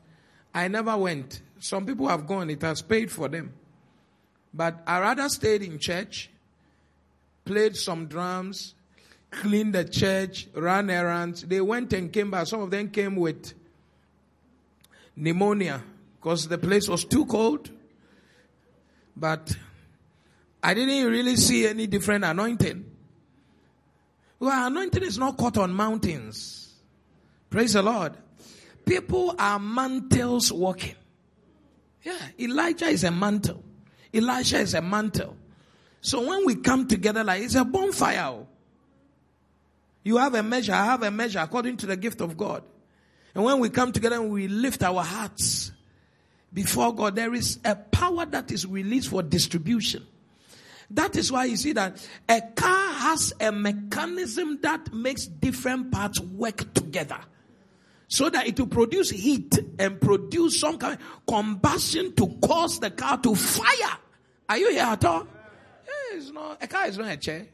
I 0.54 0.68
never 0.68 0.96
went. 0.98 1.42
Some 1.60 1.86
people 1.86 2.08
have 2.08 2.26
gone, 2.26 2.50
it 2.50 2.62
has 2.62 2.82
paid 2.82 3.12
for 3.12 3.28
them. 3.28 3.54
But 4.54 4.82
I 4.88 5.00
rather 5.00 5.30
stayed 5.30 5.62
in 5.62 5.78
church, 5.80 6.30
played 7.46 7.76
some 7.76 8.08
drums, 8.08 8.74
cleaned 9.30 9.76
the 9.76 9.86
church, 9.86 10.48
ran 10.54 10.90
errands. 10.90 11.44
They 11.44 11.62
went 11.62 11.94
and 11.94 12.12
came 12.12 12.32
back. 12.32 12.48
Some 12.48 12.62
of 12.62 12.72
them 12.72 12.90
came 12.90 13.16
with 13.16 13.54
pneumonia 15.16 15.84
because 16.20 16.48
the 16.48 16.58
place 16.58 16.88
was 16.88 17.06
too 17.06 17.26
cold. 17.26 17.70
But 19.16 19.56
I 20.64 20.74
didn't 20.74 21.12
really 21.12 21.36
see 21.36 21.68
any 21.68 21.86
different 21.86 22.24
anointing. 22.24 22.89
Well, 24.40 24.68
anointing 24.68 25.04
is 25.04 25.18
not 25.18 25.38
caught 25.38 25.58
on 25.58 25.74
mountains. 25.74 26.74
Praise 27.50 27.74
the 27.74 27.82
Lord. 27.82 28.14
People 28.86 29.36
are 29.38 29.60
mantles 29.60 30.52
walking. 30.52 30.96
Yeah, 32.04 32.18
Elijah 32.40 32.88
is 32.88 33.04
a 33.04 33.12
mantle. 33.12 33.64
Elisha 34.14 34.60
is 34.60 34.74
a 34.74 34.82
mantle. 34.82 35.36
So 36.02 36.28
when 36.28 36.46
we 36.46 36.56
come 36.56 36.88
together 36.88 37.24
like 37.24 37.44
it's 37.44 37.56
a 37.56 37.66
bonfire. 37.66 38.24
Oh. 38.24 38.48
You 40.04 40.18
have 40.18 40.34
a 40.34 40.42
measure, 40.42 40.74
I 40.74 40.86
have 40.86 41.04
a 41.04 41.12
measure 41.12 41.40
according 41.40 41.78
to 41.78 41.86
the 41.86 41.98
gift 41.98 42.22
of 42.22 42.38
God. 42.38 42.64
And 43.36 43.44
when 43.44 43.60
we 43.60 43.70
come 43.70 43.92
together 43.92 44.16
and 44.16 44.32
we 44.32 44.48
lift 44.48 44.82
our 44.82 45.04
hearts 45.04 45.72
before 46.54 46.96
God, 46.96 47.16
there 47.16 47.34
is 47.34 47.60
a 47.64 47.76
power 47.76 48.26
that 48.26 48.52
is 48.52 48.66
released 48.66 49.10
for 49.10 49.22
distribution. 49.22 50.06
That 50.92 51.16
is 51.16 51.32
why 51.32 51.46
you 51.46 51.56
see 51.56 51.74
that 51.74 52.06
a 52.28 52.42
car 52.42 52.94
has 52.94 53.34
a 53.40 53.52
mechanism 53.52 54.60
that 54.62 54.92
makes 54.94 55.28
different 55.28 55.92
parts 55.92 56.20
work 56.20 56.74
together. 56.74 57.20
So 58.08 58.28
that 58.30 58.48
it 58.48 58.60
will 58.60 58.68
produce 58.68 59.12
heat 59.12 59.60
and 59.78 60.02
produce 60.02 60.60
some 60.60 60.80
kind 60.80 60.98
of 61.00 61.26
combustion 61.28 62.16
to 62.16 62.28
cause 62.44 62.80
the 62.80 62.90
car 62.90 63.20
to 63.20 63.36
fire. 63.36 63.98
Are 64.50 64.58
you 64.58 64.72
here 64.72 64.82
at 64.82 65.06
all? 65.06 65.28
Yeah, 65.86 66.18
it's 66.18 66.32
not, 66.32 66.64
a 66.64 66.68
car 66.68 66.88
is 66.88 66.98
not 66.98 67.12
a 67.12 67.18
chair. 67.18 67.46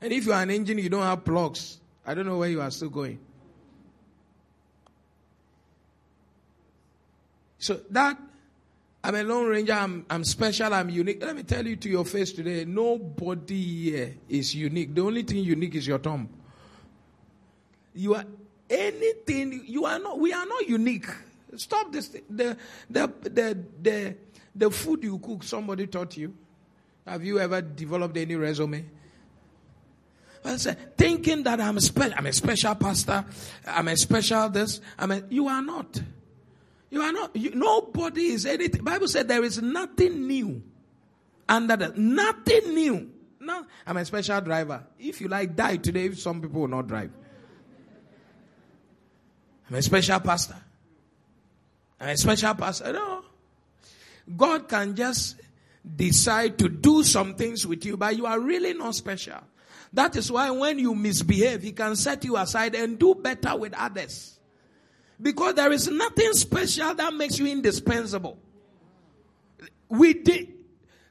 And 0.00 0.12
if 0.12 0.26
you 0.26 0.32
are 0.32 0.42
an 0.42 0.50
engine, 0.50 0.78
you 0.78 0.88
don't 0.88 1.04
have 1.04 1.24
plugs. 1.24 1.78
I 2.04 2.14
don't 2.14 2.26
know 2.26 2.38
where 2.38 2.48
you 2.48 2.60
are 2.60 2.70
still 2.72 2.90
going. 2.90 3.20
So 7.58 7.80
that 7.90 8.18
I'm 9.04 9.14
a 9.16 9.22
lone 9.24 9.48
ranger, 9.48 9.72
I'm, 9.72 10.06
I'm 10.08 10.24
special, 10.24 10.72
I'm 10.72 10.88
unique. 10.88 11.22
Let 11.22 11.34
me 11.34 11.42
tell 11.42 11.66
you 11.66 11.74
to 11.76 11.88
your 11.88 12.04
face 12.04 12.32
today, 12.32 12.64
nobody 12.64 13.90
here 13.90 14.14
is 14.28 14.54
unique. 14.54 14.94
The 14.94 15.00
only 15.00 15.22
thing 15.24 15.38
unique 15.38 15.74
is 15.74 15.88
your 15.88 15.98
thumb. 15.98 16.28
You 17.94 18.14
are 18.14 18.24
anything, 18.70 19.64
you 19.66 19.84
are 19.86 19.98
not, 19.98 20.20
we 20.20 20.32
are 20.32 20.46
not 20.46 20.68
unique. 20.68 21.06
Stop 21.56 21.92
this. 21.92 22.08
The, 22.08 22.56
the, 22.88 23.12
the, 23.22 23.58
the, 23.82 24.16
the 24.54 24.70
food 24.70 25.02
you 25.02 25.18
cook, 25.18 25.42
somebody 25.42 25.88
taught 25.88 26.16
you. 26.16 26.34
Have 27.06 27.24
you 27.24 27.40
ever 27.40 27.60
developed 27.60 28.16
any 28.16 28.36
resume? 28.36 28.84
thinking 30.96 31.42
that 31.44 31.60
I'm 31.60 31.76
a, 31.76 31.80
spe- 31.80 32.16
I'm 32.16 32.26
a 32.26 32.32
special 32.32 32.74
pastor, 32.74 33.24
I'm 33.66 33.86
a 33.88 33.96
special 33.96 34.48
this, 34.48 34.80
I'm 34.98 35.12
a, 35.12 35.22
you 35.28 35.46
are 35.46 35.62
not. 35.62 36.00
You 36.92 37.00
are 37.00 37.10
not, 37.10 37.34
you, 37.34 37.54
nobody 37.54 38.26
is 38.26 38.44
anything. 38.44 38.84
Bible 38.84 39.08
said 39.08 39.26
there 39.26 39.42
is 39.42 39.62
nothing 39.62 40.26
new 40.26 40.62
under 41.48 41.74
the, 41.74 41.94
nothing 41.96 42.74
new. 42.74 43.10
No, 43.40 43.64
I'm 43.86 43.96
a 43.96 44.04
special 44.04 44.42
driver. 44.42 44.84
If 44.98 45.22
you 45.22 45.28
like 45.28 45.56
die 45.56 45.78
today, 45.78 46.12
some 46.12 46.42
people 46.42 46.60
will 46.60 46.68
not 46.68 46.86
drive. 46.86 47.10
I'm 49.70 49.76
a 49.76 49.80
special 49.80 50.20
pastor. 50.20 50.56
I'm 51.98 52.10
a 52.10 52.16
special 52.18 52.54
pastor. 52.56 52.92
No. 52.92 53.24
God 54.36 54.68
can 54.68 54.94
just 54.94 55.40
decide 55.96 56.58
to 56.58 56.68
do 56.68 57.02
some 57.02 57.36
things 57.36 57.66
with 57.66 57.86
you, 57.86 57.96
but 57.96 58.18
you 58.18 58.26
are 58.26 58.38
really 58.38 58.74
not 58.74 58.94
special. 58.94 59.40
That 59.94 60.14
is 60.16 60.30
why 60.30 60.50
when 60.50 60.78
you 60.78 60.94
misbehave, 60.94 61.62
He 61.62 61.72
can 61.72 61.96
set 61.96 62.22
you 62.26 62.36
aside 62.36 62.74
and 62.74 62.98
do 62.98 63.14
better 63.14 63.56
with 63.56 63.72
others. 63.72 64.38
Because 65.22 65.54
there 65.54 65.70
is 65.72 65.88
nothing 65.88 66.32
special 66.32 66.94
that 66.94 67.14
makes 67.14 67.38
you 67.38 67.46
indispensable. 67.46 68.36
We 69.88 70.14
did, 70.14 70.52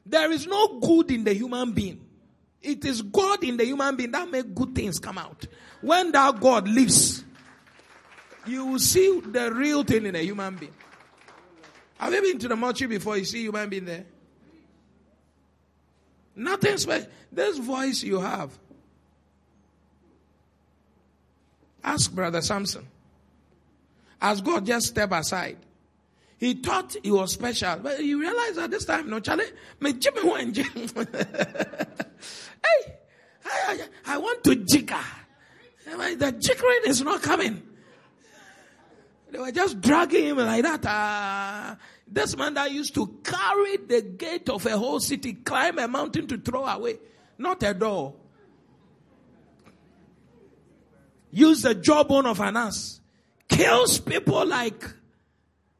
there 0.04 0.30
is 0.30 0.46
no 0.46 0.80
good 0.80 1.10
in 1.10 1.24
the 1.24 1.32
human 1.32 1.72
being. 1.72 2.04
It 2.60 2.84
is 2.84 3.00
God 3.00 3.42
in 3.42 3.56
the 3.56 3.64
human 3.64 3.96
being 3.96 4.10
that 4.12 4.30
make 4.30 4.54
good 4.54 4.74
things 4.74 4.98
come 4.98 5.18
out. 5.18 5.46
When 5.80 6.12
that 6.12 6.38
God 6.40 6.68
lives, 6.68 7.24
you 8.46 8.66
will 8.66 8.78
see 8.78 9.20
the 9.20 9.52
real 9.52 9.82
thing 9.82 10.06
in 10.06 10.14
a 10.14 10.22
human 10.22 10.56
being. 10.56 10.74
Have 11.98 12.12
you 12.12 12.20
been 12.20 12.38
to 12.40 12.48
the 12.48 12.56
mortuary 12.56 12.98
before 12.98 13.16
you 13.16 13.24
see 13.24 13.42
human 13.42 13.68
being 13.68 13.84
there? 13.84 14.04
Nothing 16.36 16.76
special. 16.76 17.08
This 17.30 17.58
voice 17.58 18.02
you 18.02 18.20
have, 18.20 18.58
Ask 21.84 22.12
Brother 22.12 22.40
Samson. 22.40 22.86
As 24.22 24.40
God 24.40 24.64
just 24.64 24.86
step 24.86 25.12
aside. 25.12 25.58
He 26.38 26.54
thought 26.54 26.96
he 27.02 27.10
was 27.10 27.32
special, 27.32 27.76
but 27.82 28.00
he 28.00 28.14
realized 28.14 28.58
at 28.58 28.70
this 28.70 28.84
time, 28.84 29.08
no, 29.10 29.20
Charlie, 29.20 29.44
me 29.80 29.92
Jimmy 29.92 30.22
Hey, 32.64 32.94
I, 33.44 33.80
I, 34.06 34.18
want 34.18 34.42
to 34.44 34.56
jigger. 34.56 34.96
The 35.84 36.32
jiggering 36.32 36.88
is 36.88 37.02
not 37.02 37.22
coming. 37.22 37.62
They 39.30 39.38
were 39.38 39.52
just 39.52 39.80
dragging 39.80 40.26
him 40.26 40.38
like 40.38 40.62
that. 40.62 40.86
Uh, 40.86 41.76
this 42.08 42.36
man 42.36 42.54
that 42.54 42.72
used 42.72 42.94
to 42.94 43.06
carry 43.22 43.76
the 43.76 44.02
gate 44.02 44.48
of 44.48 44.66
a 44.66 44.76
whole 44.76 45.00
city, 45.00 45.34
climb 45.34 45.78
a 45.78 45.86
mountain 45.86 46.26
to 46.28 46.38
throw 46.38 46.64
away, 46.64 46.98
not 47.38 47.62
a 47.62 47.74
door. 47.74 48.14
use 51.32 51.62
the 51.62 51.74
jawbone 51.74 52.26
of 52.26 52.40
an 52.40 52.56
ass, 52.56 53.00
kills 53.52 54.00
people 54.00 54.44
like 54.46 54.82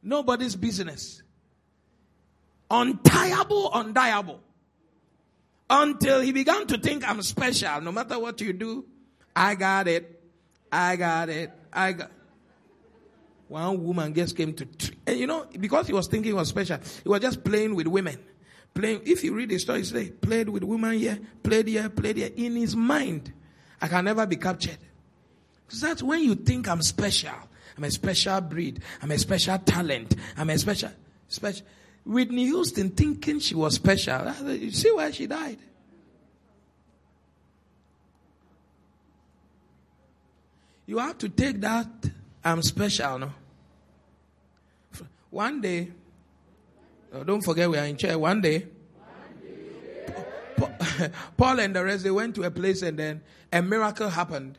nobody's 0.03 0.55
business. 0.55 1.23
Untiable, 2.71 3.71
undiable. 3.73 4.39
Until 5.69 6.21
he 6.21 6.33
began 6.33 6.67
to 6.67 6.79
think 6.79 7.09
I'm 7.09 7.23
special. 7.23 7.81
No 7.81 7.93
matter 7.93 8.19
what 8.19 8.41
you 8.41 8.53
do, 8.53 8.85
I 9.35 9.55
got 9.55 9.89
it. 9.89 10.23
I 10.71 10.97
got 10.97 11.29
it. 11.29 11.51
I 11.73 11.93
got. 11.93 12.11
One 13.49 13.85
woman 13.85 14.15
just 14.15 14.35
came 14.37 14.55
to, 14.55 14.67
and 15.07 15.19
you 15.19 15.27
know, 15.27 15.47
because 15.61 15.87
he 15.87 15.93
was 15.93 16.07
thinking 16.09 16.31
he 16.31 16.33
was 16.33 16.49
special, 16.49 16.79
he 17.03 17.09
was 17.09 17.21
just 17.21 17.45
playing 17.45 17.75
with 17.75 17.87
women. 17.87 18.19
Playing. 18.73 19.03
If 19.05 19.23
you 19.23 19.35
read 19.35 19.51
the 19.51 19.59
story, 19.59 19.85
say 19.85 20.11
played 20.11 20.49
with 20.49 20.65
women 20.65 20.99
here, 20.99 21.19
played 21.43 21.69
here, 21.69 21.91
played 21.91 22.17
here. 22.17 22.31
In 22.35 22.57
his 22.57 22.75
mind, 22.75 23.31
I 23.81 23.89
can 23.89 24.07
never 24.07 24.27
be 24.27 24.37
captured. 24.37 24.79
Because 25.67 25.83
that's 25.83 26.03
when 26.03 26.23
you 26.25 26.35
think 26.35 26.69
I'm 26.69 26.81
special. 26.81 27.35
I'm 27.77 27.85
a 27.85 27.91
special 27.91 28.41
breed. 28.41 28.83
I'm 29.03 29.11
a 29.11 29.19
special 29.19 29.59
talent. 29.59 30.15
I'm 30.37 30.51
a 30.51 30.59
special, 30.59 30.91
special. 31.29 31.67
Whitney 32.05 32.45
Houston 32.45 32.91
thinking 32.91 33.39
she 33.41 33.55
was 33.55 33.75
special. 33.75 34.23
Ah, 34.27 34.49
you 34.49 34.71
see 34.71 34.91
why 34.91 35.11
she 35.11 35.27
died? 35.27 35.59
You 40.87 40.99
have 40.99 41.17
to 41.19 41.29
take 41.29 41.61
that 41.61 41.87
I'm 42.45 42.63
special, 42.63 43.19
no? 43.19 43.33
One 45.31 45.61
day, 45.61 45.89
oh, 47.15 47.25
don't 47.25 47.41
forget 47.41 47.71
we 47.71 47.79
are 47.79 47.85
in 47.85 47.97
church. 47.97 48.17
One 48.17 48.41
day, 48.41 48.67
Paul 51.37 51.61
and 51.61 51.75
the 51.75 51.85
rest, 51.85 52.05
they 52.05 52.11
went 52.11 52.35
to 52.35 52.43
a 52.43 52.51
place 52.51 52.83
and 52.83 52.99
then 52.99 53.21
a 53.53 53.63
miracle 53.63 54.11
happened. 54.11 54.59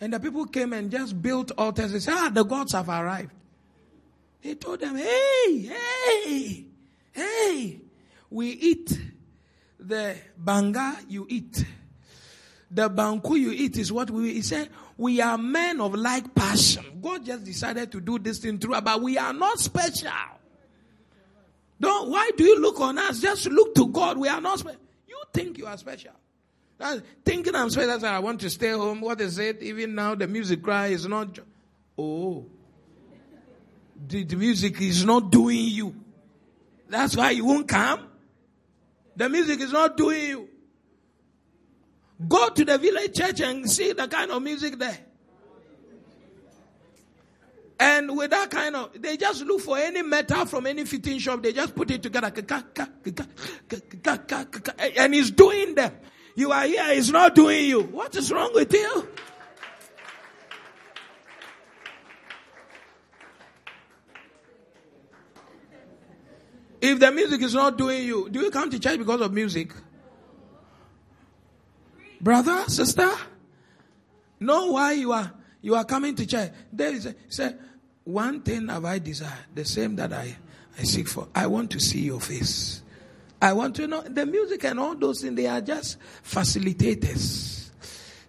And 0.00 0.12
the 0.12 0.20
people 0.20 0.46
came 0.46 0.72
and 0.72 0.90
just 0.90 1.20
built 1.20 1.52
altars 1.56 1.92
and 1.92 2.02
said, 2.02 2.14
Ah, 2.16 2.30
the 2.32 2.44
gods 2.44 2.72
have 2.72 2.88
arrived. 2.88 3.32
He 4.40 4.54
told 4.54 4.80
them, 4.80 4.96
Hey, 4.96 5.70
hey, 5.72 6.64
hey, 7.12 7.80
we 8.30 8.50
eat 8.50 8.98
the 9.78 10.16
banga 10.36 10.96
you 11.08 11.26
eat. 11.28 11.64
the 12.70 12.90
banku 12.90 13.38
you 13.38 13.52
eat 13.52 13.76
is 13.76 13.92
what 13.92 14.10
we, 14.10 14.34
he 14.34 14.42
said, 14.42 14.68
we 14.96 15.20
are 15.20 15.38
men 15.38 15.80
of 15.80 15.94
like 15.94 16.34
passion. 16.34 16.84
God 17.00 17.24
just 17.24 17.44
decided 17.44 17.92
to 17.92 18.00
do 18.00 18.18
this 18.18 18.38
thing 18.38 18.58
through, 18.58 18.80
but 18.80 19.00
we 19.00 19.18
are 19.18 19.32
not 19.32 19.58
special. 19.58 20.10
Don't, 21.78 22.10
why 22.10 22.30
do 22.36 22.44
you 22.44 22.60
look 22.60 22.80
on 22.80 22.98
us? 22.98 23.20
Just 23.20 23.46
look 23.46 23.74
to 23.74 23.86
God. 23.88 24.16
We 24.16 24.28
are 24.28 24.40
not 24.40 24.58
special. 24.58 24.80
You 25.06 25.20
think 25.32 25.58
you 25.58 25.66
are 25.66 25.76
special. 25.76 26.12
That's, 26.78 27.00
thinking 27.24 27.54
I'm 27.54 27.70
special, 27.70 27.88
that's 27.88 28.02
why 28.02 28.10
I 28.10 28.18
want 28.18 28.40
to 28.40 28.50
stay 28.50 28.70
home. 28.70 29.00
What 29.00 29.20
is 29.20 29.38
it? 29.38 29.62
Even 29.62 29.94
now, 29.94 30.14
the 30.14 30.26
music 30.26 30.62
cry 30.62 30.88
is 30.88 31.06
not. 31.06 31.38
Oh. 31.98 32.46
The, 34.08 34.24
the 34.24 34.36
music 34.36 34.80
is 34.80 35.04
not 35.04 35.30
doing 35.30 35.64
you. 35.64 35.94
That's 36.88 37.16
why 37.16 37.30
you 37.30 37.44
won't 37.46 37.66
come. 37.66 38.08
The 39.16 39.28
music 39.28 39.60
is 39.60 39.72
not 39.72 39.96
doing 39.96 40.28
you. 40.28 40.48
Go 42.28 42.50
to 42.50 42.64
the 42.64 42.78
village 42.78 43.16
church 43.16 43.40
and 43.40 43.70
see 43.70 43.92
the 43.92 44.06
kind 44.08 44.30
of 44.30 44.42
music 44.42 44.78
there. 44.78 44.98
And 47.78 48.16
with 48.16 48.30
that 48.30 48.50
kind 48.50 48.74
of, 48.74 49.00
they 49.00 49.18
just 49.18 49.44
look 49.44 49.60
for 49.60 49.76
any 49.76 50.02
metal 50.02 50.46
from 50.46 50.66
any 50.66 50.84
fitting 50.84 51.18
shop. 51.18 51.42
They 51.42 51.52
just 51.52 51.74
put 51.74 51.90
it 51.90 52.02
together. 52.02 52.32
And 54.96 55.14
he's 55.14 55.30
doing 55.30 55.74
them. 55.74 55.92
You 56.36 56.52
are 56.52 56.66
here, 56.66 56.94
he's 56.94 57.10
not 57.10 57.34
doing 57.34 57.64
you. 57.64 57.82
What 57.82 58.14
is 58.14 58.30
wrong 58.30 58.52
with 58.54 58.72
you? 58.72 59.08
If 66.78 67.00
the 67.00 67.10
music 67.10 67.40
is 67.40 67.54
not 67.54 67.78
doing 67.78 68.04
you, 68.04 68.28
do 68.28 68.40
you 68.40 68.50
come 68.50 68.70
to 68.70 68.78
church 68.78 68.98
because 68.98 69.22
of 69.22 69.32
music? 69.32 69.72
Brother, 72.20 72.64
sister, 72.68 73.10
know 74.38 74.72
why 74.72 74.92
you 74.92 75.12
are 75.12 75.32
you 75.62 75.74
are 75.74 75.84
coming 75.84 76.14
to 76.14 76.26
church. 76.26 76.52
There 76.72 76.92
is 76.92 77.06
a, 77.06 77.14
say, 77.28 77.54
one 78.04 78.42
thing 78.42 78.68
have 78.68 78.84
I 78.84 79.00
desired, 79.00 79.46
the 79.52 79.64
same 79.64 79.96
that 79.96 80.12
I, 80.12 80.36
I 80.78 80.82
seek 80.84 81.08
for. 81.08 81.26
I 81.34 81.48
want 81.48 81.72
to 81.72 81.80
see 81.80 82.02
your 82.02 82.20
face. 82.20 82.82
I 83.40 83.52
want 83.52 83.76
to 83.76 83.86
know 83.86 84.02
the 84.02 84.24
music 84.26 84.64
and 84.64 84.80
all 84.80 84.94
those 84.94 85.20
things, 85.20 85.36
they 85.36 85.46
are 85.46 85.60
just 85.60 85.98
facilitators. 86.24 87.70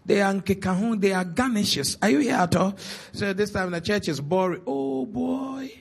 They 0.05 0.21
are 0.21 0.33
nkekahun, 0.33 1.01
they 1.01 1.13
are 1.13 1.25
garnishes. 1.25 1.97
Are 2.01 2.09
you 2.09 2.19
here 2.19 2.35
at 2.35 2.55
all? 2.55 2.75
So 3.11 3.33
this 3.33 3.51
time 3.51 3.71
the 3.71 3.81
church 3.81 4.07
is 4.07 4.21
boring. 4.21 4.61
Oh 4.65 5.05
boy. 5.05 5.71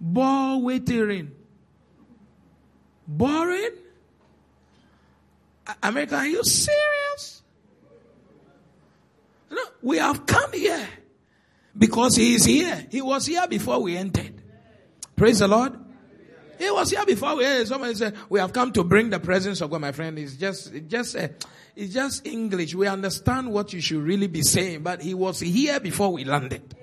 Ball 0.00 0.62
waiting. 0.62 1.30
Boring? 3.06 3.70
America, 5.82 6.16
are 6.16 6.26
you 6.26 6.44
serious? 6.44 7.42
No, 9.50 9.62
we 9.82 9.98
have 9.98 10.26
come 10.26 10.52
here 10.52 10.86
because 11.76 12.16
he 12.16 12.34
is 12.34 12.44
here. 12.44 12.86
He 12.90 13.00
was 13.00 13.26
here 13.26 13.46
before 13.48 13.80
we 13.80 13.96
entered. 13.96 14.42
Praise 15.16 15.38
the 15.38 15.48
Lord. 15.48 15.83
He 16.58 16.70
was 16.70 16.90
here 16.90 17.04
before 17.04 17.36
we 17.36 17.44
entered. 17.44 17.68
Somebody 17.68 17.94
said, 17.94 18.14
we 18.28 18.40
have 18.40 18.52
come 18.52 18.72
to 18.72 18.84
bring 18.84 19.10
the 19.10 19.20
presence 19.20 19.60
of 19.60 19.70
God, 19.70 19.80
my 19.80 19.92
friend. 19.92 20.18
It's 20.18 20.36
just, 20.36 20.72
it's 20.72 20.88
just, 20.88 21.16
uh, 21.16 21.28
it's 21.76 21.92
just 21.92 22.26
English. 22.26 22.74
We 22.74 22.86
understand 22.86 23.52
what 23.52 23.72
you 23.72 23.80
should 23.80 24.02
really 24.02 24.26
be 24.26 24.42
saying, 24.42 24.82
but 24.82 25.02
he 25.02 25.14
was 25.14 25.40
here 25.40 25.80
before 25.80 26.12
we 26.12 26.24
landed. 26.24 26.74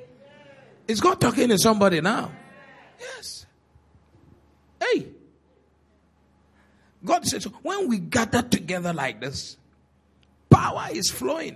Is 0.87 0.99
God 0.99 1.21
talking 1.21 1.49
to 1.49 1.57
somebody 1.57 2.01
now? 2.01 2.31
Yes. 2.99 3.45
Hey. 4.79 5.07
God 7.03 7.25
says, 7.25 7.45
when 7.63 7.87
we 7.87 7.99
gather 7.99 8.41
together 8.41 8.93
like 8.93 9.21
this, 9.21 9.57
power 10.49 10.87
is 10.91 11.09
flowing, 11.09 11.55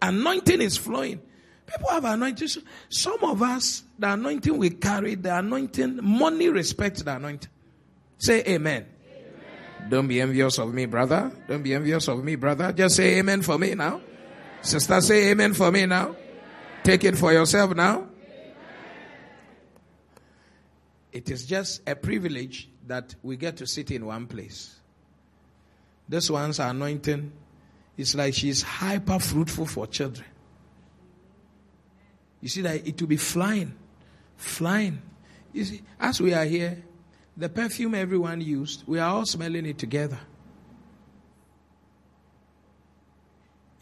anointing 0.00 0.60
is 0.60 0.76
flowing. 0.76 1.20
People 1.72 1.90
have 1.90 2.04
anointing. 2.04 2.48
Some 2.88 3.18
of 3.22 3.42
us, 3.42 3.82
the 3.98 4.12
anointing 4.12 4.56
we 4.56 4.70
carry, 4.70 5.14
the 5.14 5.38
anointing, 5.38 6.00
money 6.02 6.48
respects 6.48 7.02
the 7.02 7.16
anointing. 7.16 7.50
Say 8.18 8.40
amen. 8.40 8.86
amen. 8.86 9.88
Don't 9.88 10.06
be 10.06 10.20
envious 10.20 10.58
of 10.58 10.72
me, 10.72 10.86
brother. 10.86 11.32
Don't 11.48 11.62
be 11.62 11.74
envious 11.74 12.08
of 12.08 12.22
me, 12.22 12.36
brother. 12.36 12.72
Just 12.72 12.96
say 12.96 13.18
amen 13.18 13.42
for 13.42 13.58
me 13.58 13.74
now. 13.74 13.94
Amen. 13.94 14.02
Sister, 14.60 15.00
say 15.00 15.30
amen 15.30 15.54
for 15.54 15.72
me 15.72 15.86
now. 15.86 16.08
Amen. 16.08 16.16
Take 16.84 17.04
it 17.04 17.16
for 17.16 17.32
yourself 17.32 17.74
now. 17.74 18.08
It 21.10 21.30
is 21.30 21.46
just 21.46 21.88
a 21.88 21.94
privilege 21.94 22.68
that 22.86 23.14
we 23.22 23.36
get 23.36 23.58
to 23.58 23.66
sit 23.66 23.90
in 23.90 24.06
one 24.06 24.26
place. 24.26 24.76
This 26.08 26.30
one's 26.30 26.58
anointing 26.58 27.32
is 27.96 28.14
like 28.14 28.34
she's 28.34 28.62
hyper 28.62 29.18
fruitful 29.18 29.66
for 29.66 29.86
children. 29.86 30.26
You 32.42 32.48
see 32.48 32.60
that 32.62 32.86
it 32.86 33.00
will 33.00 33.08
be 33.08 33.16
flying, 33.16 33.74
flying. 34.36 35.00
You 35.52 35.64
see, 35.64 35.82
as 35.98 36.20
we 36.20 36.34
are 36.34 36.44
here, 36.44 36.82
the 37.36 37.48
perfume 37.48 37.94
everyone 37.94 38.40
used, 38.40 38.82
we 38.86 38.98
are 38.98 39.08
all 39.08 39.24
smelling 39.24 39.64
it 39.64 39.78
together. 39.78 40.18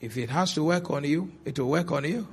If 0.01 0.17
it 0.17 0.31
has 0.31 0.55
to 0.55 0.63
work 0.63 0.91
on 0.91 1.05
you, 1.05 1.33
it 1.45 1.59
will 1.59 1.71
work 1.71 1.91
on 1.91 2.05
you. 2.05 2.29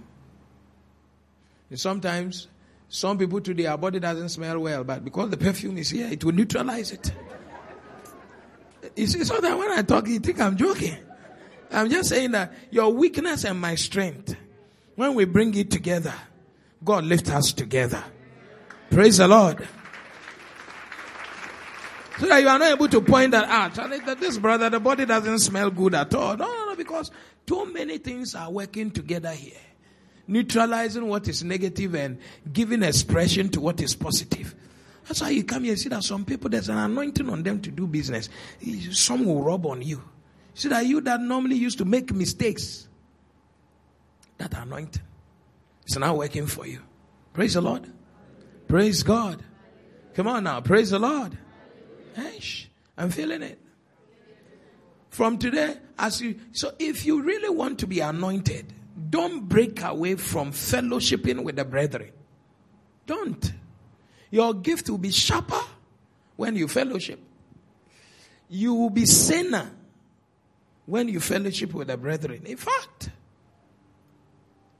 And 1.69 1.79
sometimes 1.79 2.47
some 2.89 3.17
people 3.17 3.41
today, 3.41 3.65
our 3.65 3.77
body 3.77 3.99
doesn't 3.99 4.29
smell 4.29 4.59
well, 4.59 4.83
but 4.83 5.03
because 5.03 5.29
the 5.29 5.37
perfume 5.37 5.77
is 5.77 5.89
here, 5.89 6.07
it 6.07 6.23
will 6.23 6.33
neutralize 6.33 6.91
it. 6.91 7.11
You 8.95 9.07
see, 9.07 9.23
so 9.23 9.39
that 9.39 9.57
when 9.57 9.71
I 9.71 9.81
talk, 9.81 10.07
you 10.07 10.19
think 10.19 10.39
I'm 10.39 10.55
joking. 10.55 10.97
I'm 11.71 11.89
just 11.89 12.09
saying 12.09 12.31
that 12.31 12.53
your 12.69 12.93
weakness 12.93 13.43
and 13.43 13.59
my 13.59 13.75
strength, 13.75 14.35
when 14.97 15.13
we 15.13 15.23
bring 15.23 15.55
it 15.55 15.71
together, 15.71 16.13
God 16.83 17.05
lifts 17.05 17.29
us 17.29 17.53
together. 17.53 18.03
Praise 18.89 19.17
the 19.17 19.29
Lord. 19.29 19.65
So 22.19 22.27
that 22.27 22.41
you 22.41 22.49
are 22.49 22.59
not 22.59 22.73
able 22.73 22.89
to 22.89 22.99
point 22.99 23.31
that 23.31 23.47
out. 23.47 23.77
And 23.77 24.05
that 24.05 24.19
this 24.19 24.37
brother, 24.37 24.69
the 24.69 24.81
body 24.81 25.05
doesn't 25.05 25.39
smell 25.39 25.69
good 25.69 25.95
at 25.95 26.13
all. 26.13 26.35
No, 26.35 26.45
no, 26.45 26.65
no, 26.65 26.75
because 26.75 27.11
too 27.45 27.71
many 27.71 27.99
things 27.99 28.35
are 28.35 28.51
working 28.51 28.91
together 28.91 29.31
here 29.31 29.53
neutralizing 30.27 31.07
what 31.07 31.27
is 31.27 31.43
negative 31.43 31.95
and 31.95 32.19
giving 32.51 32.83
expression 32.83 33.49
to 33.49 33.61
what 33.61 33.81
is 33.81 33.95
positive. 33.95 34.53
That's 35.07 35.21
why 35.21 35.29
you 35.29 35.43
come 35.43 35.63
here 35.63 35.71
and 35.71 35.79
see 35.79 35.89
that 35.89 36.03
some 36.03 36.25
people, 36.25 36.49
there's 36.49 36.69
an 36.69 36.77
anointing 36.77 37.29
on 37.29 37.43
them 37.43 37.61
to 37.61 37.71
do 37.71 37.87
business. 37.87 38.29
Some 38.91 39.25
will 39.25 39.41
rub 39.41 39.65
on 39.65 39.81
you. 39.81 40.03
See 40.53 40.67
that 40.69 40.85
you 40.85 40.99
that 41.01 41.21
normally 41.21 41.55
used 41.55 41.77
to 41.77 41.85
make 41.85 42.11
mistakes, 42.11 42.86
that 44.37 44.53
anointing 44.53 45.01
is 45.85 45.97
now 45.97 46.15
working 46.15 46.47
for 46.47 46.65
you. 46.65 46.81
Praise 47.33 47.53
the 47.53 47.61
Lord. 47.61 47.91
Praise 48.67 49.03
God. 49.03 49.43
Come 50.13 50.27
on 50.27 50.43
now. 50.43 50.61
Praise 50.61 50.89
the 50.89 50.99
Lord. 50.99 51.37
Hey, 52.15 52.39
I'm 52.97 53.09
feeling 53.09 53.43
it. 53.43 53.59
From 55.09 55.37
today, 55.37 55.77
as 55.97 56.21
you, 56.21 56.39
so 56.51 56.73
if 56.79 57.05
you 57.05 57.21
really 57.21 57.49
want 57.49 57.79
to 57.79 57.87
be 57.87 57.99
anointed, 57.99 58.73
don't 59.09 59.47
break 59.47 59.83
away 59.83 60.15
from 60.15 60.51
fellowshipping 60.51 61.43
with 61.43 61.55
the 61.55 61.65
brethren. 61.65 62.11
Don't. 63.05 63.53
Your 64.31 64.53
gift 64.53 64.89
will 64.89 64.97
be 64.97 65.11
sharper 65.11 65.61
when 66.35 66.55
you 66.55 66.67
fellowship. 66.67 67.19
You 68.49 68.73
will 68.73 68.89
be 68.89 69.05
saner 69.05 69.71
when 70.85 71.07
you 71.07 71.19
fellowship 71.19 71.73
with 71.73 71.87
the 71.87 71.97
brethren. 71.97 72.43
In 72.45 72.57
fact, 72.57 73.09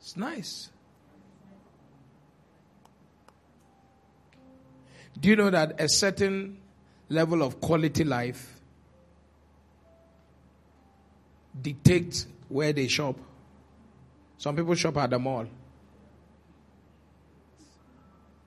it's 0.08 0.16
nice. 0.16 0.70
Do 5.20 5.28
you 5.28 5.36
know 5.36 5.50
that 5.50 5.82
a 5.82 5.90
certain 5.90 6.60
level 7.10 7.42
of 7.44 7.60
quality 7.60 8.06
life 8.06 8.62
dictates 11.62 12.26
where 12.48 12.72
they 12.72 12.88
shop? 12.88 13.18
Some 14.38 14.56
people 14.56 14.76
shop 14.76 14.96
at 14.96 15.10
the 15.10 15.20
mall. 15.20 15.46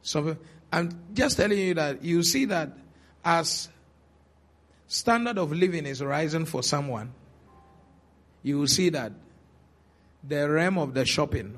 So 0.00 0.38
I'm 0.72 0.98
just 1.12 1.36
telling 1.36 1.58
you 1.58 1.74
that 1.74 2.02
you 2.02 2.22
see 2.22 2.46
that 2.46 2.70
as 3.22 3.68
standard 4.86 5.36
of 5.36 5.52
living 5.52 5.84
is 5.84 6.02
rising 6.02 6.46
for 6.46 6.62
someone, 6.62 7.12
you 8.42 8.60
will 8.60 8.66
see 8.66 8.88
that 8.88 9.12
the 10.22 10.48
realm 10.48 10.78
of 10.78 10.94
the 10.94 11.04
shopping 11.04 11.56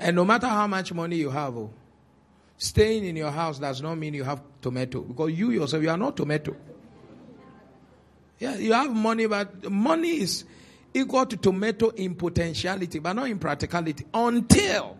And 0.00 0.16
no 0.16 0.24
matter 0.24 0.46
how 0.48 0.66
much 0.66 0.94
money 0.94 1.16
you 1.16 1.28
have, 1.28 1.54
oh, 1.56 1.70
staying 2.56 3.04
in 3.04 3.16
your 3.16 3.30
house 3.30 3.58
does 3.58 3.82
not 3.82 3.96
mean 3.96 4.14
you 4.14 4.24
have 4.24 4.42
tomato 4.62 5.02
because 5.02 5.30
you 5.32 5.50
yourself 5.50 5.82
you 5.82 5.90
are 5.90 5.98
not 5.98 6.16
tomato. 6.16 6.56
Yeah, 8.38 8.56
you 8.56 8.72
have 8.72 8.90
money, 8.90 9.26
but 9.26 9.70
money 9.70 10.20
is 10.20 10.44
equal 10.94 11.26
to 11.26 11.36
tomato 11.36 11.88
in 11.90 12.14
potentiality, 12.14 12.98
but 12.98 13.12
not 13.12 13.28
in 13.28 13.38
practicality, 13.38 14.04
until 14.12 14.96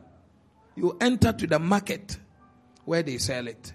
you 0.77 0.97
enter 1.01 1.33
to 1.33 1.47
the 1.47 1.59
market 1.59 2.19
where 2.85 3.03
they 3.03 3.19
sell 3.19 3.47
it. 3.47 3.73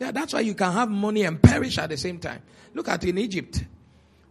Yeah, 0.00 0.10
that's 0.10 0.32
why 0.32 0.40
you 0.40 0.54
can 0.54 0.72
have 0.72 0.90
money 0.90 1.22
and 1.24 1.40
perish 1.40 1.78
at 1.78 1.90
the 1.90 1.96
same 1.96 2.18
time. 2.18 2.42
Look 2.74 2.88
at 2.88 3.04
in 3.04 3.18
Egypt. 3.18 3.64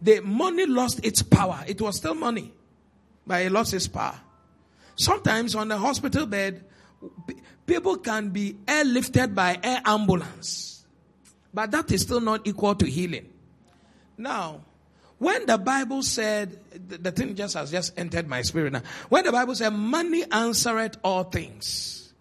The 0.02 0.20
money 0.20 0.66
lost 0.66 1.04
its 1.04 1.22
power. 1.22 1.64
It 1.66 1.80
was 1.80 1.96
still 1.96 2.14
money, 2.14 2.52
but 3.26 3.42
it 3.42 3.52
lost 3.52 3.72
its 3.72 3.86
power. 3.86 4.20
Sometimes 4.96 5.54
on 5.54 5.68
the 5.68 5.78
hospital 5.78 6.26
bed, 6.26 6.64
people 7.66 7.96
can 7.96 8.30
be 8.30 8.54
airlifted 8.66 9.34
by 9.34 9.58
air 9.62 9.80
ambulance, 9.84 10.84
but 11.54 11.70
that 11.70 11.90
is 11.92 12.02
still 12.02 12.20
not 12.20 12.46
equal 12.46 12.74
to 12.74 12.84
healing. 12.84 13.28
Now, 14.18 14.60
when 15.22 15.46
the 15.46 15.56
Bible 15.56 16.02
said, 16.02 16.58
the 16.88 17.12
thing 17.12 17.36
just 17.36 17.54
has 17.54 17.70
just 17.70 17.96
entered 17.96 18.26
my 18.26 18.42
spirit 18.42 18.72
now. 18.72 18.82
When 19.08 19.24
the 19.24 19.30
Bible 19.30 19.54
said, 19.54 19.70
money 19.70 20.24
answereth 20.32 20.96
all 21.04 21.22
things, 21.22 22.12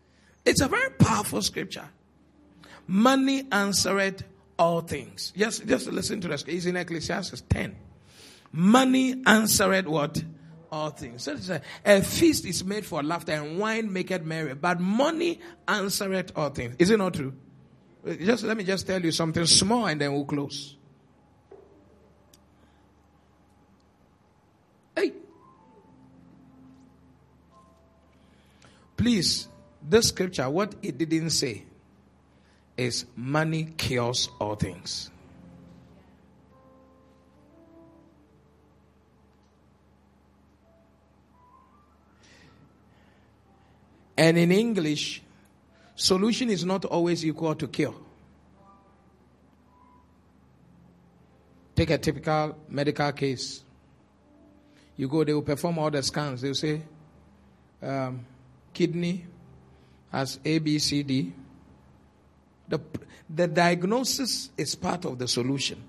it's 0.46 0.62
a 0.62 0.68
very 0.68 0.92
powerful 0.92 1.42
scripture. 1.42 1.90
Money 2.86 3.48
answereth 3.52 4.22
all 4.60 4.82
things. 4.82 5.34
Just, 5.36 5.66
just 5.66 5.88
listen 5.88 6.22
to 6.22 6.28
this. 6.28 6.44
It's 6.48 6.68
in 6.68 6.76
Ecclesiastes 6.76 7.42
10. 7.50 7.76
Money 8.52 9.24
answereth 9.26 9.88
what? 9.88 10.24
All 10.72 10.92
things. 10.92 11.24
So 11.24 11.36
a, 11.50 11.98
a, 11.98 12.02
feast 12.04 12.46
is 12.46 12.64
made 12.64 12.86
for 12.86 13.02
laughter 13.02 13.32
and 13.32 13.58
wine 13.58 13.92
maketh 13.92 14.24
merry, 14.24 14.54
but 14.54 14.80
money 14.80 15.40
answereth 15.68 16.34
all 16.36 16.52
things. 16.52 16.76
Is 16.78 16.92
it 16.92 16.98
not 16.98 17.16
true? 17.16 17.34
Just 18.20 18.44
let 18.44 18.58
me 18.58 18.64
just 18.64 18.86
tell 18.86 19.02
you 19.04 19.12
something 19.12 19.48
small 19.48 19.88
and 19.88 20.00
then 20.00 20.14
we'll 20.14 20.26
close. 20.26 20.76
Please, 29.02 29.48
this 29.82 30.10
scripture, 30.10 30.48
what 30.48 30.76
it 30.84 30.96
didn't 30.96 31.32
say 31.32 31.64
is 32.78 33.08
money 33.16 33.64
cures 33.76 34.30
all 34.40 34.54
things. 34.54 35.10
And 44.16 44.38
in 44.38 44.52
English, 44.52 45.24
solution 45.96 46.52
is 46.52 46.64
not 46.64 46.86
always 46.86 47.26
equal 47.26 47.56
to 47.56 47.68
cure. 47.68 47.96
Take 51.76 51.90
a 51.90 51.98
typical 51.98 52.56
medical 52.70 53.12
case. 53.14 53.64
You 54.96 55.08
go, 55.08 55.24
they 55.24 55.34
will 55.34 55.42
perform 55.42 55.80
all 55.80 55.90
the 55.90 56.04
scans. 56.04 56.42
They'll 56.42 56.54
say, 56.54 56.84
um, 57.82 58.28
kidney 58.74 59.26
has 60.12 60.40
A, 60.44 60.60
B, 60.60 60.80
C, 60.80 61.04
D. 61.04 61.34
The, 62.68 62.80
the 63.30 63.48
diagnosis 63.48 64.50
is 64.58 64.76
part 64.76 65.06
of 65.06 65.20
the 65.20 65.28
solution. 65.28 65.82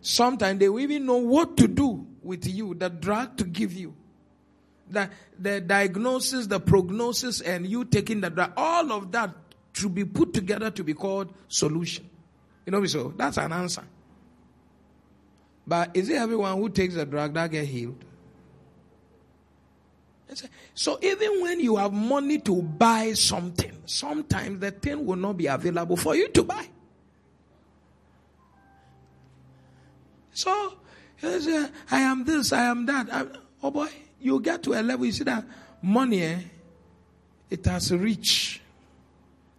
Sometimes 0.00 0.58
they 0.60 0.68
will 0.68 0.80
even 0.80 1.06
know 1.06 1.16
what 1.16 1.56
to 1.56 1.68
do 1.68 2.06
with 2.22 2.46
you, 2.46 2.74
the 2.74 2.90
drug 2.90 3.36
to 3.38 3.44
give 3.44 3.72
you. 3.72 3.94
The, 4.90 5.08
the 5.38 5.60
diagnosis, 5.62 6.46
the 6.46 6.60
prognosis, 6.60 7.40
and 7.40 7.66
you 7.66 7.84
taking 7.84 8.20
the 8.20 8.28
drug, 8.28 8.52
all 8.56 8.92
of 8.92 9.12
that 9.12 9.34
should 9.72 9.94
be 9.94 10.04
put 10.04 10.34
together 10.34 10.70
to 10.70 10.84
be 10.84 10.92
called 10.94 11.32
solution. 11.48 12.08
You 12.66 12.72
know, 12.72 12.84
so 12.86 13.14
that's 13.16 13.38
an 13.38 13.52
answer. 13.52 13.84
But 15.66 15.96
is 15.96 16.10
it 16.10 16.16
everyone 16.16 16.58
who 16.58 16.68
takes 16.68 16.94
the 16.94 17.06
drug 17.06 17.32
that 17.34 17.50
get 17.50 17.66
healed? 17.66 18.04
So 20.74 20.98
even 21.02 21.42
when 21.42 21.60
you 21.60 21.76
have 21.76 21.92
money 21.92 22.38
to 22.40 22.62
buy 22.62 23.12
something, 23.12 23.72
sometimes 23.86 24.60
the 24.60 24.70
thing 24.70 25.04
will 25.06 25.16
not 25.16 25.36
be 25.36 25.46
available 25.46 25.96
for 25.96 26.16
you 26.16 26.28
to 26.28 26.42
buy. 26.42 26.68
So, 30.32 30.74
I 31.22 31.70
am 32.00 32.24
this, 32.24 32.52
I 32.52 32.64
am 32.64 32.86
that. 32.86 33.08
I, 33.12 33.26
oh 33.62 33.70
boy, 33.70 33.88
you 34.20 34.40
get 34.40 34.62
to 34.64 34.72
a 34.72 34.82
level, 34.82 35.06
you 35.06 35.12
see 35.12 35.24
that 35.24 35.44
money, 35.80 36.22
eh, 36.22 36.38
it 37.50 37.64
has 37.66 37.92
reached. 37.92 38.60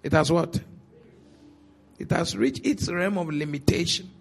It 0.04 0.12
has 0.12 0.32
what? 0.32 0.60
It 1.98 2.12
has 2.12 2.36
reached 2.36 2.66
its 2.66 2.92
realm 2.92 3.18
of 3.18 3.30
limitation. 3.30 4.12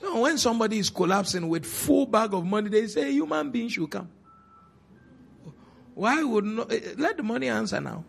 So 0.00 0.20
when 0.20 0.38
somebody 0.38 0.78
is 0.78 0.88
collapsing 0.88 1.48
with 1.48 1.66
full 1.66 2.06
bag 2.06 2.32
of 2.32 2.46
money, 2.46 2.68
they 2.68 2.86
say 2.86 3.10
human 3.10 3.50
beings 3.50 3.72
should 3.72 3.90
come. 3.90 4.08
Why 5.98 6.22
would 6.22 6.44
not 6.44 6.72
eh, 6.72 6.94
let 6.96 7.16
the 7.16 7.24
money 7.24 7.48
answer 7.48 7.80
now? 7.80 8.04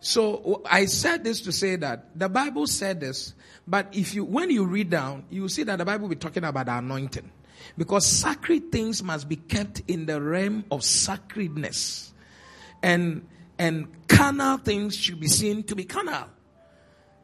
So 0.00 0.62
I 0.64 0.86
said 0.86 1.24
this 1.24 1.42
to 1.42 1.52
say 1.52 1.76
that 1.76 2.18
the 2.18 2.30
Bible 2.30 2.66
said 2.66 3.00
this, 3.00 3.34
but 3.68 3.88
if 3.92 4.14
you 4.14 4.24
when 4.24 4.48
you 4.48 4.64
read 4.64 4.88
down, 4.88 5.26
you 5.28 5.46
see 5.50 5.64
that 5.64 5.76
the 5.76 5.84
Bible 5.84 6.04
will 6.04 6.14
be 6.14 6.16
talking 6.16 6.42
about 6.42 6.64
the 6.66 6.78
anointing. 6.78 7.30
Because 7.76 8.06
sacred 8.06 8.72
things 8.72 9.02
must 9.02 9.28
be 9.28 9.36
kept 9.36 9.82
in 9.86 10.06
the 10.06 10.22
realm 10.22 10.64
of 10.70 10.82
sacredness. 10.84 12.14
And 12.82 13.28
and 13.58 13.88
carnal 14.08 14.56
things 14.56 14.96
should 14.96 15.20
be 15.20 15.28
seen 15.28 15.64
to 15.64 15.76
be 15.76 15.84
carnal. 15.84 16.30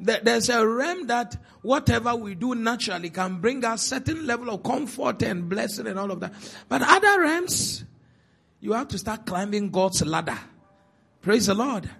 There's 0.00 0.48
a 0.48 0.66
realm 0.66 1.08
that 1.08 1.36
whatever 1.62 2.14
we 2.14 2.34
do 2.34 2.54
naturally 2.54 3.10
can 3.10 3.40
bring 3.40 3.64
us 3.64 3.82
certain 3.82 4.26
level 4.26 4.50
of 4.50 4.62
comfort 4.62 5.22
and 5.22 5.48
blessing 5.48 5.86
and 5.86 5.98
all 5.98 6.10
of 6.10 6.20
that. 6.20 6.32
But 6.68 6.82
other 6.82 7.20
realms, 7.20 7.84
you 8.60 8.72
have 8.72 8.88
to 8.88 8.98
start 8.98 9.26
climbing 9.26 9.70
God's 9.70 10.04
ladder. 10.04 10.38
Praise 11.20 11.46
the 11.46 11.54
Lord. 11.54 11.90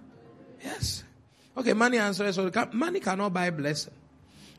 Yes. 0.63 1.03
Okay, 1.57 1.73
money 1.73 1.97
answers. 1.97 2.35
So 2.35 2.49
money 2.71 2.99
cannot 2.99 3.33
buy 3.33 3.49
blessing. 3.49 3.93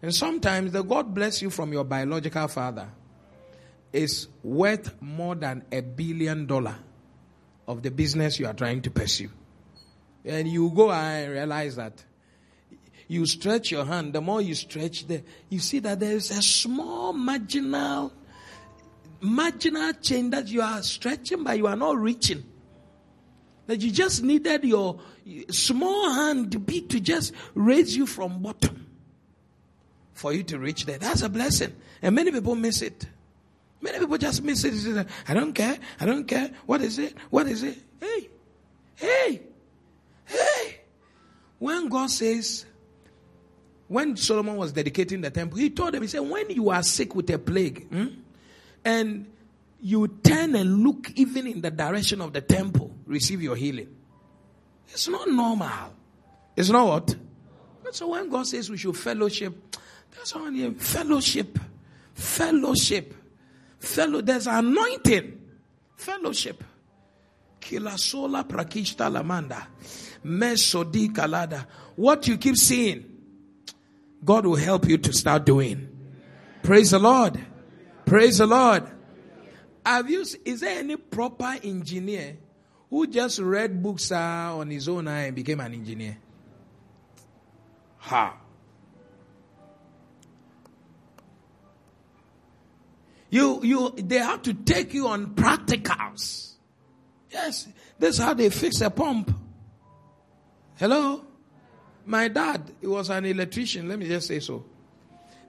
And 0.02 0.14
sometimes 0.14 0.72
the 0.72 0.82
God 0.82 1.14
bless 1.14 1.42
you 1.42 1.50
from 1.50 1.72
your 1.72 1.84
biological 1.84 2.48
father 2.48 2.88
is 3.92 4.28
worth 4.42 5.00
more 5.00 5.34
than 5.34 5.64
a 5.72 5.80
billion 5.80 6.46
dollar 6.46 6.76
of 7.66 7.82
the 7.82 7.90
business 7.90 8.38
you 8.38 8.46
are 8.46 8.54
trying 8.54 8.82
to 8.82 8.90
pursue. 8.90 9.30
And 10.24 10.48
you 10.48 10.70
go 10.70 10.92
and 10.92 11.32
realize 11.32 11.76
that 11.76 12.04
you 13.10 13.26
stretch 13.26 13.72
your 13.72 13.84
hand, 13.84 14.12
the 14.12 14.20
more 14.20 14.40
you 14.40 14.54
stretch 14.54 15.08
there, 15.08 15.22
you 15.48 15.58
see 15.58 15.80
that 15.80 15.98
there 15.98 16.12
is 16.12 16.30
a 16.30 16.40
small 16.40 17.12
marginal, 17.12 18.12
marginal 19.20 19.92
chain 19.94 20.30
that 20.30 20.46
you 20.46 20.62
are 20.62 20.80
stretching, 20.80 21.42
but 21.42 21.58
you 21.58 21.66
are 21.66 21.74
not 21.74 21.98
reaching. 21.98 22.44
That 23.66 23.80
you 23.80 23.90
just 23.90 24.22
needed 24.22 24.62
your 24.62 25.00
small 25.50 26.12
hand 26.12 26.64
be 26.64 26.82
to 26.82 27.00
just 27.00 27.32
raise 27.56 27.96
you 27.96 28.06
from 28.06 28.42
bottom 28.42 28.86
for 30.12 30.32
you 30.32 30.44
to 30.44 30.60
reach 30.60 30.86
there. 30.86 30.98
That's 30.98 31.22
a 31.22 31.28
blessing. 31.28 31.74
And 32.02 32.14
many 32.14 32.30
people 32.30 32.54
miss 32.54 32.80
it. 32.80 33.06
Many 33.80 33.98
people 33.98 34.18
just 34.18 34.44
miss 34.44 34.62
it. 34.62 35.06
I 35.26 35.34
don't 35.34 35.52
care. 35.52 35.76
I 35.98 36.06
don't 36.06 36.28
care. 36.28 36.52
What 36.64 36.80
is 36.80 37.00
it? 37.00 37.16
What 37.30 37.48
is 37.48 37.64
it? 37.64 37.76
Hey, 37.98 38.28
hey, 38.94 39.42
hey. 40.26 40.80
When 41.58 41.88
God 41.88 42.08
says, 42.08 42.66
when 43.90 44.16
Solomon 44.16 44.56
was 44.56 44.70
dedicating 44.70 45.20
the 45.20 45.30
temple, 45.30 45.58
he 45.58 45.68
told 45.68 45.92
them, 45.92 46.02
he 46.02 46.06
said, 46.06 46.20
when 46.20 46.48
you 46.48 46.70
are 46.70 46.80
sick 46.80 47.12
with 47.16 47.28
a 47.30 47.40
plague, 47.40 47.88
hmm, 47.88 48.06
and 48.84 49.26
you 49.80 50.06
turn 50.06 50.54
and 50.54 50.84
look 50.84 51.10
even 51.16 51.48
in 51.48 51.60
the 51.60 51.72
direction 51.72 52.20
of 52.20 52.32
the 52.32 52.40
temple, 52.40 52.94
receive 53.04 53.42
your 53.42 53.56
healing. 53.56 53.88
It's 54.90 55.08
not 55.08 55.28
normal. 55.28 55.92
It's 56.56 56.70
not 56.70 56.86
what? 56.86 57.16
So 57.90 58.06
when 58.06 58.28
God 58.28 58.46
says 58.46 58.70
we 58.70 58.76
should 58.76 58.96
fellowship, 58.96 59.76
that's 60.16 60.36
all 60.36 60.48
here. 60.52 60.70
Fellowship. 60.70 61.58
Fellowship. 62.14 63.12
Fellow, 63.80 64.20
there's 64.20 64.46
anointing. 64.46 65.36
Fellowship. 65.96 66.62
Kilasola 67.60 68.46
prakishta 68.46 69.10
lamanda. 69.10 69.66
Mesodi 70.24 71.08
kalada. 71.08 71.66
What 71.96 72.28
you 72.28 72.38
keep 72.38 72.56
seeing, 72.56 73.09
God 74.24 74.46
will 74.46 74.56
help 74.56 74.88
you 74.88 74.98
to 74.98 75.12
start 75.12 75.46
doing. 75.46 75.88
Praise 76.62 76.90
the 76.90 76.98
Lord. 76.98 77.40
Praise 78.04 78.38
the 78.38 78.46
Lord. 78.46 78.84
Have 79.84 80.10
you, 80.10 80.24
is 80.44 80.60
there 80.60 80.78
any 80.78 80.96
proper 80.96 81.56
engineer 81.62 82.36
who 82.90 83.06
just 83.06 83.38
read 83.38 83.82
books 83.82 84.12
uh, 84.12 84.56
on 84.56 84.70
his 84.70 84.88
own 84.88 85.08
and 85.08 85.34
became 85.34 85.60
an 85.60 85.72
engineer? 85.72 86.18
Ha. 87.98 88.36
You, 93.30 93.60
you, 93.62 93.94
they 93.96 94.18
have 94.18 94.42
to 94.42 94.54
take 94.54 94.92
you 94.92 95.06
on 95.06 95.34
practicals. 95.34 96.54
Yes, 97.30 97.68
this 97.98 98.16
is 98.16 98.20
how 98.20 98.34
they 98.34 98.50
fix 98.50 98.80
a 98.80 98.90
pump. 98.90 99.32
Hello? 100.76 101.24
My 102.06 102.28
dad, 102.28 102.72
he 102.80 102.86
was 102.86 103.10
an 103.10 103.24
electrician, 103.24 103.88
let 103.88 103.98
me 103.98 104.06
just 104.06 104.26
say 104.28 104.40
so. 104.40 104.64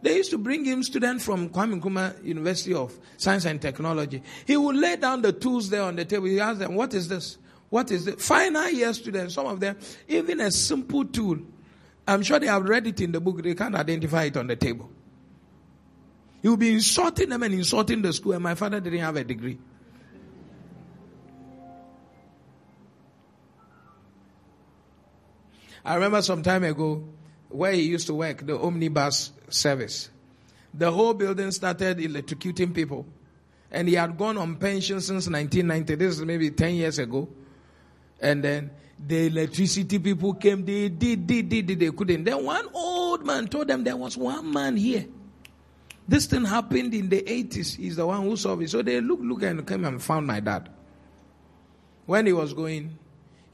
They 0.01 0.17
used 0.17 0.31
to 0.31 0.37
bring 0.37 0.65
him 0.65 0.83
students 0.83 1.23
from 1.23 1.49
Kwame 1.49 1.79
Nkrumah 1.79 2.23
University 2.23 2.73
of 2.73 2.97
Science 3.17 3.45
and 3.45 3.61
Technology. 3.61 4.23
He 4.47 4.57
would 4.57 4.75
lay 4.75 4.95
down 4.95 5.21
the 5.21 5.31
tools 5.31 5.69
there 5.69 5.83
on 5.83 5.95
the 5.95 6.05
table. 6.05 6.25
He 6.25 6.39
asked 6.39 6.59
them, 6.59 6.75
what 6.75 6.93
is 6.93 7.07
this? 7.07 7.37
What 7.69 7.91
is 7.91 8.07
it? 8.07 8.19
Final 8.19 8.69
year 8.69 8.93
students, 8.93 9.35
some 9.35 9.45
of 9.45 9.59
them, 9.59 9.77
even 10.07 10.41
a 10.41 10.51
simple 10.51 11.05
tool. 11.05 11.37
I'm 12.07 12.23
sure 12.23 12.39
they 12.39 12.47
have 12.47 12.67
read 12.67 12.87
it 12.87 12.99
in 12.99 13.11
the 13.11 13.21
book. 13.21 13.41
They 13.43 13.53
can't 13.53 13.75
identify 13.75 14.23
it 14.23 14.37
on 14.37 14.47
the 14.47 14.55
table. 14.55 14.89
He 16.41 16.49
will 16.49 16.57
be 16.57 16.73
insulting 16.73 17.29
them 17.29 17.43
and 17.43 17.53
insulting 17.53 18.01
the 18.01 18.11
school. 18.11 18.33
And 18.33 18.43
my 18.43 18.55
father 18.55 18.79
didn't 18.79 18.99
have 18.99 19.15
a 19.15 19.23
degree. 19.23 19.59
I 25.83 25.95
remember 25.95 26.21
some 26.21 26.43
time 26.43 26.63
ago 26.63 27.03
where 27.49 27.71
he 27.71 27.83
used 27.83 28.07
to 28.07 28.13
work, 28.13 28.45
the 28.45 28.57
omnibus 28.59 29.31
service. 29.49 30.09
The 30.73 30.91
whole 30.91 31.13
building 31.13 31.51
started 31.51 31.97
electrocuting 31.97 32.73
people. 32.73 33.05
And 33.71 33.87
he 33.87 33.95
had 33.95 34.17
gone 34.17 34.37
on 34.37 34.55
pension 34.57 35.01
since 35.01 35.27
1990. 35.27 35.95
This 35.95 36.19
is 36.19 36.25
maybe 36.25 36.51
10 36.51 36.75
years 36.75 36.99
ago. 36.99 37.27
And 38.19 38.43
then 38.43 38.71
the 39.05 39.27
electricity 39.27 39.99
people 39.99 40.33
came, 40.35 40.63
they 40.63 40.89
did, 40.89 41.25
did, 41.25 41.49
did, 41.49 41.65
did, 41.65 41.79
they 41.79 41.91
couldn't. 41.91 42.23
Then 42.23 42.45
one 42.45 42.67
old 42.73 43.25
man 43.25 43.47
told 43.47 43.67
them 43.67 43.83
there 43.83 43.97
was 43.97 44.17
one 44.17 44.51
man 44.51 44.77
here. 44.77 45.05
This 46.07 46.25
thing 46.25 46.45
happened 46.45 46.93
in 46.93 47.09
the 47.09 47.21
80s. 47.21 47.77
He's 47.77 47.95
the 47.95 48.05
one 48.05 48.21
who 48.23 48.35
saw 48.35 48.59
it. 48.59 48.69
So 48.69 48.81
they 48.81 48.99
looked, 49.01 49.23
looked, 49.23 49.43
and 49.43 49.65
came 49.65 49.85
and 49.85 50.01
found 50.01 50.27
my 50.27 50.39
dad. 50.39 50.69
When 52.05 52.25
he 52.25 52.33
was 52.33 52.53
going, 52.53 52.97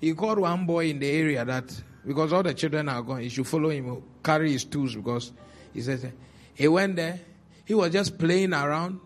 he 0.01 0.13
called 0.13 0.39
one 0.39 0.65
boy 0.65 0.89
in 0.89 0.99
the 0.99 1.09
area 1.09 1.45
that 1.45 1.71
because 2.07 2.31
all 2.31 2.41
the 2.41 2.53
children 2.53 2.87
are 2.87 3.01
gone. 3.01 3.19
He 3.19 3.27
should 3.27 3.45
follow 3.45 3.69
him, 3.69 4.01
carry 4.23 4.53
his 4.53 4.63
tools 4.63 4.95
because 4.95 5.33
he 5.73 5.81
says 5.81 6.05
he 6.53 6.67
went 6.69 6.95
there. 6.95 7.19
He 7.65 7.73
was 7.73 7.91
just 7.91 8.17
playing 8.17 8.53
around, 8.53 9.01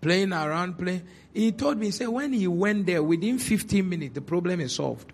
playing 0.00 0.32
around, 0.32 0.78
playing. 0.78 1.02
He 1.32 1.50
told 1.50 1.78
me, 1.78 1.86
he 1.86 1.92
said, 1.92 2.08
when 2.08 2.32
he 2.32 2.46
went 2.46 2.86
there, 2.86 3.02
within 3.02 3.40
15 3.40 3.88
minutes, 3.88 4.14
the 4.14 4.20
problem 4.20 4.60
is 4.60 4.76
solved. 4.76 5.12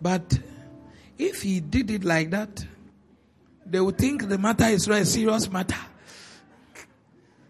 But 0.00 0.38
if 1.18 1.42
he 1.42 1.58
did 1.58 1.90
it 1.90 2.04
like 2.04 2.30
that, 2.30 2.64
they 3.66 3.80
would 3.80 3.98
think 3.98 4.28
the 4.28 4.38
matter 4.38 4.66
is 4.66 4.86
a 4.86 5.04
serious 5.04 5.50
matter. 5.50 5.74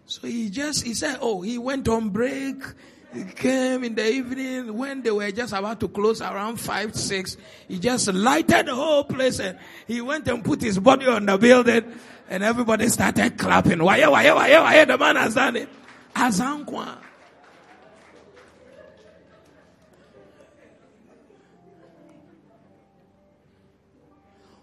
So 0.07 0.25
he 0.27 0.49
just, 0.49 0.83
he 0.83 0.95
said, 0.95 1.19
oh, 1.21 1.41
he 1.41 1.59
went 1.59 1.87
on 1.87 2.09
break. 2.09 2.55
He 3.13 3.23
came 3.23 3.83
in 3.83 3.95
the 3.95 4.07
evening 4.07 4.77
when 4.77 5.01
they 5.01 5.09
were 5.09 5.31
just 5.31 5.51
about 5.51 5.79
to 5.79 5.87
close 5.87 6.21
around 6.21 6.57
five, 6.57 6.95
six. 6.95 7.37
He 7.67 7.79
just 7.79 8.13
lighted 8.13 8.67
the 8.67 8.75
whole 8.75 9.03
place 9.03 9.39
and 9.39 9.57
he 9.87 9.99
went 9.99 10.27
and 10.27 10.43
put 10.43 10.61
his 10.61 10.77
body 10.77 11.07
on 11.07 11.25
the 11.25 11.37
building 11.37 11.91
and 12.29 12.43
everybody 12.43 12.87
started 12.87 13.37
clapping. 13.37 13.81
Why, 13.81 14.05
why, 14.07 14.29
why, 14.29 14.33
why, 14.33 14.59
why, 14.59 14.85
the 14.85 14.97
man 14.97 15.15
has 15.15 15.33
done 15.33 15.55
it. 15.55 15.69
Azankwa. 16.15 16.97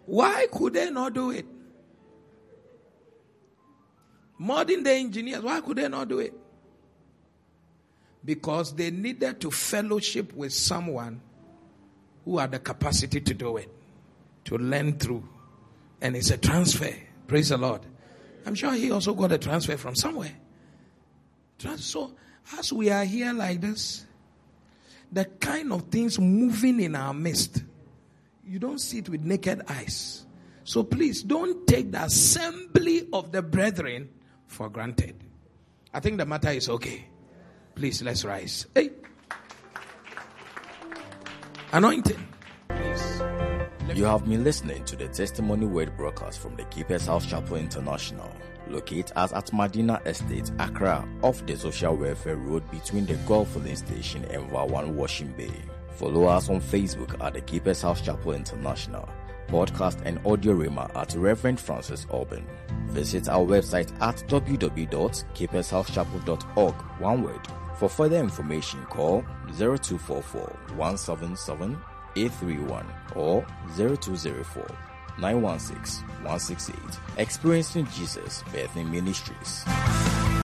Why 0.04 0.46
could 0.52 0.74
they 0.74 0.88
not 0.90 1.14
do 1.14 1.32
it? 1.32 1.46
Modern 4.38 4.84
day 4.84 5.00
engineers, 5.00 5.42
why 5.42 5.60
could 5.60 5.78
they 5.78 5.88
not 5.88 6.08
do 6.08 6.20
it? 6.20 6.32
Because 8.26 8.74
they 8.74 8.90
needed 8.90 9.40
to 9.40 9.50
fellowship 9.50 10.34
with 10.34 10.52
someone 10.52 11.20
who 12.24 12.38
had 12.38 12.50
the 12.50 12.58
capacity 12.58 13.20
to 13.20 13.32
do 13.32 13.56
it, 13.56 13.70
to 14.44 14.58
learn 14.58 14.98
through. 14.98 15.26
And 16.02 16.16
it's 16.16 16.30
a 16.30 16.36
transfer. 16.36 16.92
Praise 17.28 17.50
the 17.50 17.56
Lord. 17.56 17.82
I'm 18.44 18.54
sure 18.54 18.72
he 18.72 18.90
also 18.90 19.14
got 19.14 19.32
a 19.32 19.38
transfer 19.38 19.76
from 19.76 19.94
somewhere. 19.94 20.34
So, 21.76 22.12
as 22.58 22.72
we 22.72 22.90
are 22.90 23.04
here 23.04 23.32
like 23.32 23.60
this, 23.60 24.04
the 25.10 25.24
kind 25.24 25.72
of 25.72 25.82
things 25.84 26.18
moving 26.18 26.80
in 26.80 26.96
our 26.96 27.14
midst, 27.14 27.62
you 28.44 28.58
don't 28.58 28.80
see 28.80 28.98
it 28.98 29.08
with 29.08 29.22
naked 29.22 29.62
eyes. 29.68 30.26
So 30.64 30.82
please 30.82 31.22
don't 31.22 31.66
take 31.66 31.92
the 31.92 32.02
assembly 32.02 33.08
of 33.12 33.30
the 33.30 33.40
brethren 33.40 34.08
for 34.46 34.68
granted. 34.68 35.14
I 35.94 36.00
think 36.00 36.18
the 36.18 36.26
matter 36.26 36.50
is 36.50 36.68
okay. 36.68 37.06
Please, 37.76 38.02
let's 38.02 38.24
rise. 38.24 38.66
Hey. 38.74 38.90
Anointing. 41.72 42.26
Please. 42.70 43.22
You 43.94 44.04
have 44.04 44.26
been 44.26 44.42
listening 44.42 44.82
to 44.86 44.96
the 44.96 45.08
testimony 45.08 45.66
word 45.66 45.94
broadcast 45.94 46.40
from 46.40 46.56
the 46.56 46.64
Keepers 46.64 47.04
House 47.04 47.26
Chapel 47.26 47.56
International, 47.56 48.34
located 48.68 49.12
at 49.14 49.30
Madina 49.52 50.04
Estate, 50.06 50.50
Accra, 50.58 51.06
off 51.20 51.44
the 51.44 51.54
Social 51.54 51.94
Welfare 51.94 52.36
Road 52.36 52.68
between 52.70 53.04
the 53.04 53.16
Gulf 53.28 53.50
Filling 53.50 53.76
Station 53.76 54.24
and 54.24 54.50
Wawan 54.50 54.94
Washing 54.94 55.32
Bay. 55.32 55.52
Follow 55.96 56.24
us 56.24 56.48
on 56.48 56.62
Facebook 56.62 57.22
at 57.22 57.34
the 57.34 57.42
Keepers 57.42 57.82
House 57.82 58.00
Chapel 58.00 58.32
International 58.32 59.06
podcast 59.48 60.00
and 60.04 60.20
audio 60.26 60.52
rima 60.52 60.90
at 60.94 61.14
Reverend 61.14 61.58
Francis 61.60 62.06
Auburn. 62.10 62.46
Visit 62.86 63.28
our 63.28 63.44
website 63.44 63.92
at 64.00 64.16
www.keepershousechapel.org, 64.28 66.74
one 67.00 67.22
word, 67.22 67.46
for 67.78 67.88
further 67.88 68.18
information, 68.18 68.84
call 68.86 69.22
0244 69.58 70.40
177 70.76 71.78
831 72.16 72.86
or 73.14 73.44
0204 73.76 74.66
916 75.18 76.06
168. 76.22 76.78
Experiencing 77.18 77.86
Jesus 77.94 78.42
Birthing 78.52 78.90
Ministries. 78.90 79.64